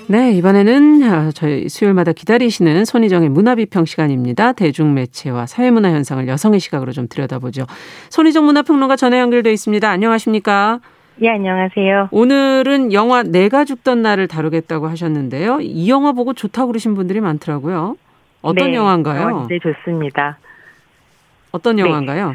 네, 0.09 0.32
이번에는 0.34 1.03
아, 1.03 1.30
저희 1.32 1.68
수요일마다 1.68 2.12
기다리시는 2.12 2.84
손희정의 2.84 3.28
문화비평 3.28 3.84
시간입니다. 3.84 4.53
대중매체와 4.53 5.47
사회문화 5.47 5.90
현상을 5.90 6.28
여성의 6.28 6.61
시각으로 6.61 6.92
좀 6.92 7.09
들여다보죠. 7.09 7.66
손희정 8.11 8.47
문화평론가 8.47 8.94
전화 8.94 9.18
연결돼 9.18 9.53
있습니다. 9.53 9.90
안녕하십니까? 9.90 10.78
네, 11.16 11.30
안녕하세요. 11.30 12.11
오늘은 12.12 12.92
영화 12.92 13.24
내가 13.24 13.64
죽던 13.64 14.03
날을 14.03 14.28
다루겠다고 14.28 14.86
하셨는데요. 14.86 15.61
이 15.62 15.90
영화 15.90 16.12
보고 16.12 16.32
좋다고 16.34 16.68
그러신 16.68 16.94
분들이 16.94 17.20
많더라고요. 17.20 17.97
어떤 18.47 18.70
네, 18.70 18.76
영화인가요? 18.76 19.36
어, 19.36 19.47
네, 19.49 19.59
좋습니다. 19.59 20.38
어떤 21.57 21.76
네. 21.76 21.82
영화인가요? 21.82 22.34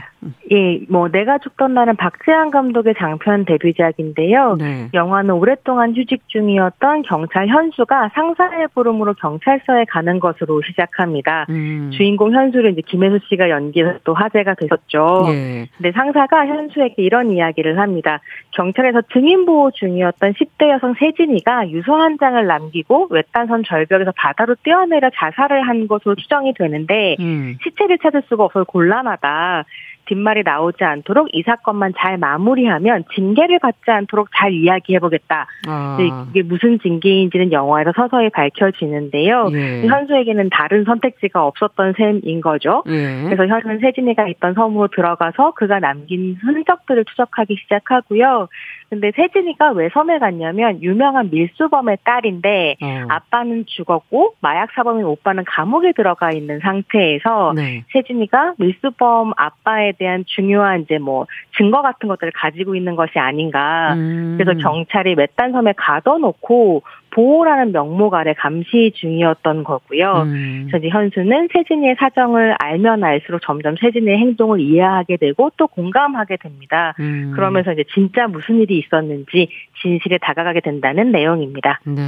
예, 0.51 0.79
뭐 0.87 1.07
내가 1.09 1.39
죽던 1.39 1.73
날은 1.73 1.95
박재한 1.95 2.51
감독의 2.51 2.93
장편 2.97 3.45
데뷔작인데요. 3.45 4.55
네. 4.59 4.89
영화는 4.93 5.33
오랫동안 5.33 5.95
휴직 5.95 6.27
중이었던 6.27 7.03
경찰 7.03 7.47
현수가 7.47 8.11
상사의 8.13 8.67
부름으로 8.73 9.15
경찰서에 9.15 9.85
가는 9.85 10.19
것으로 10.19 10.61
시작합니다. 10.61 11.47
음. 11.49 11.89
주인공 11.93 12.33
현수를 12.33 12.73
이제 12.73 12.81
김혜수 12.85 13.19
씨가 13.29 13.49
연기해서 13.49 13.99
또 14.03 14.13
화제가 14.13 14.55
됐었죠. 14.55 15.25
예. 15.29 15.67
근데 15.77 15.91
상사가 15.91 16.45
현수에게 16.45 17.01
이런 17.01 17.31
이야기를 17.31 17.79
합니다. 17.79 18.19
경찰에서 18.51 19.01
증인 19.13 19.45
보호 19.45 19.71
중이었던 19.71 20.33
10대 20.33 20.69
여성 20.69 20.93
세진이가 20.99 21.71
유서 21.71 21.93
한 21.93 22.17
장을 22.19 22.45
남기고 22.45 23.07
외딴선 23.09 23.63
절벽에서 23.65 24.11
바다로 24.15 24.55
뛰어내려 24.63 25.09
자살을 25.15 25.67
한 25.67 25.87
것으로 25.87 26.15
추정이 26.15 26.53
되는데 26.53 27.15
음. 27.19 27.57
시체를 27.63 27.97
찾을 28.03 28.23
수가 28.27 28.43
없어 28.45 28.63
곤란 28.65 29.07
하다. 29.11 29.65
뒷말이 30.05 30.43
나오지 30.43 30.83
않도록 30.83 31.29
이 31.31 31.41
사건만 31.43 31.93
잘 31.97 32.17
마무리하면 32.17 33.05
징계를 33.15 33.59
받지 33.59 33.91
않도록 33.91 34.29
잘 34.35 34.51
이야기해보겠다. 34.51 35.47
아. 35.67 35.97
이게 36.29 36.41
무슨 36.41 36.79
징계인지는 36.79 37.51
영화에서 37.51 37.93
서서히 37.95 38.29
밝혀지는데요. 38.29 39.49
예. 39.53 39.87
현수에게는 39.87 40.49
다른 40.51 40.83
선택지가 40.83 41.45
없었던 41.45 41.93
셈인 41.95 42.41
거죠. 42.41 42.83
예. 42.87 43.23
그래서 43.23 43.47
현수는 43.47 43.79
세진이가 43.79 44.27
있던 44.27 44.53
섬으로 44.53 44.89
들어가서 44.89 45.51
그가 45.51 45.79
남긴 45.79 46.37
흔적들을 46.41 47.05
추적하기 47.05 47.55
시작하고요. 47.63 48.49
근데 48.91 49.13
세진이가 49.15 49.71
왜 49.71 49.87
섬에 49.93 50.19
갔냐면 50.19 50.83
유명한 50.83 51.29
밀수범의 51.31 51.99
딸인데 52.03 52.75
어. 52.81 53.05
아빠는 53.07 53.63
죽었고 53.65 54.35
마약 54.41 54.69
사범인 54.73 55.05
오빠는 55.05 55.45
감옥에 55.47 55.93
들어가 55.93 56.29
있는 56.31 56.59
상태에서 56.59 57.53
네. 57.55 57.85
세진이가 57.93 58.55
밀수범 58.57 59.31
아빠에 59.37 59.93
대한 59.93 60.25
중요한 60.27 60.81
이제 60.81 60.97
뭐 60.97 61.25
증거 61.57 61.81
같은 61.81 62.09
것들을 62.09 62.33
가지고 62.35 62.75
있는 62.75 62.97
것이 62.97 63.17
아닌가. 63.17 63.93
음. 63.93 64.35
그래서 64.37 64.59
경찰이 64.59 65.15
외딴 65.17 65.53
섬에 65.53 65.73
가둬놓고 65.77 66.83
보호라는 67.11 67.71
명목 67.71 68.13
아래 68.13 68.33
감시 68.33 68.91
중이었던 68.95 69.63
거고요. 69.63 70.23
음. 70.25 70.67
그래서 70.69 70.87
현수는 70.87 71.49
세진이의 71.53 71.95
사정을 71.99 72.55
알면 72.59 73.03
알수록 73.03 73.41
점점 73.41 73.75
세진이의 73.79 74.17
행동을 74.17 74.59
이해하게 74.59 75.17
되고 75.17 75.51
또 75.57 75.67
공감하게 75.67 76.37
됩니다. 76.37 76.93
음. 76.99 77.33
그러면서 77.35 77.73
이제 77.73 77.83
진짜 77.93 78.27
무슨 78.27 78.59
일이 78.61 78.79
있었는지 78.79 79.49
진실에 79.81 80.17
다가가게 80.19 80.61
된다는 80.61 81.11
내용입니다. 81.11 81.79
네. 81.85 82.01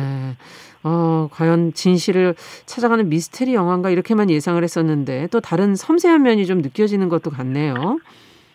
어, 0.83 1.29
과연 1.31 1.73
진실을 1.73 2.35
찾아가는 2.65 3.07
미스테리 3.07 3.53
영화인가 3.53 3.89
이렇게만 3.89 4.29
예상을 4.29 4.61
했었는데 4.61 5.27
또 5.31 5.39
다른 5.39 5.75
섬세한 5.75 6.23
면이 6.23 6.45
좀 6.45 6.59
느껴지는 6.59 7.09
것도 7.09 7.29
같네요. 7.29 7.99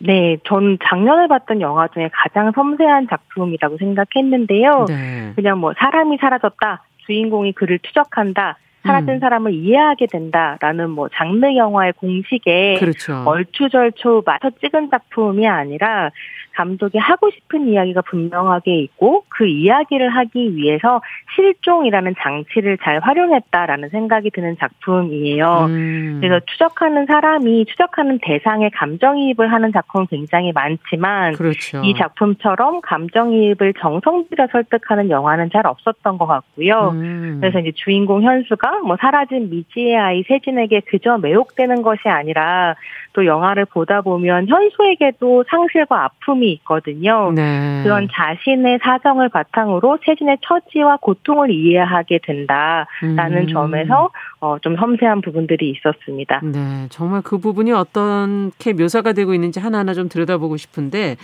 네, 0.00 0.38
전 0.44 0.78
작년에 0.82 1.26
봤던 1.26 1.60
영화 1.60 1.88
중에 1.88 2.10
가장 2.12 2.52
섬세한 2.52 3.08
작품이라고 3.08 3.78
생각했는데요. 3.78 4.86
네. 4.88 5.32
그냥 5.34 5.58
뭐 5.58 5.74
사람이 5.76 6.18
사라졌다, 6.18 6.82
주인공이 7.06 7.52
그를 7.52 7.78
추적한다, 7.80 8.58
사라진 8.82 9.14
음. 9.14 9.18
사람을 9.20 9.52
이해하게 9.52 10.06
된다라는 10.06 10.90
뭐 10.90 11.08
장르 11.12 11.54
영화의 11.54 11.92
공식에 11.94 12.76
그렇죠. 12.78 13.22
얼추절초 13.26 14.22
맞춰 14.24 14.50
찍은 14.60 14.90
작품이 14.90 15.46
아니라 15.46 16.10
감독이 16.58 16.98
하고 16.98 17.30
싶은 17.30 17.68
이야기가 17.68 18.02
분명하게 18.02 18.80
있고 18.80 19.24
그 19.28 19.46
이야기를 19.46 20.08
하기 20.08 20.56
위해서 20.56 21.00
실종이라는 21.36 22.16
장치를 22.18 22.78
잘 22.82 22.98
활용했다라는 22.98 23.90
생각이 23.90 24.30
드는 24.30 24.56
작품이에요. 24.58 25.66
음. 25.68 26.18
그래서 26.20 26.44
추적하는 26.46 27.06
사람이 27.06 27.66
추적하는 27.66 28.18
대상에 28.22 28.70
감정이입을 28.70 29.52
하는 29.52 29.72
작품은 29.72 30.08
굉장히 30.10 30.50
많지만 30.50 31.34
그렇죠. 31.34 31.80
이 31.84 31.94
작품처럼 31.96 32.80
감정이입을 32.80 33.74
정성 33.80 34.26
들여 34.28 34.48
설득하는 34.50 35.10
영화는 35.10 35.50
잘 35.52 35.64
없었던 35.64 36.18
것 36.18 36.26
같고요. 36.26 36.90
음. 36.90 37.38
그래서 37.40 37.60
이제 37.60 37.70
주인공 37.76 38.22
현수가 38.22 38.67
뭐 38.84 38.96
사라진 39.00 39.50
미지의 39.50 39.96
아이 39.96 40.22
세진에게 40.24 40.82
그저 40.86 41.18
매혹되는 41.18 41.82
것이 41.82 42.08
아니라 42.08 42.74
또 43.12 43.26
영화를 43.26 43.64
보다 43.64 44.00
보면 44.00 44.46
현수에게도 44.48 45.44
상실과 45.48 46.04
아픔이 46.04 46.52
있거든요. 46.52 47.32
네. 47.34 47.80
그런 47.82 48.08
자신의 48.12 48.78
사정을 48.82 49.28
바탕으로 49.28 49.98
세진의 50.04 50.38
처지와 50.42 50.98
고통을 50.98 51.50
이해하게 51.50 52.20
된다라는 52.22 53.42
음. 53.42 53.46
점에서 53.48 54.10
어, 54.40 54.58
좀 54.60 54.76
섬세한 54.76 55.22
부분들이 55.22 55.70
있었습니다. 55.70 56.40
네, 56.44 56.86
정말 56.90 57.22
그 57.22 57.38
부분이 57.38 57.72
어떻게 57.72 58.72
묘사가 58.72 59.12
되고 59.12 59.34
있는지 59.34 59.58
하나하나 59.58 59.94
좀 59.94 60.08
들여다보고 60.08 60.56
싶은데 60.56 61.16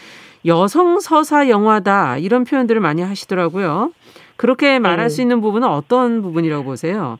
여성 0.46 1.00
서사 1.00 1.48
영화다 1.48 2.18
이런 2.18 2.44
표현들을 2.44 2.80
많이 2.80 3.02
하시더라고요. 3.02 3.92
그렇게 4.36 4.78
말할 4.78 5.06
네. 5.06 5.08
수 5.08 5.20
있는 5.22 5.40
부분은 5.40 5.68
어떤 5.68 6.22
부분이라고 6.22 6.64
보세요? 6.64 7.18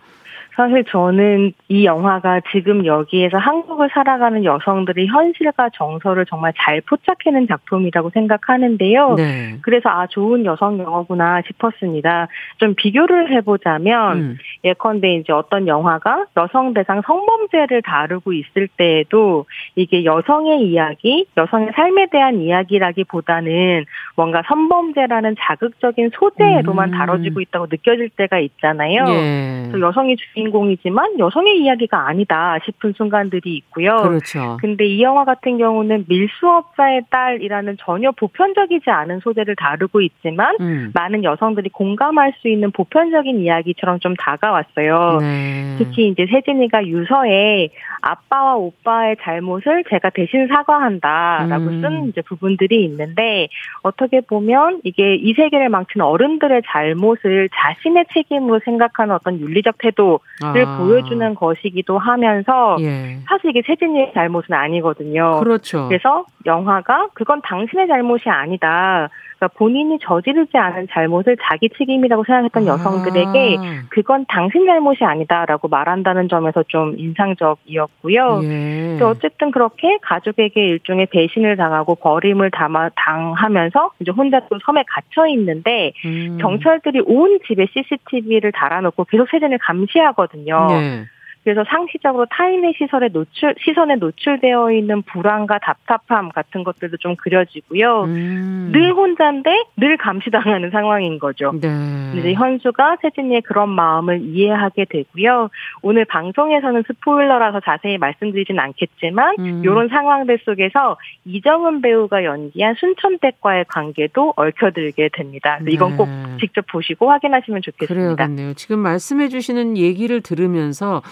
사실 0.56 0.84
저는 0.84 1.52
이 1.68 1.84
영화가 1.84 2.42
지금 2.52 2.86
여기에서 2.86 3.38
한국을 3.38 3.88
살아가는 3.92 4.44
여성들의 4.44 5.08
현실과 5.08 5.70
정서를 5.70 6.26
정말 6.26 6.52
잘 6.56 6.80
포착해낸 6.82 7.48
작품이라고 7.48 8.10
생각하는데요. 8.10 9.14
네. 9.14 9.58
그래서 9.62 9.88
아 9.88 10.06
좋은 10.06 10.44
여성 10.44 10.78
영화구나 10.78 11.42
싶었습니다. 11.46 12.28
좀 12.58 12.74
비교를 12.76 13.32
해보자면 13.32 14.16
음. 14.16 14.38
예컨대 14.62 15.14
이제 15.14 15.32
어떤 15.32 15.66
영화가 15.66 16.26
여성 16.36 16.72
대상 16.72 17.02
성범죄를 17.04 17.82
다루고 17.82 18.32
있을 18.32 18.68
때에도 18.76 19.46
이게 19.74 20.04
여성의 20.04 20.62
이야기, 20.62 21.26
여성의 21.36 21.72
삶에 21.74 22.06
대한 22.10 22.40
이야기라기보다는 22.40 23.84
뭔가 24.16 24.42
성범죄라는 24.46 25.34
자극적인 25.40 26.10
소재로만 26.14 26.92
음. 26.92 26.98
다뤄지고 26.98 27.40
있다고 27.40 27.66
느껴질 27.70 28.10
때가 28.10 28.38
있잖아요. 28.38 29.04
예. 29.08 29.72
여성이 29.80 30.16
주인 30.16 30.43
주인공이지만 30.44 31.18
여성의 31.18 31.60
이야기가 31.60 32.06
아니다 32.08 32.58
싶은 32.64 32.92
순간들이 32.96 33.56
있고요. 33.56 33.96
그렇죠. 33.96 34.58
근데 34.60 34.84
이 34.84 35.02
영화 35.02 35.24
같은 35.24 35.58
경우는 35.58 36.04
밀수업자의 36.08 37.02
딸이라는 37.10 37.78
전혀 37.80 38.10
보편적이지 38.12 38.90
않은 38.90 39.20
소재를 39.20 39.56
다루고 39.56 40.00
있지만 40.02 40.56
음. 40.60 40.90
많은 40.94 41.24
여성들이 41.24 41.70
공감할 41.70 42.34
수 42.40 42.48
있는 42.48 42.70
보편적인 42.72 43.40
이야기처럼 43.40 44.00
좀 44.00 44.14
다가왔어요. 44.16 45.18
네. 45.20 45.76
특히 45.78 46.08
이제 46.08 46.26
세진이가 46.30 46.86
유서에 46.86 47.70
아빠와 48.02 48.56
오빠의 48.56 49.16
잘못을 49.22 49.84
제가 49.88 50.10
대신 50.10 50.46
사과한다라고 50.48 51.64
음. 51.64 51.80
쓴 51.80 52.08
이제 52.08 52.20
부분들이 52.22 52.84
있는데 52.84 53.48
어떻게 53.82 54.20
보면 54.20 54.80
이게 54.84 55.14
이 55.14 55.32
세계를 55.34 55.70
망친 55.70 56.02
어른들의 56.02 56.62
잘못을 56.66 57.48
자신의 57.54 58.06
책임으로 58.12 58.60
생각하는 58.64 59.14
어떤 59.14 59.40
윤리적 59.40 59.78
태도 59.78 60.20
를 60.40 60.66
아. 60.66 60.78
보여주는 60.78 61.34
것이기도 61.36 61.96
하면서 61.96 62.76
예. 62.80 63.18
사실 63.28 63.50
이게 63.50 63.62
세진이의 63.64 64.12
잘못은 64.14 64.52
아니거든요. 64.52 65.38
그렇죠. 65.38 65.86
그래서 65.86 66.24
영화가 66.44 67.10
그건 67.14 67.40
당신의 67.42 67.86
잘못이 67.86 68.28
아니다. 68.28 69.08
그러니까 69.44 69.48
본인이 69.58 69.98
저지르지 70.00 70.56
않은 70.56 70.88
잘못을 70.90 71.36
자기 71.42 71.68
책임이라고 71.76 72.24
생각했던 72.24 72.64
아. 72.64 72.72
여성들에게 72.72 73.58
그건 73.90 74.24
당신 74.28 74.66
잘못이 74.66 75.04
아니다라고 75.04 75.68
말한다는 75.68 76.28
점에서 76.28 76.62
좀 76.68 76.94
인상적이었고요. 76.98 78.40
예. 78.44 78.98
어쨌든 79.02 79.50
그렇게 79.50 79.98
가족에게 80.02 80.66
일종의 80.66 81.06
배신을 81.06 81.56
당하고 81.56 81.94
버림을 81.96 82.50
담아, 82.50 82.90
당하면서 82.94 83.90
이제 84.00 84.10
혼자 84.10 84.40
또 84.50 84.58
섬에 84.64 84.84
갇혀 84.86 85.26
있는데 85.28 85.92
음. 86.04 86.38
경찰들이 86.40 87.02
온 87.06 87.38
집에 87.46 87.66
CCTV를 87.72 88.52
달아놓고 88.52 89.04
계속 89.04 89.28
세진을 89.30 89.58
감시하거든요. 89.58 90.66
네. 90.70 91.04
그래서 91.44 91.62
상시적으로 91.68 92.26
타인의 92.30 92.74
시설에 92.78 93.08
노출 93.08 93.54
시선에 93.60 93.96
노출되어 93.96 94.72
있는 94.72 95.02
불안과 95.02 95.58
답답함 95.58 96.30
같은 96.30 96.64
것들도 96.64 96.96
좀 96.96 97.16
그려지고요. 97.16 98.04
음. 98.04 98.70
늘 98.72 98.92
혼자인데 98.94 99.50
늘 99.76 99.98
감시당하는 99.98 100.70
상황인 100.70 101.18
거죠. 101.18 101.52
네. 101.60 101.68
이제 102.16 102.32
현수가 102.32 102.96
세진이의 103.02 103.42
그런 103.42 103.68
마음을 103.68 104.22
이해하게 104.22 104.86
되고요. 104.86 105.50
오늘 105.82 106.06
방송에서는 106.06 106.82
스포일러라서 106.86 107.60
자세히 107.60 107.98
말씀드리진 107.98 108.58
않겠지만 108.58 109.36
음. 109.38 109.60
이런 109.62 109.88
상황들 109.88 110.38
속에서 110.46 110.96
이정은 111.26 111.82
배우가 111.82 112.24
연기한 112.24 112.74
순천댁과의 112.78 113.66
관계도 113.68 114.32
얽혀들게 114.36 115.10
됩니다. 115.12 115.58
네. 115.60 115.72
이건 115.72 115.98
꼭 115.98 116.08
직접 116.40 116.64
보시고 116.66 117.10
확인하시면 117.10 117.60
좋겠습니다. 117.60 118.26
그래요. 118.26 118.54
지금 118.54 118.78
말씀해 118.78 119.28
주시는 119.28 119.76
얘기를 119.76 120.22
들으면서 120.22 121.02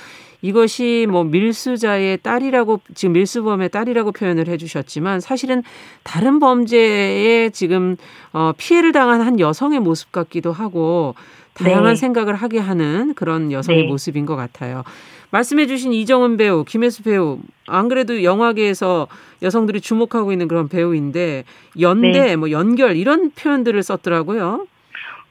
이것이 0.43 1.07
뭐 1.09 1.25
밀수자의 1.25 2.19
딸이라고 2.19 2.81
지금 2.95 3.13
밀수범의 3.13 3.71
딸이라고 3.71 4.13
표현을 4.13 4.49
해주셨지만 4.49 5.21
사실은 5.21 5.63
다른 6.03 6.41
범죄에 6.41 7.51
지금 7.51 7.97
어 8.33 8.53
피해를 8.57 8.93
당한 8.93 9.21
한 9.21 9.39
여성의 9.39 9.81
모습 9.81 10.11
같기도 10.13 10.53
하고 10.53 11.15
다양한 11.55 11.95
네. 11.95 11.97
생각을 11.97 12.35
하게 12.35 12.59
하는 12.59 13.15
그런 13.15 13.53
여성의 13.53 13.83
네. 13.83 13.89
모습인 13.89 14.27
것 14.27 14.37
같아요. 14.37 14.83
말씀해주신 15.31 15.95
이정은 15.95 16.37
배우, 16.37 16.65
김혜수 16.65 17.05
배우, 17.05 17.39
안 17.67 17.89
그래도 17.89 18.23
영화계에서 18.23 19.09
여성들이 19.41 19.81
주목하고 19.81 20.31
있는 20.31 20.47
그런 20.47 20.69
배우인데 20.69 21.45
연대, 21.81 22.11
네. 22.11 22.37
뭐 22.37 22.51
연결 22.51 22.97
이런 22.97 23.31
표현들을 23.31 23.83
썼더라고요. 23.83 24.67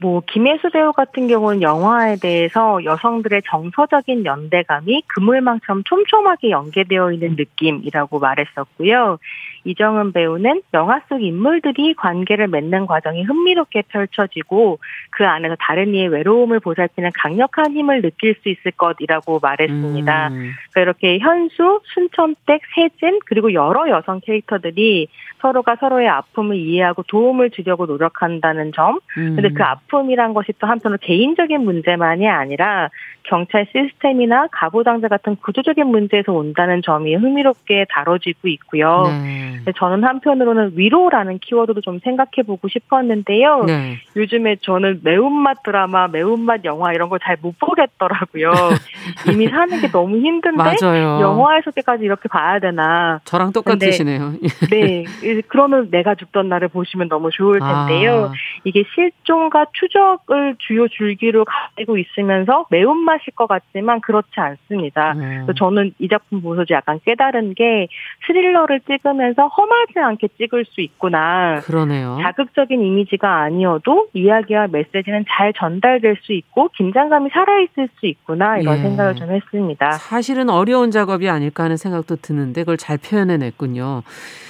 뭐 0.02 0.24
김혜수 0.26 0.72
배우 0.72 0.94
같은 0.94 1.28
경우는 1.28 1.62
영화에 1.62 2.16
대해서 2.16 2.84
여성들의 2.84 3.44
정서적인 3.46 4.26
연대감이 4.26 5.04
그물망처럼 5.06 5.84
촘촘하게 5.84 6.50
연계되어 6.50 7.12
있는 7.12 7.36
느낌이라고 7.38 8.18
말했었고요. 8.18 9.20
이정은 9.64 10.12
배우는 10.12 10.64
영화 10.74 11.02
속 11.08 11.22
인물들이 11.22 11.94
관계를 11.94 12.48
맺는 12.48 12.88
과정이 12.88 13.22
흥미롭게 13.22 13.84
펼쳐지고 13.90 14.80
그 15.22 15.28
안에서 15.28 15.56
다른 15.60 15.94
이의 15.94 16.08
외로움을 16.08 16.60
보살피는 16.60 17.12
강력한 17.14 17.74
힘을 17.74 18.02
느낄 18.02 18.34
수 18.42 18.50
있을 18.50 18.72
것이라고 18.72 19.38
말했습니다. 19.40 20.30
음. 20.30 20.52
그러니까 20.72 20.82
이렇게 20.82 21.20
현수, 21.20 21.80
순천댁, 21.94 22.62
세진 22.74 23.20
그리고 23.28 23.54
여러 23.54 23.88
여성 23.88 24.20
캐릭터들이 24.20 25.10
서로가 25.42 25.76
서로의 25.76 26.08
아픔을 26.08 26.56
이해하고 26.56 27.04
도움을 27.04 27.52
주려고 27.52 27.86
노력한다는 27.86 28.72
점. 28.74 29.00
음. 29.18 29.36
근데 29.36 29.50
그 29.50 29.62
아픔이란 29.64 30.34
것이 30.34 30.54
또 30.58 30.66
한편으로 30.66 30.98
개인적인 31.04 31.62
문제만이 31.62 32.28
아니라 32.28 32.90
경찰 33.24 33.68
시스템이나 33.72 34.48
가부장제 34.52 35.08
같은 35.08 35.36
구조적인 35.36 35.86
문제에서 35.88 36.34
온다는 36.34 36.82
점이 36.82 37.16
흥미롭게 37.16 37.86
다뤄지고 37.90 38.48
있고요. 38.48 39.04
네. 39.24 39.72
저는 39.78 40.04
한편으로는 40.04 40.72
위로라는 40.76 41.40
키워드도 41.40 41.82
좀 41.82 42.00
생각해 42.00 42.44
보고 42.46 42.68
싶었는데요. 42.68 43.64
네. 43.66 43.98
요즘에 44.16 44.58
저는 44.62 45.02
매운맛 45.12 45.64
드라마, 45.64 46.08
매운맛 46.08 46.64
영화 46.66 46.94
이런 46.94 47.10
걸 47.10 47.20
잘 47.20 47.38
못 47.42 47.58
보겠더라고요. 47.60 48.52
이미 49.32 49.48
사는 49.48 49.80
게 49.82 49.88
너무 49.92 50.18
힘든데 50.18 50.58
맞아요. 50.58 51.20
영화에서까지 51.22 52.04
이렇게 52.04 52.30
봐야 52.30 52.60
되나. 52.60 53.20
저랑 53.26 53.52
똑같으시네요. 53.52 54.34
네. 54.72 55.04
그러면 55.48 55.90
내가 55.92 56.16
죽던 56.16 56.50
날을 56.50 56.68
보시면 56.70 57.10
너무 57.10 57.30
좋을 57.32 57.60
텐데요. 57.60 58.26
아. 58.32 58.34
이게 58.64 58.84
실종과 58.94 59.66
추적을 59.74 60.56
주요 60.60 60.88
줄기로 60.88 61.46
가지고 61.46 61.98
있으면서 61.98 62.66
매운맛일 62.70 63.34
것 63.36 63.48
같지만 63.48 64.02
그렇지 64.02 64.30
않습니다. 64.36 65.14
음. 65.14 65.48
저는 65.58 65.94
이 66.00 66.08
작품 66.08 66.42
보면서 66.42 66.66
약간 66.72 67.00
깨달은 67.06 67.56
게 67.56 67.88
스릴러를 68.28 68.82
찍으면서 68.82 69.48
험하지 69.48 70.00
않게 70.00 70.28
찍을 70.38 70.66
수 70.66 70.82
있구나. 70.82 71.60
그러네요. 71.62 72.20
자극적인 72.22 72.82
이미지가 72.82 73.42
아니어도 73.42 74.08
이야기와 74.14 74.68
메시지 74.72 75.01
는 75.08 75.26
잘 75.28 75.54
전달될 75.54 76.18
수 76.24 76.34
있고 76.34 76.70
긴장감이 76.78 77.30
살아있을 77.32 77.90
수 78.00 78.06
있구나 78.06 78.58
이런 78.58 78.78
예. 78.78 78.82
생각을 78.82 79.16
좀 79.16 79.32
했습니다. 79.32 79.92
사실은 79.92 80.50
어려운 80.50 80.92
작업이 80.92 81.30
아닐까 81.30 81.64
하는 81.64 81.78
생각도 81.78 82.18
드는데 82.18 82.62
그걸 82.62 82.78
잘 82.78 82.98
표현해냈군요. 82.98 84.04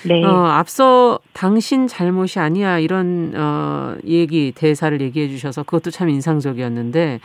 네. 0.08 0.26
어, 0.26 0.45
앞서 0.45 1.20
당신 1.34 1.88
잘못이 1.88 2.39
아니야 2.39 2.80
이런 2.80 3.34
어, 3.36 3.95
얘기 4.06 4.52
대사를 4.56 4.99
얘기해 4.99 5.30
주셔서 5.30 5.64
그것도 5.64 5.91
참 5.91 6.10
인상적이었는데 6.10 7.20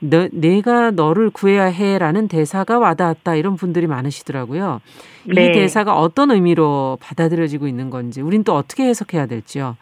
너, 0.00 0.28
내가 0.32 0.90
너를 0.90 1.30
구해야 1.30 1.64
해라는 1.64 2.28
대사가 2.28 2.78
와닿았다 2.78 3.34
이런 3.34 3.56
분들이 3.56 3.86
많으시더라고요. 3.86 4.80
네. 5.24 5.50
이 5.50 5.52
대사가 5.52 5.98
어떤 6.00 6.30
의미로 6.30 6.96
받아들여지고 7.02 7.68
있는 7.68 7.90
건지 7.90 8.22
우린 8.22 8.42
또 8.42 8.54
어떻게 8.54 8.84
해석해야 8.84 9.26
될지요. 9.26 9.76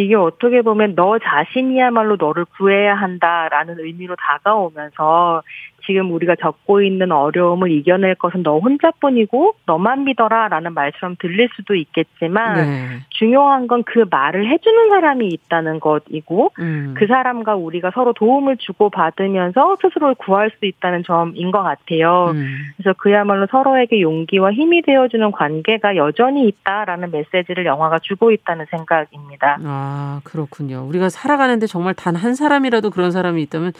이게 0.00 0.14
어떻게 0.14 0.62
보면 0.62 0.94
너 0.94 1.18
자신이야말로 1.18 2.16
너를 2.16 2.46
구해야 2.56 2.94
한다라는 2.94 3.78
의미로 3.80 4.16
다가오면서 4.16 5.42
지금 5.84 6.12
우리가 6.12 6.36
겪고 6.36 6.82
있는 6.82 7.10
어려움을 7.12 7.70
이겨낼 7.70 8.14
것은 8.14 8.42
너 8.42 8.58
혼자뿐이고 8.58 9.54
너만 9.66 10.04
믿어라라는 10.04 10.74
말처럼 10.74 11.16
들릴 11.18 11.48
수도 11.56 11.74
있겠지만 11.74 12.54
네. 12.54 12.86
중요한 13.10 13.66
건 13.66 13.80
그 13.86 14.04
말을 14.08 14.48
해주는 14.48 14.88
사람이 14.90 15.26
있다는 15.26 15.80
것이고 15.80 16.52
음. 16.60 16.94
그 16.96 17.06
사람과 17.06 17.56
우리가 17.56 17.90
서로 17.92 18.12
도움을 18.12 18.58
주고 18.58 18.90
받으면서 18.90 19.76
스스로를 19.82 20.14
구할 20.16 20.50
수 20.58 20.66
있다는 20.66 21.02
점인 21.04 21.50
것 21.50 21.62
같아요. 21.62 22.32
음. 22.34 22.56
그래서 22.76 22.94
그야말로 22.98 23.46
서로에게 23.50 24.00
용기와 24.00 24.52
힘이 24.52 24.82
되어주는 24.82 25.32
관계가 25.32 25.96
여전히 25.96 26.46
있다라는 26.46 27.10
메시지를 27.10 27.64
영화가 27.66 27.98
주고 28.00 28.30
있다는 28.30 28.66
생각입니다. 28.70 29.58
아 29.64 30.20
그렇군요. 30.24 30.84
우리가 30.86 31.08
살아가는데 31.08 31.66
정말 31.66 31.94
단 31.94 32.10
한 32.20 32.34
사람이라도 32.34 32.90
그런 32.90 33.12
사람이 33.12 33.40
있다면 33.42 33.72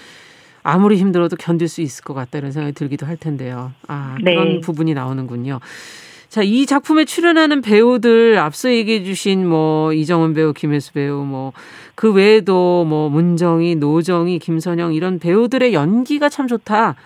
아무리 0.62 0.96
힘들어도 0.96 1.36
견딜 1.36 1.68
수 1.68 1.80
있을 1.80 2.04
것 2.04 2.14
같다 2.14 2.38
이런 2.38 2.52
생각이 2.52 2.74
들기도 2.74 3.06
할 3.06 3.16
텐데요. 3.16 3.72
아, 3.88 4.16
그런 4.18 4.48
네. 4.48 4.60
부분이 4.60 4.94
나오는군요. 4.94 5.60
자, 6.28 6.42
이 6.42 6.64
작품에 6.64 7.04
출연하는 7.06 7.60
배우들 7.60 8.38
앞서 8.38 8.70
얘기해 8.70 9.02
주신 9.02 9.48
뭐 9.48 9.92
이정은 9.92 10.34
배우, 10.34 10.52
김혜수 10.52 10.92
배우 10.92 11.24
뭐 11.24 11.52
그 12.00 12.10
외에도 12.10 12.86
뭐 12.88 13.10
문정희, 13.10 13.74
노정희, 13.74 14.38
김선영 14.38 14.94
이런 14.94 15.18
배우들의 15.18 15.74
연기가 15.74 16.30
참 16.30 16.48
좋다. 16.48 16.96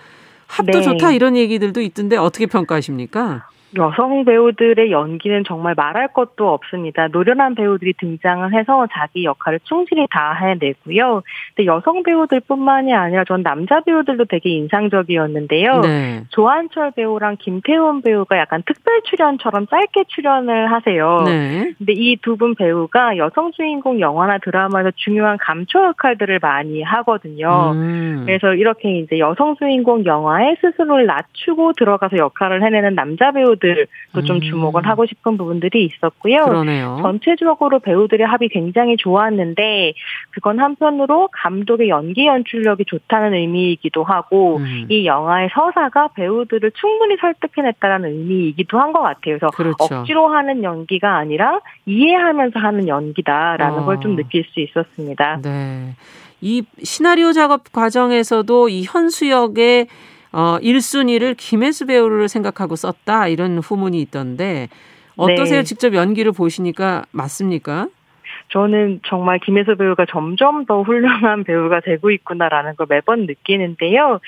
합도 0.47 0.79
네. 0.79 0.81
좋다 0.85 1.11
이런 1.11 1.35
얘기들도 1.35 1.81
있던데 1.81 2.15
어떻게 2.15 2.45
평가하십니까? 2.45 3.49
여성 3.77 4.23
배우들의 4.23 4.91
연기는 4.91 5.43
정말 5.43 5.73
말할 5.75 6.09
것도 6.13 6.53
없습니다. 6.53 7.07
노련한 7.07 7.55
배우들이 7.55 7.93
등장을 7.99 8.53
해서 8.53 8.87
자기 8.93 9.25
역할을 9.25 9.59
충실히 9.63 10.07
다 10.09 10.33
해내고요. 10.33 11.23
근데 11.55 11.65
여성 11.65 12.03
배우들뿐만이 12.03 12.93
아니라 12.93 13.23
전 13.25 13.43
남자 13.43 13.81
배우들도 13.81 14.25
되게 14.25 14.49
인상적이었는데요. 14.51 15.81
네. 15.81 16.23
조한철 16.29 16.91
배우랑 16.91 17.37
김태훈 17.39 18.01
배우가 18.01 18.37
약간 18.37 18.63
특별 18.65 19.01
출연처럼 19.03 19.67
짧게 19.67 20.05
출연을 20.07 20.71
하세요. 20.71 21.21
네. 21.25 21.73
근데 21.77 21.93
이 21.93 22.17
두 22.21 22.35
분 22.37 22.55
배우가 22.55 23.17
여성 23.17 23.51
주인공 23.51 23.99
영화나 23.99 24.37
드라마에서 24.39 24.91
중요한 24.95 25.37
감초 25.37 25.83
역할들을 25.85 26.39
많이 26.41 26.81
하거든요. 26.81 27.71
음. 27.73 28.23
그래서 28.25 28.53
이렇게 28.53 28.99
이제 28.99 29.19
여성 29.19 29.55
주인공 29.57 30.05
영화에 30.05 30.55
스스로를 30.61 31.05
낮추고 31.05 31.73
들어가서 31.73 32.17
역할을 32.17 32.63
해내는 32.63 32.95
남자 32.95 33.31
배우 33.31 33.54
들 33.57 33.87
부분들도 34.13 34.25
좀 34.25 34.37
음. 34.37 34.41
주목을 34.41 34.87
하고 34.87 35.05
싶은 35.05 35.37
부분들이 35.37 35.85
있었고요. 35.85 36.45
그러네요. 36.45 36.99
전체적으로 37.01 37.79
배우들의 37.79 38.25
합이 38.25 38.49
굉장히 38.49 38.97
좋았는데 38.97 39.93
그건 40.31 40.59
한편으로 40.59 41.29
감독의 41.31 41.89
연기 41.89 42.25
연출력이 42.25 42.85
좋다는 42.85 43.33
의미이기도 43.33 44.03
하고 44.03 44.57
음. 44.57 44.85
이 44.89 45.05
영화의 45.05 45.49
서사가 45.53 46.09
배우들을 46.15 46.71
충분히 46.71 47.17
설득해냈다는 47.17 48.09
의미이기도 48.09 48.79
한 48.79 48.95
것 48.95 49.01
같아요. 49.01 49.37
그래서 49.37 49.47
그렇죠. 49.47 49.75
억지로 49.99 50.29
하는 50.29 50.63
연기가 50.63 51.17
아니라 51.17 51.59
이해하면서 51.85 52.59
하는 52.59 52.87
연기다라는 52.87 53.79
어. 53.79 53.85
걸좀 53.85 54.15
느낄 54.15 54.45
수 54.45 54.61
있었습니다. 54.61 55.41
네. 55.41 55.95
이 56.39 56.63
시나리오 56.81 57.33
작업 57.33 57.71
과정에서도 57.73 58.69
이 58.69 58.83
현수역의 58.85 59.87
어, 60.35 60.59
1순위를 60.59 61.35
김혜수 61.37 61.85
배우를 61.85 62.27
생각하고 62.27 62.75
썼다 62.75 63.29
이런 63.29 63.57
후문이 63.59 64.01
있던데 64.01 64.67
어떠세요? 65.15 65.59
네. 65.59 65.63
직접 65.63 65.93
연기를 65.95 66.33
보시니까 66.33 67.05
맞습니까? 67.11 67.87
저는 68.49 68.99
정말 69.07 69.39
김혜수 69.39 69.77
배우가 69.77 70.05
점점 70.09 70.65
더 70.65 70.81
훌륭한 70.81 71.45
배우가 71.45 71.79
되고 71.79 72.11
있구나라는 72.11 72.75
걸 72.75 72.85
매번 72.89 73.25
느끼는데요. 73.27 74.19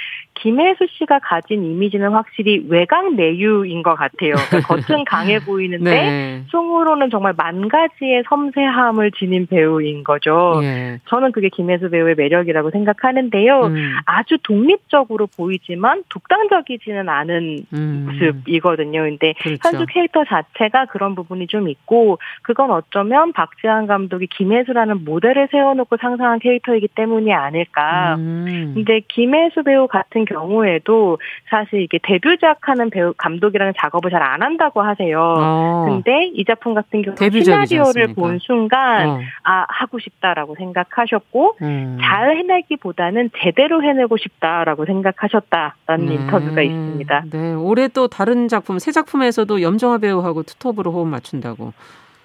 김혜수 0.41 0.87
씨가 0.97 1.19
가진 1.19 1.63
이미지는 1.63 2.11
확실히 2.11 2.65
외강 2.69 3.15
내유인 3.15 3.83
것 3.83 3.95
같아요. 3.95 4.35
그러니까 4.49 4.59
겉은 4.67 5.05
강해 5.05 5.39
보이는데 5.39 5.91
네. 5.91 6.43
속으로는 6.49 7.09
정말 7.09 7.33
만 7.35 7.67
가지의 7.67 8.23
섬세함을 8.29 9.11
지닌 9.11 9.47
배우인 9.47 10.03
거죠. 10.03 10.59
예. 10.63 10.99
저는 11.07 11.31
그게 11.31 11.49
김혜수 11.49 11.89
배우의 11.89 12.15
매력이라고 12.15 12.71
생각하는데요. 12.71 13.61
음. 13.65 13.95
아주 14.05 14.37
독립적으로 14.43 15.27
보이지만 15.27 16.03
독단적이지는 16.09 17.09
않은 17.09 17.59
음. 17.73 18.07
모습이거든요. 18.07 19.01
근데 19.01 19.33
그렇죠. 19.41 19.59
현주 19.63 19.85
캐릭터 19.89 20.23
자체가 20.23 20.85
그런 20.85 21.15
부분이 21.15 21.47
좀 21.47 21.69
있고 21.69 22.19
그건 22.43 22.71
어쩌면 22.71 23.33
박지한 23.33 23.87
감독이 23.87 24.27
김혜수라는 24.27 25.03
모델을 25.03 25.47
세워놓고 25.51 25.97
상상한 25.99 26.39
캐릭터이기 26.39 26.89
때문이 26.89 27.33
아닐까. 27.33 28.15
음. 28.17 28.73
근데 28.75 29.01
김혜수 29.07 29.63
배우 29.63 29.87
같은 29.87 30.25
경우에도 30.27 31.17
사실 31.49 31.81
이게 31.81 31.97
데뷔작 32.03 32.59
하는 32.69 32.91
배우 32.91 33.13
감독이라는 33.17 33.73
작업을 33.77 34.11
잘 34.11 34.27
안 34.27 34.41
한다고 34.41 34.81
하세요. 34.81 35.19
어. 35.37 35.85
근데 35.87 36.31
이 36.33 36.43
작품 36.43 36.73
같은 36.73 37.01
경우 37.01 37.15
시나리오를 37.17 38.13
본 38.13 38.39
순간 38.39 39.09
어. 39.09 39.19
아 39.43 39.65
하고 39.69 39.99
싶다라고 39.99 40.55
생각하셨고 40.55 41.57
음. 41.61 41.97
잘 42.01 42.37
해내기보다는 42.37 43.31
제대로 43.41 43.81
해내고 43.83 44.17
싶다라고 44.17 44.85
생각하셨다라는 44.85 46.07
음. 46.07 46.11
인터뷰가 46.11 46.61
있습니다. 46.61 47.23
네, 47.31 47.53
올해 47.53 47.87
또 47.87 48.07
다른 48.07 48.47
작품 48.47 48.79
새 48.79 48.91
작품에서도 48.91 49.61
염정아 49.61 49.99
배우하고 49.99 50.43
투톱으로 50.43 50.91
호흡 50.91 51.07
맞춘다고. 51.07 51.73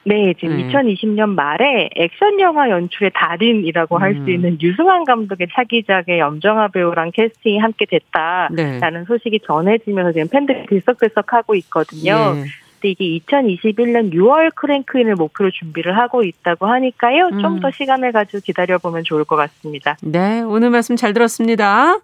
네, 0.05 0.35
지금 0.39 0.57
네. 0.57 0.69
2020년 0.69 1.31
말에 1.31 1.91
액션 1.95 2.41
영화 2.41 2.69
연출의 2.71 3.13
달인이라고 3.15 3.97
음. 3.97 4.03
할수 4.03 4.31
있는 4.31 4.59
유승환 4.61 5.05
감독의 5.05 5.49
차기작의 5.53 6.19
염정아 6.19 6.69
배우랑 6.69 7.13
캐스팅이 7.13 7.59
함께 7.59 7.87
됐다라는 7.87 8.57
네. 8.57 9.05
소식이 9.07 9.41
전해지면서 9.47 10.13
지금 10.13 10.29
팬들이 10.29 10.67
들썩들썩하고 10.67 11.55
있거든요. 11.57 12.35
네. 12.35 12.45
근데 12.81 12.91
이게 12.91 13.25
2021년 13.25 14.13
6월 14.13 14.53
크랭크인을 14.57 15.15
목표로 15.15 15.53
준비를 15.53 15.97
하고 15.97 16.25
있다고 16.25 16.67
하니까요. 16.67 17.29
음. 17.33 17.41
좀더 17.41 17.71
시간을 17.71 18.11
가지고 18.11 18.41
기다려보면 18.45 19.05
좋을 19.05 19.25
것 19.25 19.37
같습니다. 19.37 19.97
네, 20.03 20.41
오늘 20.41 20.71
말씀 20.71 20.97
잘 20.97 21.13
들었습니다. 21.13 21.99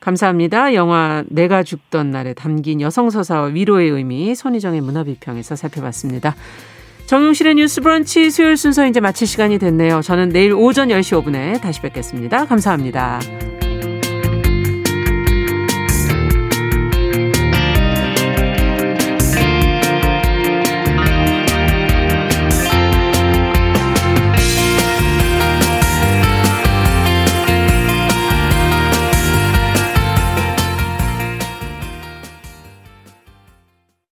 감사합니다. 0.00 0.74
영화 0.74 1.22
내가 1.28 1.62
죽던 1.62 2.10
날에 2.10 2.32
담긴 2.34 2.80
여성 2.80 3.10
서사와 3.10 3.48
위로의 3.48 3.90
의미 3.90 4.34
손희정의 4.34 4.80
문화비평에서 4.80 5.54
살펴봤습니다. 5.54 6.34
정용실의 7.06 7.56
뉴스 7.56 7.80
브런치 7.80 8.30
수요일 8.30 8.56
순서 8.56 8.86
이제 8.86 9.00
마칠 9.00 9.26
시간이 9.26 9.58
됐네요. 9.58 10.02
저는 10.02 10.30
내일 10.30 10.52
오전 10.52 10.88
10시 10.88 11.22
5분에 11.22 11.60
다시 11.60 11.80
뵙겠습니다. 11.80 12.46
감사합니다. 12.46 13.20